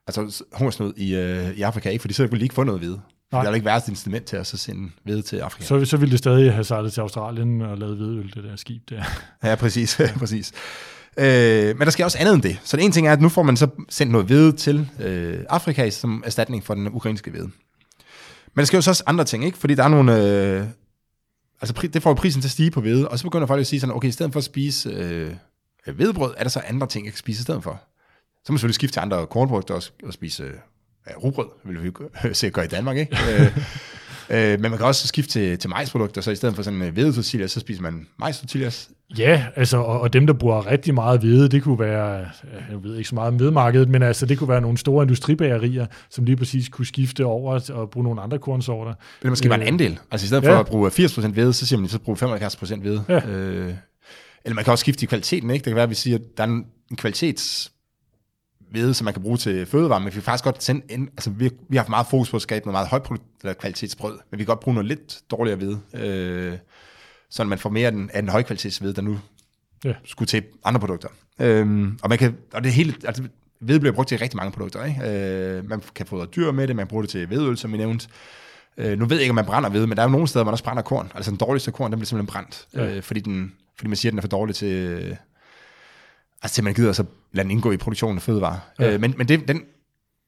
altså, 0.07 0.43
hungersnød 0.53 0.93
i, 0.97 1.15
øh, 1.15 1.57
i 1.57 1.61
Afrika, 1.61 1.89
ikke? 1.89 2.01
Fordi 2.01 2.13
så 2.13 2.23
ville 2.23 2.39
de 2.39 2.45
ikke 2.45 2.55
få 2.55 2.63
noget 2.63 2.81
hvede. 2.81 3.01
Nej. 3.31 3.43
Der 3.43 3.49
er 3.49 3.55
ikke 3.55 3.65
været 3.65 3.83
et 3.83 3.89
incitament 3.89 4.25
til 4.25 4.37
at 4.37 4.47
så 4.47 4.57
sende 4.57 4.91
hvede 5.03 5.21
til 5.21 5.37
Afrika. 5.37 5.65
Så, 5.65 5.85
så 5.85 5.97
ville 5.97 6.11
det 6.11 6.19
stadig 6.19 6.53
have 6.53 6.63
sejlet 6.63 6.93
til 6.93 7.01
Australien 7.01 7.61
og 7.61 7.77
lavet 7.77 7.97
hvedøl, 7.97 8.31
det 8.35 8.43
der 8.43 8.55
skib 8.55 8.89
der. 8.89 9.03
Ja, 9.43 9.55
præcis. 9.55 10.01
præcis. 10.19 10.51
Øh, 11.17 11.77
men 11.77 11.85
der 11.85 11.89
sker 11.89 12.05
også 12.05 12.17
andet 12.17 12.33
end 12.33 12.41
det. 12.41 12.59
Så 12.63 12.77
det 12.77 12.83
ene 12.83 12.93
ting 12.93 13.07
er, 13.07 13.13
at 13.13 13.21
nu 13.21 13.29
får 13.29 13.43
man 13.43 13.57
så 13.57 13.67
sendt 13.89 14.11
noget 14.11 14.27
hvede 14.27 14.51
til 14.51 14.89
øh, 14.99 15.39
Afrika 15.49 15.89
som 15.89 16.23
erstatning 16.25 16.63
for 16.63 16.73
den 16.73 16.87
ukrainske 16.87 17.31
hvede. 17.31 17.49
Men 18.55 18.59
der 18.59 18.65
sker 18.65 18.77
jo 18.77 18.81
så 18.81 18.91
også 18.91 19.03
andre 19.05 19.23
ting, 19.23 19.45
ikke? 19.45 19.57
Fordi 19.57 19.75
der 19.75 19.83
er 19.83 19.87
nogle... 19.87 20.17
Øh, 20.17 20.65
altså 21.61 21.73
pri- 21.77 21.87
det 21.87 22.03
får 22.03 22.09
jo 22.09 22.13
prisen 22.13 22.41
til 22.41 22.47
at 22.47 22.51
stige 22.51 22.71
på 22.71 22.81
hvede, 22.81 23.07
og 23.07 23.19
så 23.19 23.23
begynder 23.23 23.47
folk 23.47 23.61
at 23.61 23.67
sige 23.67 23.79
sådan, 23.79 23.95
okay, 23.95 24.07
i 24.07 24.11
stedet 24.11 24.31
for 24.31 24.39
at 24.39 24.43
spise 24.43 24.89
øh, 24.89 25.31
øh 25.87 25.95
hvedebrød, 25.95 26.33
er 26.37 26.43
der 26.43 26.49
så 26.49 26.59
andre 26.59 26.87
ting, 26.87 27.05
jeg 27.05 27.13
kan 27.13 27.19
spise 27.19 27.39
i 27.39 27.43
stedet 27.43 27.63
for. 27.63 27.81
Så 28.45 28.51
må 28.51 28.53
man 28.53 28.57
selvfølgelig 28.57 28.75
skifte 28.75 28.95
til 28.95 28.99
andre 28.99 29.27
kornprodukter 29.27 29.73
og, 29.73 29.83
og 30.03 30.13
spise 30.13 30.43
øh, 30.43 30.53
ja, 31.09 31.15
rugbrød, 31.15 31.47
vil 31.65 31.83
vi 31.83 31.91
se 32.33 32.49
gøre 32.49 32.65
i 32.65 32.67
Danmark, 32.67 32.97
ikke? 32.97 33.17
øh, 33.29 33.57
øh, 34.29 34.59
men 34.59 34.61
man 34.61 34.77
kan 34.77 34.85
også 34.85 35.07
skifte 35.07 35.31
til, 35.31 35.59
til 35.59 35.69
majsprodukter, 35.69 36.21
så 36.21 36.31
i 36.31 36.35
stedet 36.35 36.55
for 36.55 36.63
sådan 36.63 36.81
øh, 36.81 36.93
hvedetortillas, 36.93 37.51
så 37.51 37.59
spiser 37.59 37.81
man 37.81 38.07
majstortillas. 38.19 38.89
Ja, 39.17 39.45
altså, 39.55 39.77
og, 39.77 40.01
og 40.01 40.13
dem, 40.13 40.27
der 40.27 40.33
bruger 40.33 40.67
rigtig 40.67 40.93
meget 40.93 41.19
hvede, 41.19 41.49
det 41.49 41.63
kunne 41.63 41.79
være, 41.79 42.19
øh, 42.21 42.61
jeg 42.71 42.83
ved 42.83 42.97
ikke 42.97 43.09
så 43.09 43.15
meget 43.15 43.27
om 43.27 43.35
hvedemarkedet, 43.35 43.89
men 43.89 44.03
altså, 44.03 44.25
det 44.25 44.37
kunne 44.37 44.49
være 44.49 44.61
nogle 44.61 44.77
store 44.77 45.03
industribagerier, 45.03 45.85
som 46.09 46.25
lige 46.25 46.35
præcis 46.35 46.69
kunne 46.69 46.85
skifte 46.85 47.25
over 47.25 47.71
og 47.73 47.89
bruge 47.89 48.03
nogle 48.03 48.21
andre 48.21 48.39
kornsorter. 48.39 48.93
Det 49.21 49.29
måske 49.29 49.49
bare 49.49 49.61
en 49.61 49.67
andel. 49.67 49.99
Altså 50.11 50.25
i 50.25 50.27
stedet 50.27 50.43
Øh, 50.43 50.47
ja. 50.47 50.55
for 50.55 50.59
at 50.59 50.65
bruge 50.65 50.89
80% 50.89 51.27
hvede, 51.27 51.53
så 51.53 51.65
siger 51.65 51.79
man, 51.79 51.89
så 51.89 51.99
bruge 51.99 52.17
75% 52.17 52.79
hvede. 52.79 53.03
Ja. 53.09 53.27
Øh, 53.27 53.73
eller 54.45 54.55
man 54.55 54.63
kan 54.63 54.71
også 54.71 54.81
skifte 54.81 55.03
i 55.03 55.07
kvaliteten, 55.07 55.49
ikke? 55.49 55.63
Det 55.63 55.69
kan 55.69 55.75
være, 55.75 55.83
at 55.83 55.89
vi 55.89 55.95
siger, 55.95 56.17
at 56.17 56.23
der 56.37 56.43
er 56.43 56.47
en 56.47 56.65
en 56.93 56.97
kvalitets 56.97 57.71
hvede, 58.71 58.93
som 58.93 59.05
man 59.05 59.13
kan 59.13 59.23
bruge 59.23 59.37
til 59.37 59.65
fødevarer, 59.65 59.99
men 59.99 60.05
vi 60.05 60.11
kan 60.11 60.21
faktisk 60.21 60.43
godt 60.43 60.63
sende 60.63 60.81
ind, 60.89 61.07
altså 61.07 61.29
vi, 61.29 61.49
vi 61.69 61.77
har 61.77 61.83
haft 61.83 61.89
meget 61.89 62.07
fokus 62.07 62.29
på 62.29 62.35
at 62.35 62.41
skabe 62.41 62.65
noget 62.65 62.73
meget 62.73 62.87
højt 62.87 63.21
eller 63.43 63.53
kvalitetsbrød, 63.53 64.19
men 64.31 64.39
vi 64.39 64.43
kan 64.43 64.45
godt 64.45 64.59
bruge 64.59 64.75
noget 64.75 64.87
lidt 64.87 65.21
dårligere 65.31 65.57
hvede, 65.57 65.79
øh, 65.93 66.57
så 67.33 67.43
man 67.43 67.59
får 67.59 67.69
mere 67.69 67.85
af 67.85 67.91
den, 67.91 68.09
af 68.13 68.21
den 68.21 68.29
højkvalitetshvede, 68.29 68.93
der 68.93 69.01
nu 69.01 69.19
Ja. 69.85 69.93
skulle 70.05 70.27
til 70.27 70.43
andre 70.65 70.79
produkter. 70.79 71.07
Øhm, 71.39 71.99
og 72.01 72.09
man 72.09 72.17
kan, 72.17 72.37
og 72.53 72.63
det 72.63 72.71
hele, 72.73 72.93
altså 73.05 73.23
hvede 73.59 73.79
bliver 73.79 73.93
brugt 73.93 74.07
til 74.09 74.17
rigtig 74.19 74.37
mange 74.37 74.51
produkter, 74.51 74.83
ikke? 74.85 75.09
Øh, 75.57 75.69
man 75.69 75.81
kan 75.95 76.05
fodre 76.05 76.25
dyr 76.25 76.51
med 76.51 76.67
det, 76.67 76.75
man 76.75 76.87
bruger 76.87 77.01
det 77.03 77.09
til 77.09 77.25
hvedøl, 77.27 77.57
som 77.57 77.71
vi 77.73 77.77
nævnte. 77.77 78.07
Øh, 78.77 78.99
nu 78.99 79.05
ved 79.05 79.17
jeg 79.17 79.21
ikke, 79.21 79.31
om 79.31 79.35
man 79.35 79.45
brænder 79.45 79.69
ved, 79.69 79.87
men 79.87 79.97
der 79.97 80.03
er 80.03 80.07
jo 80.07 80.11
nogle 80.11 80.27
steder, 80.27 80.43
hvor 80.43 80.49
man 80.49 80.53
også 80.53 80.63
brænder 80.63 80.83
korn. 80.83 81.11
Altså 81.15 81.31
den 81.31 81.37
dårligste 81.37 81.71
korn, 81.71 81.91
den 81.91 81.99
bliver 81.99 82.07
simpelthen 82.07 82.33
brændt, 82.33 82.67
Ja. 82.73 82.95
øh, 82.95 83.03
fordi, 83.03 83.19
den, 83.19 83.53
fordi 83.77 83.87
man 83.87 83.95
siger, 83.97 84.09
at 84.09 84.11
den 84.11 84.17
er 84.19 84.21
for 84.21 84.27
dårlig 84.27 84.55
til, 84.55 84.67
øh, 84.73 85.15
altså 86.43 86.55
til 86.55 86.63
man 86.63 86.73
gider 86.73 86.93
så 86.93 87.03
lade 87.31 87.43
den 87.43 87.51
indgå 87.51 87.71
i 87.71 87.77
produktionen 87.77 88.17
af 88.17 88.21
fødevarer. 88.21 88.59
Ja. 88.79 88.93
Øh, 88.93 89.01
men 89.01 89.13
men 89.17 89.27
det, 89.27 89.47
den, 89.47 89.61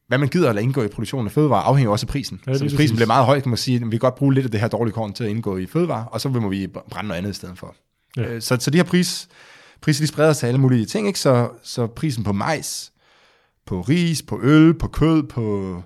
hvad 0.07 0.17
man 0.17 0.27
gider 0.29 0.49
at 0.49 0.57
indgå 0.57 0.83
i 0.83 0.87
produktionen 0.87 1.27
af 1.27 1.31
fødevarer, 1.31 1.63
afhænger 1.63 1.91
også 1.91 2.05
af 2.05 2.07
prisen. 2.07 2.41
Ja, 2.47 2.53
så 2.53 2.63
hvis 2.63 2.75
prisen 2.75 2.95
bliver 2.95 3.07
meget 3.07 3.25
høj, 3.25 3.39
kan 3.39 3.49
man 3.49 3.57
sige, 3.57 3.75
at 3.75 3.85
vi 3.85 3.89
kan 3.89 3.99
godt 3.99 4.15
bruge 4.15 4.33
lidt 4.33 4.45
af 4.45 4.51
det 4.51 4.59
her 4.59 4.67
dårlige 4.67 4.93
korn 4.93 5.13
til 5.13 5.23
at 5.23 5.29
indgå 5.29 5.57
i 5.57 5.65
fødevarer, 5.65 6.05
og 6.05 6.21
så 6.21 6.29
må 6.29 6.49
vi 6.49 6.67
brænde 6.67 7.07
noget 7.07 7.17
andet 7.17 7.31
i 7.31 7.33
stedet 7.33 7.57
for. 7.57 7.75
Ja. 8.17 8.33
Ja. 8.33 8.39
Så, 8.39 8.57
så 8.59 8.71
de 8.71 8.77
her 8.77 8.83
pris, 8.83 9.27
priser, 9.81 10.03
de 10.03 10.07
spreder 10.07 10.33
sig 10.33 10.39
til 10.39 10.47
alle 10.47 10.59
mulige 10.59 10.85
ting, 10.85 11.07
ikke? 11.07 11.19
Så, 11.19 11.49
så 11.63 11.87
prisen 11.87 12.23
på 12.23 12.31
majs, 12.31 12.91
på 13.65 13.81
ris, 13.81 14.21
på 14.21 14.39
øl, 14.43 14.73
på 14.73 14.87
kød, 14.87 15.23
på, 15.23 15.83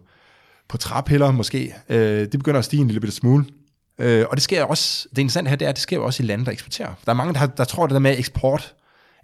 på 0.70 0.78
træpiller 0.78 1.32
måske, 1.32 1.74
øh, 1.90 1.98
det 2.00 2.32
begynder 2.32 2.60
at 2.60 2.66
stige 2.66 2.82
en 2.82 2.88
lille 2.88 3.00
bitte 3.00 3.16
smule. 3.16 3.46
Øh, 4.00 4.26
og 4.30 4.38
det 4.38 4.44
sker 4.44 4.64
også, 4.64 5.08
det 5.10 5.18
interessante 5.18 5.50
her, 5.50 5.56
det 5.56 5.66
er, 5.66 5.70
at 5.70 5.76
det 5.76 5.82
sker 5.82 5.98
jo 5.98 6.06
også 6.06 6.24
i 6.24 6.26
lande, 6.26 6.46
der 6.46 6.52
eksporterer. 6.52 6.94
Der 7.06 7.12
er 7.12 7.16
mange, 7.16 7.34
der, 7.34 7.46
der 7.46 7.64
tror, 7.64 7.84
at 7.84 7.90
det 7.90 7.94
der 7.94 8.00
med 8.00 8.18
eksport 8.18 8.76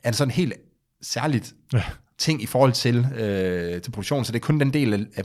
er 0.04 0.08
en 0.08 0.14
sådan 0.14 0.32
helt 0.32 0.54
særligt 1.02 1.54
Ja. 1.74 1.84
Ting 2.18 2.42
i 2.44 2.46
forhold 2.46 2.72
til, 2.72 3.08
øh, 3.18 3.82
til 3.82 3.92
produktion, 3.92 4.26
så 4.26 4.32
det 4.32 4.40
er 4.40 4.46
kun 4.46 4.60
den 4.60 4.74
del 4.74 4.94
af, 4.94 5.24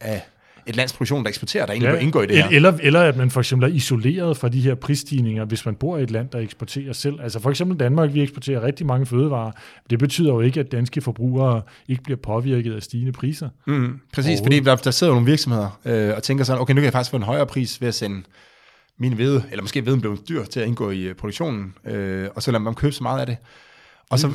af, 0.00 0.22
et 0.66 0.76
lands 0.76 0.92
produktion, 0.92 1.22
der 1.22 1.28
eksporterer, 1.28 1.66
der 1.66 1.72
egentlig 1.72 1.92
ja, 1.94 1.98
indgår 1.98 2.22
i 2.22 2.26
det 2.26 2.36
her. 2.36 2.48
Eller, 2.48 2.78
eller 2.82 3.00
at 3.00 3.16
man 3.16 3.30
for 3.30 3.40
eksempel 3.40 3.70
er 3.70 3.74
isoleret 3.74 4.36
fra 4.36 4.48
de 4.48 4.60
her 4.60 4.74
prisstigninger, 4.74 5.44
hvis 5.44 5.66
man 5.66 5.74
bor 5.74 5.98
i 5.98 6.02
et 6.02 6.10
land, 6.10 6.28
der 6.28 6.38
eksporterer 6.38 6.92
selv. 6.92 7.20
Altså 7.20 7.40
for 7.40 7.50
eksempel 7.50 7.80
Danmark, 7.80 8.14
vi 8.14 8.22
eksporterer 8.22 8.62
rigtig 8.62 8.86
mange 8.86 9.06
fødevarer. 9.06 9.50
Det 9.90 9.98
betyder 9.98 10.32
jo 10.32 10.40
ikke, 10.40 10.60
at 10.60 10.72
danske 10.72 11.00
forbrugere 11.00 11.62
ikke 11.88 12.02
bliver 12.02 12.16
påvirket 12.22 12.74
af 12.74 12.82
stigende 12.82 13.12
priser. 13.12 13.48
Mm, 13.66 14.00
præcis, 14.12 14.40
fordi 14.42 14.60
der, 14.60 14.76
der 14.76 14.90
sidder 14.90 15.12
nogle 15.12 15.26
virksomheder 15.26 15.80
øh, 15.84 16.16
og 16.16 16.22
tænker 16.22 16.44
sådan, 16.44 16.62
okay, 16.62 16.74
nu 16.74 16.78
kan 16.78 16.84
jeg 16.84 16.92
faktisk 16.92 17.10
få 17.10 17.16
en 17.16 17.22
højere 17.22 17.46
pris 17.46 17.80
ved 17.80 17.88
at 17.88 17.94
sende 17.94 18.22
min 18.98 19.12
hvede, 19.12 19.44
eller 19.50 19.62
måske 19.62 19.80
hveden 19.80 20.00
blev 20.00 20.18
dyr 20.28 20.44
til 20.44 20.60
at 20.60 20.66
indgå 20.66 20.90
i 20.90 21.02
øh, 21.02 21.14
produktionen, 21.14 21.74
øh, 21.84 22.28
og 22.34 22.42
så 22.42 22.50
lader 22.50 22.62
man 22.62 22.74
købe 22.74 22.92
så 22.92 23.02
meget 23.02 23.20
af 23.20 23.26
det. 23.26 23.36
Og 24.10 24.18
så 24.18 24.30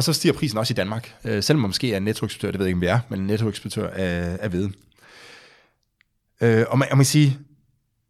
og 0.00 0.04
så 0.04 0.12
stiger 0.12 0.32
prisen 0.32 0.58
også 0.58 0.72
i 0.72 0.74
Danmark, 0.74 1.14
øh, 1.24 1.42
selvom 1.42 1.60
man 1.60 1.68
måske 1.68 1.94
er 1.94 2.00
nettoeksportør, 2.00 2.50
det 2.50 2.58
ved 2.58 2.66
jeg 2.66 2.68
ikke, 2.68 2.76
om 2.76 2.80
vi 2.80 2.86
er, 2.86 3.00
men 3.08 3.26
nettoeksportør 3.26 3.90
af, 3.90 4.38
af 4.40 4.50
hvede. 4.50 4.72
Øh, 6.40 6.64
og, 6.68 6.78
man, 6.78 6.88
og 6.90 6.96
man 6.96 7.04
kan 7.04 7.04
sige, 7.04 7.38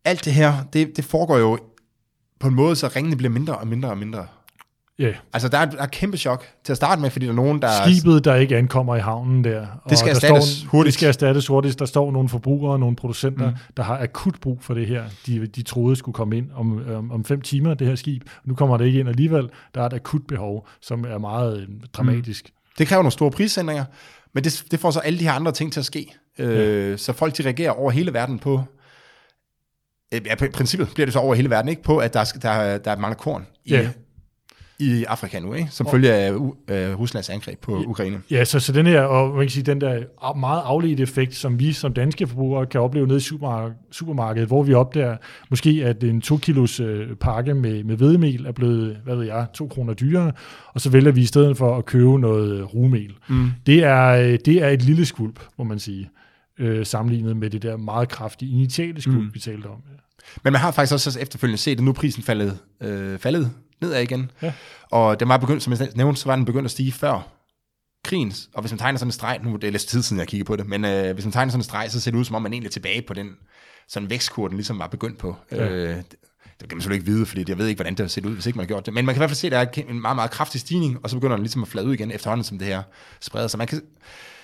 alt 0.04 0.24
det 0.24 0.32
her, 0.32 0.64
det, 0.72 0.96
det 0.96 1.04
foregår 1.04 1.38
jo 1.38 1.58
på 2.40 2.48
en 2.48 2.54
måde, 2.54 2.76
så 2.76 2.88
ringene 2.88 3.16
bliver 3.16 3.30
mindre 3.30 3.58
og 3.58 3.66
mindre 3.66 3.90
og 3.90 3.98
mindre. 3.98 4.26
Ja. 5.00 5.04
Yeah. 5.04 5.14
Altså, 5.32 5.48
der 5.48 5.58
er, 5.58 5.64
der 5.64 5.78
er 5.78 5.86
kæmpe 5.86 6.16
chok 6.16 6.44
til 6.64 6.72
at 6.72 6.76
starte 6.76 7.02
med, 7.02 7.10
fordi 7.10 7.26
der 7.26 7.32
er 7.32 7.36
nogen, 7.36 7.62
der... 7.62 7.68
Skibet, 7.86 8.24
der 8.24 8.34
ikke 8.34 8.56
ankommer 8.56 8.96
i 8.96 9.00
havnen 9.00 9.44
der. 9.44 9.66
Det 9.88 9.98
skal 9.98 10.16
og 10.16 10.20
der 10.22 10.28
erstattes 10.28 10.48
står, 10.48 10.68
hurtigt. 10.70 10.86
Det 10.86 10.94
skal 10.94 11.08
erstattes 11.08 11.46
hurtigt. 11.46 11.78
Der 11.78 11.84
står 11.84 12.12
nogle 12.12 12.28
forbrugere, 12.28 12.78
nogle 12.78 12.96
producenter, 12.96 13.50
mm. 13.50 13.56
der 13.76 13.82
har 13.82 13.98
akut 13.98 14.34
brug 14.40 14.58
for 14.62 14.74
det 14.74 14.86
her. 14.86 15.04
De, 15.26 15.46
de 15.46 15.62
troede 15.62 15.96
skulle 15.96 16.14
komme 16.14 16.36
ind 16.36 16.46
om, 16.54 16.88
om, 16.94 17.10
om 17.10 17.24
fem 17.24 17.40
timer, 17.40 17.74
det 17.74 17.86
her 17.86 17.94
skib. 17.94 18.22
Nu 18.44 18.54
kommer 18.54 18.76
det 18.76 18.86
ikke 18.86 19.00
ind 19.00 19.08
alligevel. 19.08 19.48
Der 19.74 19.82
er 19.82 19.86
et 19.86 19.92
akut 19.92 20.26
behov, 20.28 20.68
som 20.82 21.04
er 21.08 21.18
meget 21.18 21.60
øh, 21.60 21.68
dramatisk. 21.92 22.44
Mm. 22.44 22.74
Det 22.78 22.86
kræver 22.86 23.02
nogle 23.02 23.12
store 23.12 23.30
prisændringer, 23.30 23.84
men 24.34 24.44
det, 24.44 24.64
det 24.70 24.80
får 24.80 24.90
så 24.90 25.00
alle 25.00 25.18
de 25.18 25.24
her 25.24 25.32
andre 25.32 25.52
ting 25.52 25.72
til 25.72 25.80
at 25.80 25.86
ske. 25.86 26.14
Øh, 26.38 26.98
Så 26.98 27.12
folk 27.12 27.38
de 27.38 27.42
reagerer 27.42 27.70
over 27.70 27.90
hele 27.90 28.12
verden 28.12 28.38
på... 28.38 28.62
Ja, 30.12 30.18
i 30.44 30.48
princippet 30.48 30.88
bliver 30.94 31.06
det 31.06 31.12
så 31.12 31.18
over 31.18 31.34
hele 31.34 31.50
verden, 31.50 31.68
ikke? 31.68 31.82
På, 31.82 31.98
at 31.98 32.14
der, 32.14 32.24
der, 32.42 32.78
der 32.78 32.96
mangler 32.96 33.16
korn 33.16 33.46
i, 33.64 33.70
Ja. 33.70 33.88
I 34.80 35.04
Afrika 35.04 35.40
nu, 35.40 35.54
ikke? 35.54 35.68
Som 35.70 35.86
følge 35.90 36.12
af 36.12 36.32
U- 36.32 36.72
øh, 36.74 36.98
Ruslands 37.00 37.28
angreb 37.30 37.60
på 37.60 37.84
Ukraine. 37.86 38.20
Ja, 38.30 38.44
så, 38.44 38.60
så 38.60 38.72
den 38.72 38.86
her, 38.86 39.00
og 39.02 39.34
man 39.34 39.44
kan 39.44 39.50
sige, 39.50 39.62
den 39.62 39.80
der 39.80 40.34
meget 40.36 40.62
afledte 40.64 41.02
effekt, 41.02 41.34
som 41.34 41.58
vi 41.58 41.72
som 41.72 41.94
danske 41.94 42.26
forbrugere 42.26 42.66
kan 42.66 42.80
opleve 42.80 43.06
nede 43.06 43.16
i 43.18 43.20
supermark- 43.20 43.88
supermarkedet, 43.90 44.48
hvor 44.48 44.62
vi 44.62 44.74
opdager 44.74 45.16
måske, 45.50 45.82
at 45.84 46.04
en 46.04 46.20
2 46.20 46.36
kilos 46.36 46.80
øh, 46.80 47.14
pakke 47.16 47.54
med, 47.54 47.84
med 47.84 47.96
hvedemel 47.96 48.46
er 48.46 48.52
blevet, 48.52 48.96
hvad 49.04 49.16
ved 49.16 49.26
jeg, 49.26 49.46
2 49.54 49.66
kroner 49.68 49.94
dyrere, 49.94 50.32
og 50.74 50.80
så 50.80 50.90
vælger 50.90 51.12
vi 51.12 51.20
i 51.20 51.26
stedet 51.26 51.56
for 51.56 51.76
at 51.78 51.84
købe 51.84 52.20
noget 52.20 52.74
rugmel. 52.74 53.14
Mm. 53.28 53.50
Det, 53.66 53.84
er, 53.84 54.06
øh, 54.06 54.38
det 54.44 54.62
er 54.62 54.68
et 54.68 54.82
lille 54.82 55.06
skulp, 55.06 55.40
må 55.58 55.64
man 55.64 55.78
sige, 55.78 56.10
øh, 56.58 56.86
sammenlignet 56.86 57.36
med 57.36 57.50
det 57.50 57.62
der 57.62 57.76
meget 57.76 58.08
kraftige 58.08 58.52
initiale 58.52 59.00
skulp, 59.00 59.16
mm. 59.16 59.30
vi 59.34 59.38
talte 59.38 59.66
om. 59.66 59.82
Men 60.44 60.52
man 60.52 60.60
har 60.60 60.70
faktisk 60.70 60.92
også 60.92 61.18
efterfølgende 61.20 61.58
set, 61.58 61.78
at 61.78 61.84
nu 61.84 61.92
prisen 61.92 62.22
faldet, 62.22 62.58
øh, 62.82 63.18
faldet 63.18 63.50
nedad 63.80 64.02
igen. 64.02 64.30
Ja. 64.42 64.52
Og 64.90 65.20
den 65.20 65.28
var 65.28 65.36
begyndt, 65.36 65.62
som 65.62 65.72
jeg 65.72 65.88
nævnte, 65.94 66.20
så 66.20 66.26
var 66.26 66.36
den 66.36 66.44
begyndt 66.44 66.64
at 66.64 66.70
stige 66.70 66.92
før 66.92 67.28
krigen. 68.04 68.32
Og 68.54 68.60
hvis 68.60 68.72
man 68.72 68.78
tegner 68.78 68.98
sådan 68.98 69.08
en 69.08 69.12
streg, 69.12 69.40
nu 69.42 69.54
er 69.54 69.58
det 69.58 69.72
lidt 69.72 69.82
tid 69.82 70.02
siden, 70.02 70.20
jeg 70.20 70.28
kigger 70.28 70.44
på 70.44 70.56
det, 70.56 70.66
men 70.66 70.84
øh, 70.84 71.14
hvis 71.14 71.24
man 71.24 71.32
tegner 71.32 71.50
sådan 71.50 71.60
en 71.60 71.64
streg, 71.64 71.90
så 71.90 72.00
ser 72.00 72.10
det 72.10 72.18
ud, 72.18 72.24
som 72.24 72.36
om 72.36 72.42
man 72.42 72.52
egentlig 72.52 72.68
er 72.68 72.72
tilbage 72.72 73.02
på 73.02 73.14
den 73.14 73.30
sådan 73.88 74.10
vækstkur, 74.10 74.48
den 74.48 74.56
ligesom 74.56 74.78
var 74.78 74.86
begyndt 74.86 75.18
på. 75.18 75.36
Ja. 75.52 75.68
Øh, 75.68 75.96
det 76.60 76.68
kan 76.68 76.76
man 76.76 76.82
selvfølgelig 76.82 77.02
ikke 77.02 77.12
vide, 77.12 77.26
fordi 77.26 77.44
jeg 77.48 77.58
ved 77.58 77.66
ikke, 77.66 77.78
hvordan 77.78 77.94
det 77.94 78.00
har 78.00 78.08
set 78.08 78.26
ud, 78.26 78.34
hvis 78.34 78.46
ikke 78.46 78.56
man 78.56 78.64
har 78.64 78.68
gjort 78.68 78.86
det. 78.86 78.94
Men 78.94 79.06
man 79.06 79.14
kan 79.14 79.18
i 79.18 79.20
hvert 79.20 79.30
fald 79.30 79.36
se, 79.36 79.46
at 79.46 79.52
der 79.52 79.82
er 79.82 79.90
en 79.90 80.00
meget, 80.00 80.16
meget 80.16 80.30
kraftig 80.30 80.60
stigning, 80.60 80.98
og 81.02 81.10
så 81.10 81.16
begynder 81.16 81.36
den 81.36 81.42
ligesom 81.42 81.62
at 81.62 81.68
flade 81.68 81.86
ud 81.86 81.94
igen 81.94 82.10
efterhånden, 82.10 82.44
som 82.44 82.58
det 82.58 82.66
her 82.66 82.82
spreder 83.20 83.48
sig. 83.48 83.58
Man 83.58 83.66
kan, 83.66 83.82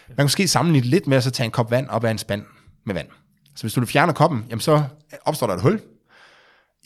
man 0.08 0.16
kan 0.16 0.24
måske 0.24 0.48
sammenligne 0.48 0.86
lidt 0.86 1.06
med 1.06 1.16
at 1.16 1.24
så 1.24 1.30
tage 1.30 1.44
en 1.44 1.50
kop 1.50 1.70
vand 1.70 1.88
op 1.88 2.04
af 2.04 2.10
en 2.10 2.18
spand 2.18 2.42
med 2.86 2.94
vand. 2.94 3.08
Så 3.56 3.62
hvis 3.62 3.72
du 3.72 3.86
fjerner 3.86 4.12
koppen, 4.12 4.44
jamen 4.50 4.60
så 4.60 4.82
opstår 5.24 5.46
der 5.46 5.54
et 5.54 5.62
hul 5.62 5.80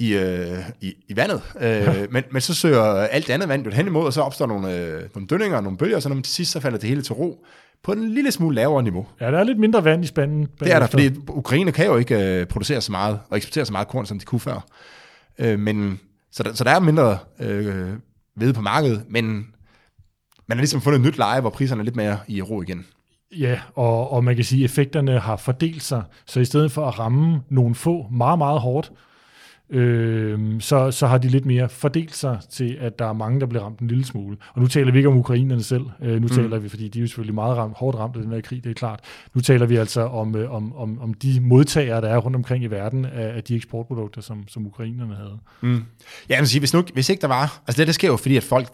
i, 0.00 0.14
øh, 0.14 0.58
i, 0.80 0.94
i 1.08 1.16
vandet. 1.16 1.42
Øh, 1.60 2.12
men, 2.12 2.24
men 2.30 2.40
så 2.40 2.54
søger 2.54 2.82
alt 2.82 3.26
det 3.26 3.32
andet 3.32 3.48
vand 3.48 3.64
jo 3.64 3.70
hen 3.70 3.86
imod, 3.86 4.04
og 4.04 4.12
så 4.12 4.20
opstår 4.20 4.46
nogle, 4.46 4.76
øh, 4.76 5.02
nogle 5.14 5.26
dønninger 5.26 5.56
og 5.56 5.62
nogle 5.62 5.78
bølger, 5.78 5.96
og 5.96 6.02
så 6.02 6.08
når 6.08 6.14
man 6.14 6.22
til 6.22 6.34
sidst 6.34 6.52
så 6.52 6.60
falder 6.60 6.78
det 6.78 6.88
hele 6.88 7.02
til 7.02 7.14
ro 7.14 7.44
på 7.82 7.92
en 7.92 8.08
lille 8.08 8.32
smule 8.32 8.54
lavere 8.54 8.82
niveau. 8.82 9.06
Ja, 9.20 9.30
der 9.30 9.38
er 9.38 9.44
lidt 9.44 9.58
mindre 9.58 9.84
vand 9.84 10.04
i 10.04 10.06
spanden. 10.06 10.48
Det 10.60 10.72
er 10.72 10.78
der, 10.78 10.86
fordi 10.86 11.10
Ukraine 11.28 11.72
kan 11.72 11.86
jo 11.86 11.96
ikke 11.96 12.40
øh, 12.40 12.46
producere 12.46 12.80
så 12.80 12.92
meget, 12.92 13.20
og 13.30 13.36
eksportere 13.36 13.66
så 13.66 13.72
meget 13.72 13.88
korn, 13.88 14.06
som 14.06 14.18
de 14.18 14.24
kunne 14.24 14.40
før. 14.40 14.66
Øh, 15.38 15.58
men, 15.58 16.00
så, 16.32 16.42
der, 16.42 16.54
så 16.54 16.64
der 16.64 16.70
er 16.70 16.80
mindre 16.80 17.18
øh, 17.40 17.88
hvede 18.36 18.52
på 18.52 18.60
markedet, 18.60 19.04
men 19.08 19.24
man 20.46 20.58
har 20.58 20.62
ligesom 20.62 20.80
fundet 20.80 20.98
et 20.98 21.06
nyt 21.06 21.18
leje, 21.18 21.40
hvor 21.40 21.50
priserne 21.50 21.80
er 21.80 21.84
lidt 21.84 21.96
mere 21.96 22.18
i 22.28 22.42
ro 22.42 22.62
igen. 22.62 22.86
Ja, 23.38 23.60
og, 23.74 24.12
og 24.12 24.24
man 24.24 24.36
kan 24.36 24.44
sige, 24.44 24.64
at 24.64 24.70
effekterne 24.70 25.18
har 25.18 25.36
fordelt 25.36 25.82
sig, 25.82 26.02
så 26.26 26.40
i 26.40 26.44
stedet 26.44 26.72
for 26.72 26.88
at 26.88 26.98
ramme 26.98 27.40
nogle 27.48 27.74
få 27.74 28.06
meget, 28.10 28.38
meget 28.38 28.60
hårdt, 28.60 28.92
øh, 29.70 30.60
så, 30.60 30.90
så 30.90 31.06
har 31.06 31.18
de 31.18 31.28
lidt 31.28 31.46
mere 31.46 31.68
fordelt 31.68 32.16
sig 32.16 32.38
til, 32.50 32.76
at 32.80 32.98
der 32.98 33.04
er 33.04 33.12
mange, 33.12 33.40
der 33.40 33.46
bliver 33.46 33.64
ramt 33.64 33.80
en 33.80 33.88
lille 33.88 34.04
smule. 34.04 34.36
Og 34.54 34.60
nu 34.60 34.66
taler 34.66 34.92
vi 34.92 34.98
ikke 34.98 35.08
om 35.08 35.16
ukrainerne 35.16 35.62
selv, 35.62 35.84
øh, 36.02 36.12
nu 36.12 36.18
mm. 36.18 36.28
taler 36.28 36.58
vi, 36.58 36.68
fordi 36.68 36.88
de 36.88 36.98
er 36.98 37.00
jo 37.00 37.06
selvfølgelig 37.06 37.34
meget 37.34 37.56
ramt, 37.56 37.74
hårdt 37.76 37.98
ramt 37.98 38.16
af 38.16 38.22
den 38.22 38.32
her 38.32 38.40
krig, 38.40 38.64
det 38.64 38.70
er 38.70 38.74
klart. 38.74 39.00
Nu 39.34 39.40
taler 39.40 39.66
vi 39.66 39.76
altså 39.76 40.00
om, 40.00 40.36
øh, 40.36 40.54
om, 40.54 40.76
om, 40.76 41.00
om 41.00 41.14
de 41.14 41.40
modtagere, 41.40 42.00
der 42.00 42.08
er 42.08 42.18
rundt 42.18 42.36
omkring 42.36 42.64
i 42.64 42.66
verden 42.66 43.04
af, 43.04 43.36
af 43.36 43.44
de 43.44 43.56
eksportprodukter, 43.56 44.20
som, 44.20 44.48
som 44.48 44.66
ukrainerne 44.66 45.14
havde. 45.14 45.38
Mm. 45.60 45.84
Ja, 46.28 46.38
jeg 46.38 46.48
sige, 46.48 46.60
hvis, 46.60 46.74
nu, 46.74 46.84
hvis 46.94 47.08
ikke 47.08 47.20
der 47.20 47.28
var... 47.28 47.62
Altså 47.66 47.80
det, 47.80 47.86
der 47.86 47.92
sker 47.92 48.08
jo, 48.08 48.16
fordi 48.16 48.36
at 48.36 48.42
folk... 48.42 48.68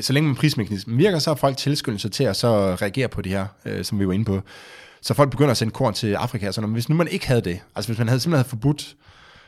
Så 0.00 0.12
længe 0.12 0.26
man 0.26 0.36
prismekanismen 0.36 0.98
virker, 0.98 1.18
så 1.18 1.30
er 1.30 1.34
folk 1.34 1.56
tilskyndelse 1.56 2.08
til 2.08 2.24
at 2.24 2.36
så 2.36 2.74
reagere 2.74 3.08
på 3.08 3.22
det 3.22 3.32
her, 3.32 3.46
øh, 3.64 3.84
som 3.84 3.98
vi 3.98 4.06
var 4.06 4.12
inde 4.12 4.24
på. 4.24 4.40
Så 5.02 5.14
folk 5.14 5.30
begynder 5.30 5.50
at 5.50 5.56
sende 5.56 5.70
korn 5.70 5.94
til 5.94 6.14
Afrika. 6.14 6.52
Så 6.52 6.60
når, 6.60 6.68
hvis 6.68 6.88
nu 6.88 6.94
man 6.94 7.08
ikke 7.08 7.26
havde 7.26 7.40
det, 7.40 7.60
altså 7.76 7.88
hvis 7.88 7.98
man 7.98 8.08
havde 8.08 8.20
simpelthen 8.20 8.38
havde 8.38 8.48
forbudt 8.48 8.96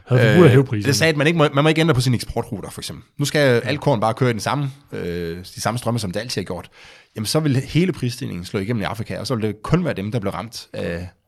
Havde 0.07 0.55
forbudt 0.55 0.79
at 0.79 0.85
det 0.85 0.97
sagde, 0.97 1.11
at 1.11 1.17
man, 1.17 1.27
ikke 1.27 1.39
må, 1.39 1.49
man 1.55 1.65
må 1.65 1.69
ikke 1.69 1.81
ændre 1.81 1.95
på 1.95 2.01
sine 2.01 2.15
eksportruter, 2.15 2.71
for 2.71 2.81
eksempel. 2.81 3.05
Nu 3.19 3.25
skal 3.25 3.61
alt 3.65 3.81
korn 3.81 4.01
bare 4.01 4.15
køre 4.15 4.31
i 4.31 4.33
den 4.33 4.41
samme, 4.41 4.71
øh, 4.93 5.39
de 5.39 5.61
samme 5.61 5.79
strømme, 5.79 6.01
som 6.01 6.11
det 6.13 6.21
altid 6.21 6.43
har 6.43 6.45
gjort. 6.45 6.69
Jamen, 7.17 7.27
så 7.27 7.41
vil 7.41 7.57
hele 7.57 7.93
prisstigningen 7.93 8.45
slå 8.45 8.61
igennem 8.61 8.83
i 8.83 8.85
Afrika, 8.85 9.19
og 9.19 9.27
så 9.27 9.35
vil 9.35 9.49
det 9.49 9.63
kun 9.63 9.85
være 9.85 9.95
dem, 9.95 10.13
der 10.13 10.19
bliver 10.19 10.35
ramt. 10.35 10.69
Øh, 10.77 10.83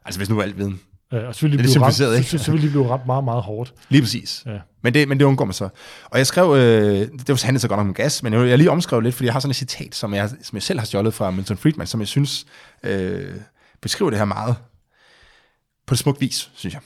altså, 0.04 0.20
hvis 0.20 0.28
nu 0.30 0.42
alt 0.42 0.58
viden. 0.58 0.80
Ja, 1.12 1.26
og 1.26 1.34
så 1.34 1.40
vil 1.42 1.52
de 1.52 1.58
Det 1.58 1.64
er 1.64 1.72
blive 1.72 1.84
ramt, 1.84 2.18
ikke? 2.18 2.30
så, 2.30 2.38
så 2.44 2.52
vil 2.52 2.62
de 2.62 2.68
blive 2.68 2.90
ramt 2.90 3.06
meget, 3.06 3.24
meget 3.24 3.42
hårdt. 3.42 3.74
Lige 3.88 4.02
præcis. 4.02 4.42
Ja. 4.46 4.58
Men, 4.82 4.94
det, 4.94 5.08
men 5.08 5.18
det 5.18 5.24
undgår 5.24 5.44
man 5.44 5.54
så. 5.54 5.68
Og 6.04 6.18
jeg 6.18 6.26
skrev, 6.26 6.54
øh, 6.56 6.60
det 7.18 7.28
var 7.28 7.44
handlet 7.44 7.62
så 7.62 7.68
godt 7.68 7.80
om 7.80 7.94
gas, 7.94 8.22
men 8.22 8.32
jeg, 8.32 8.48
jeg 8.48 8.58
lige 8.58 8.70
omskrev 8.70 9.00
lidt, 9.00 9.14
fordi 9.14 9.26
jeg 9.26 9.32
har 9.32 9.40
sådan 9.40 9.50
et 9.50 9.56
citat, 9.56 9.94
som 9.94 10.14
jeg, 10.14 10.30
som 10.42 10.56
jeg 10.56 10.62
selv 10.62 10.78
har 10.78 10.86
stjålet 10.86 11.14
fra 11.14 11.30
Milton 11.30 11.56
Friedman, 11.56 11.86
som 11.86 12.00
jeg 12.00 12.08
synes 12.08 12.46
øh, 12.82 13.26
beskriver 13.82 14.10
det 14.10 14.18
her 14.18 14.24
meget 14.24 14.56
på 15.86 15.94
et 15.94 15.98
smukt 15.98 16.20
vis, 16.20 16.50
synes 16.54 16.74
jeg. 16.74 16.82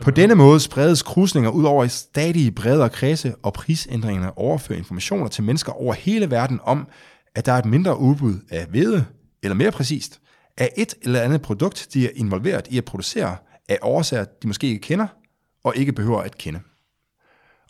På 0.00 0.10
denne 0.10 0.34
måde 0.34 0.60
spredes 0.60 1.02
krusninger 1.02 1.50
ud 1.50 1.64
over 1.64 1.84
i 1.84 1.88
stadig 1.88 2.54
bredere 2.54 2.88
kredse, 2.88 3.34
og 3.42 3.52
prisændringerne 3.52 4.38
overfører 4.38 4.78
informationer 4.78 5.28
til 5.28 5.44
mennesker 5.44 5.72
over 5.72 5.94
hele 5.94 6.30
verden 6.30 6.60
om, 6.62 6.88
at 7.34 7.46
der 7.46 7.52
er 7.52 7.58
et 7.58 7.64
mindre 7.64 7.98
udbud 7.98 8.34
af 8.50 8.66
hvede, 8.66 9.04
eller 9.42 9.54
mere 9.54 9.70
præcist, 9.70 10.20
af 10.56 10.72
et 10.76 10.94
eller 11.02 11.20
andet 11.20 11.42
produkt, 11.42 11.88
de 11.94 12.06
er 12.06 12.10
involveret 12.14 12.66
i 12.70 12.78
at 12.78 12.84
producere 12.84 13.36
af 13.68 13.78
årsager, 13.82 14.24
de 14.24 14.46
måske 14.46 14.66
ikke 14.66 14.80
kender, 14.80 15.06
og 15.64 15.76
ikke 15.76 15.92
behøver 15.92 16.20
at 16.20 16.38
kende. 16.38 16.60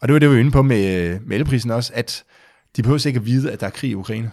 Og 0.02 0.08
det 0.08 0.12
var 0.12 0.18
det, 0.18 0.30
vi 0.30 0.34
var 0.34 0.40
inde 0.40 0.50
på 0.50 0.62
med, 0.62 1.18
med 1.20 1.36
elprisen 1.36 1.70
også, 1.70 1.92
at 1.94 2.24
de 2.76 2.82
behøver 2.82 3.06
ikke 3.06 3.20
at 3.20 3.26
vide, 3.26 3.52
at 3.52 3.60
der 3.60 3.66
er 3.66 3.70
krig 3.70 3.90
i 3.90 3.94
Ukraine. 3.94 4.30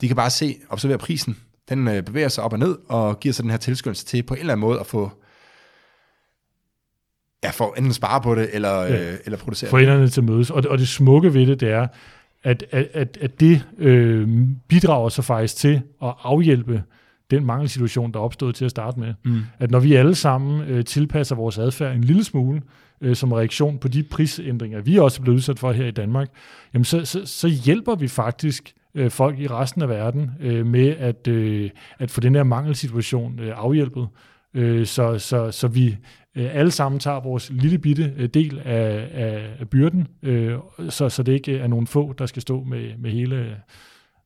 De 0.00 0.06
kan 0.06 0.16
bare 0.16 0.30
se, 0.30 0.56
observere 0.68 0.98
prisen. 0.98 1.36
Den 1.68 1.88
øh, 1.88 2.02
bevæger 2.02 2.28
sig 2.28 2.44
op 2.44 2.52
og 2.52 2.58
ned, 2.58 2.76
og 2.88 3.20
giver 3.20 3.32
sig 3.32 3.42
den 3.42 3.50
her 3.50 3.58
tilskyndelse 3.58 4.04
til 4.04 4.22
på 4.22 4.34
en 4.34 4.40
eller 4.40 4.52
anden 4.52 4.66
måde 4.66 4.80
at 4.80 4.86
få 4.86 5.12
ja, 7.46 7.50
for 7.50 7.74
enten 7.78 7.92
spare 7.92 8.20
på 8.20 8.34
det, 8.34 8.48
eller, 8.52 8.82
Ja. 8.82 9.12
øh, 9.12 9.18
eller 9.24 9.38
producere 9.38 9.66
det. 9.66 9.70
forældrene 9.70 10.08
til 10.08 10.22
mødes. 10.24 10.50
Og 10.50 10.62
det, 10.62 10.70
og 10.70 10.78
det 10.78 10.88
smukke 10.88 11.34
ved 11.34 11.46
det, 11.46 11.60
det 11.60 11.70
er, 11.70 11.86
at, 12.44 12.64
at, 12.70 12.88
at, 12.94 13.18
at 13.20 13.40
det 13.40 13.64
øh, 13.78 14.28
bidrager 14.68 15.08
så 15.08 15.22
faktisk 15.22 15.56
til 15.56 15.80
at 16.02 16.14
afhjælpe 16.22 16.82
den 17.30 17.44
mangelsituation, 17.44 18.12
der 18.12 18.18
opstod 18.18 18.52
til 18.52 18.64
at 18.64 18.70
starte 18.70 19.00
med. 19.00 19.14
Mm. 19.24 19.40
At 19.58 19.70
når 19.70 19.78
vi 19.78 19.94
alle 19.94 20.14
sammen 20.14 20.60
øh, 20.68 20.84
tilpasser 20.84 21.34
vores 21.36 21.58
adfærd 21.58 21.94
en 21.96 22.04
lille 22.04 22.24
smule, 22.24 22.62
øh, 23.00 23.16
som 23.16 23.32
reaktion 23.32 23.78
på 23.78 23.88
de 23.88 24.02
prisændringer, 24.02 24.80
vi 24.80 24.96
også 24.98 25.20
er 25.20 25.22
blevet 25.22 25.36
udsat 25.36 25.58
for 25.58 25.72
her 25.72 25.86
i 25.86 25.90
Danmark, 25.90 26.28
jamen 26.74 26.84
så, 26.84 27.04
så, 27.04 27.20
så 27.26 27.48
hjælper 27.48 27.94
vi 27.94 28.08
faktisk 28.08 28.72
øh, 28.94 29.10
folk 29.10 29.38
i 29.38 29.46
resten 29.46 29.82
af 29.82 29.88
verden 29.88 30.30
øh, 30.40 30.66
med 30.66 30.88
at, 30.98 31.28
øh, 31.28 31.70
at 31.98 32.10
få 32.10 32.20
den 32.20 32.34
her 32.34 32.42
mangelsituation 32.42 33.38
øh, 33.40 33.52
afhjælpet, 33.56 34.08
øh, 34.54 34.86
så, 34.86 35.18
så, 35.18 35.50
så 35.50 35.68
vi 35.68 35.96
alle 36.36 36.70
sammen 36.70 37.00
tager 37.00 37.20
vores 37.20 37.50
lille 37.50 37.78
bitte 37.78 38.12
øh, 38.16 38.28
del 38.28 38.62
af, 38.64 39.08
af, 39.12 39.56
af 39.60 39.68
byrden, 39.68 40.06
øh, 40.22 40.58
så, 40.88 41.08
så 41.08 41.22
det 41.22 41.32
ikke 41.32 41.58
er 41.58 41.66
nogen 41.66 41.86
få, 41.86 42.12
der 42.12 42.26
skal 42.26 42.42
stå 42.42 42.62
med, 42.64 42.98
med 42.98 43.10
hele 43.10 43.56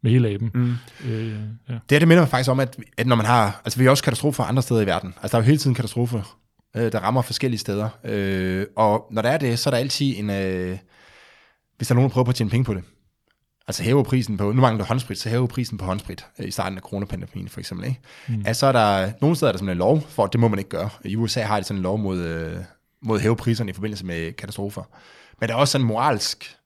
med 0.02 0.10
hele 0.10 0.28
aben. 0.28 0.50
Mm. 0.54 0.74
Øh, 1.08 1.32
ja. 1.68 1.72
Det 1.72 1.80
her, 1.90 1.98
det 1.98 2.08
minder 2.08 2.22
mig 2.22 2.28
faktisk 2.28 2.50
om, 2.50 2.60
at, 2.60 2.76
at 2.98 3.06
når 3.06 3.16
man 3.16 3.26
har, 3.26 3.60
altså 3.64 3.78
vi 3.78 3.84
har 3.84 3.90
også 3.90 4.04
katastrofer 4.04 4.44
andre 4.44 4.62
steder 4.62 4.80
i 4.80 4.86
verden. 4.86 5.14
Altså 5.22 5.36
der 5.36 5.42
er 5.42 5.44
jo 5.44 5.46
hele 5.46 5.58
tiden 5.58 5.74
katastrofer, 5.74 6.38
øh, 6.76 6.92
der 6.92 6.98
rammer 6.98 7.22
forskellige 7.22 7.58
steder. 7.58 7.88
Øh, 8.04 8.66
og 8.76 9.06
når 9.10 9.22
der 9.22 9.28
er 9.28 9.38
det, 9.38 9.58
så 9.58 9.68
er 9.68 9.70
der 9.70 9.78
altid 9.78 10.14
en, 10.16 10.30
øh, 10.30 10.78
hvis 11.76 11.88
der 11.88 11.94
er 11.94 11.94
nogen, 11.94 12.10
der 12.10 12.12
prøver 12.12 12.24
på 12.24 12.30
at 12.30 12.34
tjene 12.34 12.50
penge 12.50 12.64
på 12.64 12.74
det. 12.74 12.82
Altså 13.68 13.82
hæve 13.82 14.04
prisen 14.04 14.36
på, 14.36 14.52
nu 14.52 14.60
mangler 14.60 14.84
håndsprit, 14.84 15.18
så 15.18 15.28
hæve 15.28 15.48
prisen 15.48 15.78
på 15.78 15.84
håndsprit 15.84 16.26
øh, 16.38 16.48
i 16.48 16.50
starten 16.50 16.78
af 16.78 16.82
coronapandemien 16.82 17.48
for 17.48 17.60
eksempel. 17.60 17.86
Ikke? 17.86 18.00
Mm. 18.28 18.42
Altså 18.46 18.66
er 18.66 18.72
der, 18.72 19.12
nogle 19.20 19.36
steder 19.36 19.48
er 19.48 19.52
der 19.52 19.58
simpelthen 19.58 19.76
en 19.76 19.78
lov 19.78 20.02
for, 20.08 20.24
at 20.24 20.32
det 20.32 20.40
må 20.40 20.48
man 20.48 20.58
ikke 20.58 20.70
gøre. 20.70 20.90
I 21.04 21.16
USA 21.16 21.42
har 21.42 21.60
de 21.60 21.64
sådan 21.64 21.78
en 21.78 21.82
lov 21.82 21.98
mod, 21.98 22.18
øh, 22.18 22.56
mod 23.02 23.16
at 23.16 23.22
hæve 23.22 23.36
priserne 23.36 23.70
i 23.70 23.72
forbindelse 23.72 24.06
med 24.06 24.32
katastrofer. 24.32 24.82
Men 25.40 25.48
der 25.48 25.54
er 25.54 25.58
også 25.58 25.72
sådan 25.72 25.84
en 25.84 25.88
moralsk 25.88 26.56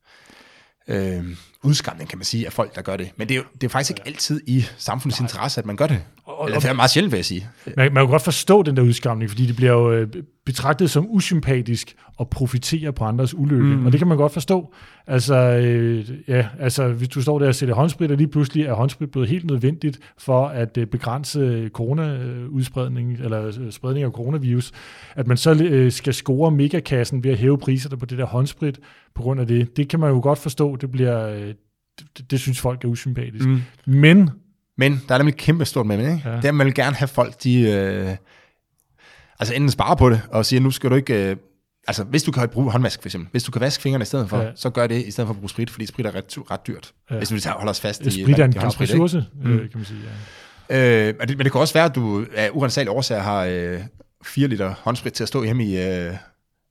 øh, 0.88 1.24
udskamning, 1.62 2.08
kan 2.08 2.18
man 2.18 2.24
sige, 2.24 2.46
af 2.46 2.52
folk, 2.52 2.74
der 2.74 2.82
gør 2.82 2.96
det. 2.96 3.10
Men 3.16 3.28
det 3.28 3.34
er 3.34 3.38
jo 3.38 3.44
det 3.54 3.64
er 3.64 3.68
faktisk 3.68 3.90
ikke 3.90 4.02
altid 4.06 4.40
i 4.46 4.64
samfundets 4.76 5.20
interesse, 5.20 5.60
at 5.60 5.66
man 5.66 5.76
gør 5.76 5.86
det. 5.86 6.02
Eller 6.46 6.60
det 6.60 6.68
er 6.68 6.72
meget 6.72 6.90
sjældent, 6.90 7.12
vil 7.12 7.18
jeg 7.18 7.24
sige. 7.24 7.48
Man, 7.76 7.92
man 7.92 8.04
kan 8.04 8.10
godt 8.10 8.22
forstå 8.22 8.62
den 8.62 8.76
der 8.76 8.82
udskamning, 8.82 9.30
fordi 9.30 9.46
det 9.46 9.56
bliver 9.56 9.72
jo 9.72 9.92
øh, 9.92 10.08
betragtet 10.46 10.90
som 10.90 11.06
usympatisk 11.10 11.94
at 12.20 12.30
profitere 12.30 12.92
på 12.92 13.04
andres 13.04 13.34
ulykke, 13.34 13.76
mm. 13.76 13.86
og 13.86 13.92
det 13.92 14.00
kan 14.00 14.08
man 14.08 14.16
godt 14.16 14.32
forstå. 14.32 14.74
Altså, 15.06 15.34
øh, 15.34 16.10
ja, 16.28 16.46
altså, 16.60 16.88
hvis 16.88 17.08
du 17.08 17.22
står 17.22 17.38
der 17.38 17.48
og 17.48 17.54
sætter 17.54 17.74
håndsprit, 17.74 18.10
og 18.10 18.16
lige 18.16 18.28
pludselig 18.28 18.66
er 18.66 18.72
håndsprit 18.72 19.10
blevet 19.10 19.28
helt 19.28 19.44
nødvendigt 19.44 19.98
for 20.18 20.46
at 20.46 20.78
øh, 20.78 20.86
begrænse 20.86 21.70
corona-udspredning, 21.72 23.12
eller 23.20 23.46
øh, 23.46 23.72
spredning 23.72 24.04
af 24.04 24.10
coronavirus, 24.10 24.72
at 25.14 25.26
man 25.26 25.36
så 25.36 25.54
øh, 25.54 25.92
skal 25.92 26.14
score 26.14 26.50
megakassen 26.50 27.24
ved 27.24 27.30
at 27.30 27.38
hæve 27.38 27.58
priserne 27.58 27.96
på 27.96 28.06
det 28.06 28.18
der 28.18 28.26
håndsprit 28.26 28.80
på 29.14 29.22
grund 29.22 29.40
af 29.40 29.46
det, 29.46 29.76
det 29.76 29.88
kan 29.88 30.00
man 30.00 30.10
jo 30.10 30.20
godt 30.22 30.38
forstå, 30.38 30.76
det 30.76 30.90
bliver, 30.90 31.28
øh, 31.28 31.54
det, 32.18 32.30
det 32.30 32.40
synes 32.40 32.60
folk 32.60 32.84
er 32.84 32.88
usympatisk. 32.88 33.46
Mm. 33.46 33.60
Men 33.86 34.30
men 34.78 35.02
der 35.08 35.14
er 35.14 35.18
nemlig 35.18 35.32
et 35.32 35.38
kæmpe 35.38 35.64
stort 35.64 35.86
med, 35.86 35.98
ikke? 35.98 36.22
Ja. 36.24 36.36
Det 36.36 36.44
er, 36.44 36.52
man 36.52 36.66
vil 36.66 36.74
gerne 36.74 36.96
have 36.96 37.08
folk, 37.08 37.42
de... 37.42 37.60
Øh, 37.60 38.16
altså 39.38 39.54
enten 39.54 39.70
spare 39.70 39.96
på 39.96 40.10
det, 40.10 40.22
og 40.30 40.46
sige, 40.46 40.60
nu 40.60 40.70
skal 40.70 40.90
du 40.90 40.94
ikke... 40.94 41.30
Øh, 41.30 41.36
altså, 41.86 42.04
hvis 42.04 42.22
du 42.22 42.32
kan 42.32 42.48
bruge 42.48 42.72
håndvask, 42.72 43.02
for 43.02 43.08
eksempel. 43.08 43.30
Hvis 43.30 43.42
du 43.42 43.50
kan 43.50 43.60
vaske 43.60 43.82
fingrene 43.82 44.02
i 44.02 44.06
stedet 44.06 44.28
for, 44.28 44.38
ja. 44.38 44.50
så 44.54 44.70
gør 44.70 44.86
det 44.86 45.06
i 45.06 45.10
stedet 45.10 45.28
for 45.28 45.34
at 45.34 45.38
bruge 45.38 45.50
sprit, 45.50 45.70
fordi 45.70 45.86
sprit 45.86 46.06
er 46.06 46.14
ret, 46.14 46.38
ret 46.50 46.66
dyrt. 46.66 46.92
Ja. 47.10 47.16
Hvis 47.16 47.28
du 47.28 47.50
holder 47.50 47.70
os 47.70 47.80
fast 47.80 48.00
i... 48.00 48.22
Sprit 48.22 48.38
er 48.38 48.44
en 48.44 48.52
knap 48.52 48.80
ressource, 48.80 49.24
mm. 49.42 49.52
øh, 49.52 49.58
kan 49.58 49.70
man 49.74 49.84
sige, 49.84 50.00
ja. 50.70 51.08
Øh, 51.08 51.14
men, 51.18 51.28
det, 51.28 51.36
men 51.36 51.44
det 51.44 51.52
kan 51.52 51.60
også 51.60 51.74
være, 51.74 51.84
at 51.84 51.94
du 51.94 52.26
af 52.36 52.50
urensagelige 52.52 52.92
årsager 52.92 53.22
har 53.22 53.44
øh, 53.44 53.80
4 54.24 54.48
liter 54.48 54.74
håndsprit 54.82 55.12
til 55.12 55.24
at 55.24 55.28
stå 55.28 55.44
hjemme 55.44 55.64
i, 55.64 55.78
øh, 55.78 56.14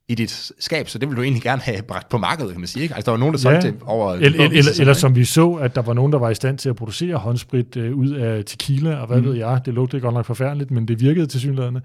i 0.08 0.14
dit 0.14 0.52
skab, 0.58 0.88
så 0.88 0.98
det 0.98 1.08
vil 1.08 1.16
du 1.16 1.22
egentlig 1.22 1.42
gerne 1.42 1.62
have 1.62 1.82
bragt 1.82 2.08
på 2.08 2.18
markedet, 2.18 2.52
kan 2.52 2.60
man 2.60 2.66
sige. 2.66 2.82
Ikke? 2.82 2.94
Altså, 2.94 3.06
der 3.06 3.12
var 3.12 3.18
nogen, 3.18 3.34
der 3.34 3.38
solgte 3.38 3.66
ja. 3.66 3.72
det 3.72 3.82
over... 3.82 4.12
Eller, 4.12 4.28
eller, 4.28 4.58
eller, 4.58 4.72
eller 4.80 4.94
som 4.94 5.16
vi 5.16 5.24
så, 5.24 5.52
at 5.52 5.74
der 5.74 5.82
var 5.82 5.92
nogen, 5.92 6.12
der 6.12 6.18
var 6.18 6.30
i 6.30 6.34
stand 6.34 6.58
til 6.58 6.68
at 6.68 6.76
producere 6.76 7.16
håndsprit 7.16 7.76
øh, 7.76 7.96
ud 7.96 8.10
af 8.10 8.44
tequila, 8.44 8.96
og 8.96 9.06
hvad 9.06 9.20
mm. 9.20 9.24
ved 9.24 9.34
jeg, 9.34 9.60
det 9.64 9.74
lugtede 9.74 10.02
godt 10.02 10.14
nok 10.14 10.26
forfærdeligt, 10.26 10.70
men 10.70 10.88
det 10.88 11.00
virkede 11.00 11.26
til 11.26 11.40
synligheden. 11.40 11.78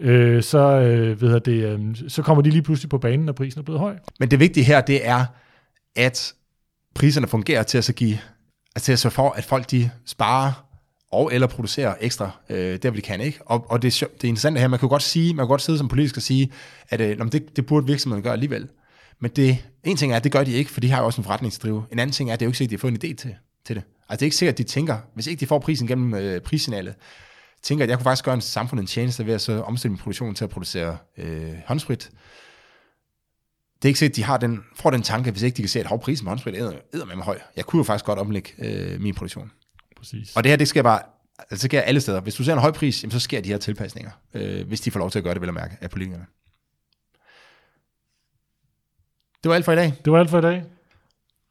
Øh, 0.00 0.42
så, 0.42 0.58
øh, 0.58 1.20
ved 1.20 1.40
det, 1.40 1.64
øh, 1.64 1.80
så 2.08 2.22
kommer 2.22 2.42
de 2.42 2.50
lige 2.50 2.62
pludselig 2.62 2.90
på 2.90 2.98
banen, 2.98 3.26
når 3.26 3.32
prisen 3.32 3.58
er 3.58 3.64
blevet 3.64 3.80
høj. 3.80 3.96
Men 4.20 4.30
det 4.30 4.40
vigtige 4.40 4.64
her, 4.64 4.80
det 4.80 5.06
er, 5.06 5.24
at 5.96 6.34
priserne 6.94 7.26
fungerer 7.26 7.62
til 7.62 7.78
at 7.78 7.84
så 7.84 7.92
give, 7.92 8.18
altså 8.76 8.86
til 8.86 8.92
at 8.92 8.98
så 8.98 9.10
for, 9.10 9.30
at 9.30 9.44
folk 9.44 9.70
de 9.70 9.90
sparer 10.06 10.65
og 11.12 11.34
eller 11.34 11.46
producere 11.46 12.04
ekstra, 12.04 12.30
øh, 12.48 12.78
der 12.82 12.90
hvor 12.90 12.96
de 12.96 13.02
kan. 13.02 13.20
Ikke? 13.20 13.38
Og, 13.46 13.70
og 13.70 13.82
det, 13.82 13.92
det 14.00 14.24
er 14.24 14.28
interessant 14.28 14.58
her, 14.58 14.68
man 14.68 14.78
kan 14.78 14.86
jo 14.86 14.90
godt 14.90 15.02
sige, 15.02 15.34
man 15.34 15.44
kan 15.44 15.48
godt 15.48 15.62
sidde 15.62 15.78
som 15.78 15.88
politisk 15.88 16.16
og 16.16 16.22
sige, 16.22 16.52
at 16.88 17.00
øh, 17.00 17.32
det, 17.32 17.56
det 17.56 17.66
burde 17.66 17.86
virksomheden 17.86 18.22
gøre 18.22 18.32
alligevel. 18.32 18.68
Men 19.20 19.30
det, 19.36 19.58
en 19.84 19.96
ting 19.96 20.12
er, 20.12 20.16
at 20.16 20.24
det 20.24 20.32
gør 20.32 20.44
de 20.44 20.52
ikke, 20.52 20.70
for 20.70 20.80
de 20.80 20.90
har 20.90 21.00
jo 21.00 21.06
også 21.06 21.20
en 21.20 21.24
forretningsdrive. 21.24 21.84
En 21.92 21.98
anden 21.98 22.12
ting 22.12 22.30
er, 22.30 22.34
at 22.34 22.40
det 22.40 22.44
er 22.44 22.46
jo 22.46 22.50
ikke 22.50 22.58
sikkert, 22.58 22.74
at 22.74 22.82
de 22.82 22.86
har 22.86 22.90
fået 22.90 23.04
en 23.04 23.10
idé 23.10 23.14
til, 23.14 23.34
til 23.66 23.76
det. 23.76 23.84
Altså 24.08 24.20
det 24.20 24.22
er 24.22 24.26
ikke 24.26 24.36
sikkert, 24.36 24.52
at 24.54 24.58
de 24.58 24.64
tænker, 24.64 24.98
hvis 25.14 25.26
ikke 25.26 25.40
de 25.40 25.46
får 25.46 25.58
prisen 25.58 25.86
gennem 25.86 26.14
øh, 26.14 26.40
prissignalet, 26.40 26.94
tænker, 27.62 27.84
at 27.84 27.90
jeg 27.90 27.98
kunne 27.98 28.04
faktisk 28.04 28.24
gøre 28.24 28.34
en 28.34 28.40
samfund 28.40 28.80
en 28.80 28.86
tjeneste 28.86 29.26
ved 29.26 29.34
at 29.34 29.40
så 29.40 29.62
omstille 29.62 29.90
min 29.90 29.98
produktion 29.98 30.34
til 30.34 30.44
at 30.44 30.50
producere 30.50 30.96
øh, 31.18 31.54
håndsprit. 31.66 32.10
Det 33.76 33.84
er 33.84 33.88
ikke 33.88 33.98
sikkert, 33.98 34.12
at 34.12 34.16
de 34.16 34.24
har 34.24 34.36
den, 34.36 34.64
får 34.76 34.90
den 34.90 35.02
tanke, 35.02 35.30
hvis 35.30 35.42
ikke 35.42 35.56
de 35.56 35.62
kan 35.62 35.68
se, 35.68 35.80
at 35.80 36.00
prisen 36.00 36.24
på 36.24 36.28
håndsprit 36.28 36.54
er, 36.54 36.72
er 36.92 37.04
med 37.04 37.16
mig 37.16 37.24
høj. 37.24 37.38
Jeg 37.56 37.64
kunne 37.64 37.80
jo 37.80 37.84
faktisk 37.84 38.04
godt 38.04 38.18
omlægge 38.18 38.50
øh, 38.58 39.00
min 39.00 39.14
produktion. 39.14 39.50
Præcis. 40.10 40.36
Og 40.36 40.44
det 40.44 40.50
her, 40.50 40.56
det 40.56 40.68
sker 40.68 40.82
bare, 40.82 41.00
altså 41.38 41.50
det 41.50 41.60
sker 41.60 41.80
alle 41.80 42.00
steder. 42.00 42.20
Hvis 42.20 42.34
du 42.34 42.44
ser 42.44 42.52
en 42.52 42.58
høj 42.58 42.70
pris, 42.70 43.02
jamen, 43.02 43.10
så 43.10 43.20
sker 43.20 43.40
de 43.40 43.48
her 43.48 43.58
tilpasninger, 43.58 44.10
øh, 44.34 44.66
hvis 44.66 44.80
de 44.80 44.90
får 44.90 44.98
lov 45.00 45.10
til 45.10 45.18
at 45.18 45.22
gøre 45.22 45.34
det, 45.34 45.40
vel 45.40 45.48
at 45.48 45.54
mærke, 45.54 45.76
af 45.80 45.90
politikerne. 45.90 46.26
Det 49.42 49.48
var 49.48 49.54
alt 49.54 49.64
for 49.64 49.72
i 49.72 49.76
dag. 49.76 49.94
Det 50.04 50.12
var 50.12 50.18
alt 50.18 50.30
for 50.30 50.38
i 50.38 50.42
dag. 50.42 50.64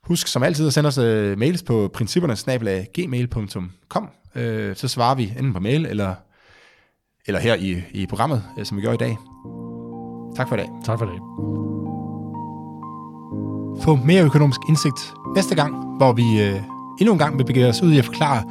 Husk 0.03 0.27
som 0.27 0.43
altid 0.43 0.67
at 0.67 0.73
sende 0.73 0.87
os 0.87 0.97
uh, 0.97 1.37
mails 1.37 1.63
på 1.63 1.91
principperne 1.93 2.85
gmail.com. 2.93 4.11
Uh, 4.35 4.41
øh, 4.41 4.75
så 4.75 4.87
svarer 4.87 5.15
vi 5.15 5.23
enten 5.23 5.53
på 5.53 5.59
mail 5.59 5.85
eller, 5.85 6.15
eller 7.27 7.39
her 7.39 7.55
i, 7.55 7.83
i 7.91 8.05
programmet, 8.05 8.43
uh, 8.57 8.63
som 8.63 8.77
vi 8.77 8.81
gør 8.81 8.93
i 8.93 8.97
dag. 8.97 9.17
Tak 10.35 10.47
for 10.49 10.55
i 10.55 10.59
dag. 10.59 10.69
Tak 10.85 10.99
for 10.99 11.05
i 11.05 11.09
dag. 11.09 11.19
Få 13.83 13.95
mere 13.95 14.23
økonomisk 14.23 14.59
indsigt 14.69 15.13
næste 15.35 15.55
gang, 15.55 15.97
hvor 15.97 16.13
vi 16.13 16.51
uh, 16.53 16.74
endnu 16.99 17.13
en 17.13 17.19
gang 17.19 17.37
vil 17.37 17.45
begive 17.45 17.67
os 17.67 17.81
ud 17.81 17.91
i 17.91 17.97
at 17.97 18.05
forklare, 18.05 18.43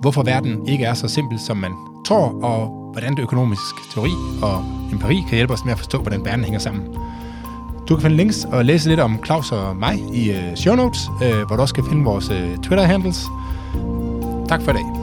hvorfor 0.00 0.22
verden 0.22 0.68
ikke 0.68 0.84
er 0.84 0.94
så 0.94 1.08
simpel, 1.08 1.38
som 1.38 1.56
man 1.56 1.72
tror, 2.06 2.44
og 2.44 2.82
hvordan 2.92 3.16
det 3.16 3.22
økonomisk 3.22 3.92
teori 3.94 4.10
og 4.42 4.64
empiri 4.92 5.22
kan 5.28 5.36
hjælpe 5.36 5.52
os 5.52 5.64
med 5.64 5.72
at 5.72 5.78
forstå, 5.78 5.98
hvordan 5.98 6.24
verden 6.24 6.44
hænger 6.44 6.60
sammen. 6.60 6.82
Du 7.88 7.94
kan 7.96 8.02
finde 8.02 8.16
links 8.16 8.44
og 8.44 8.64
læse 8.64 8.88
lidt 8.88 9.00
om 9.00 9.24
Claus 9.24 9.52
og 9.52 9.76
mig 9.76 9.98
i 10.12 10.30
øh, 10.30 10.56
show 10.56 10.74
notes, 10.74 11.00
øh, 11.22 11.46
hvor 11.46 11.56
du 11.56 11.62
også 11.62 11.74
kan 11.74 11.84
finde 11.84 12.04
vores 12.04 12.30
øh, 12.30 12.56
Twitter-handles. 12.56 13.26
Tak 14.48 14.62
for 14.62 14.70
i 14.70 14.74
dag. 14.74 15.01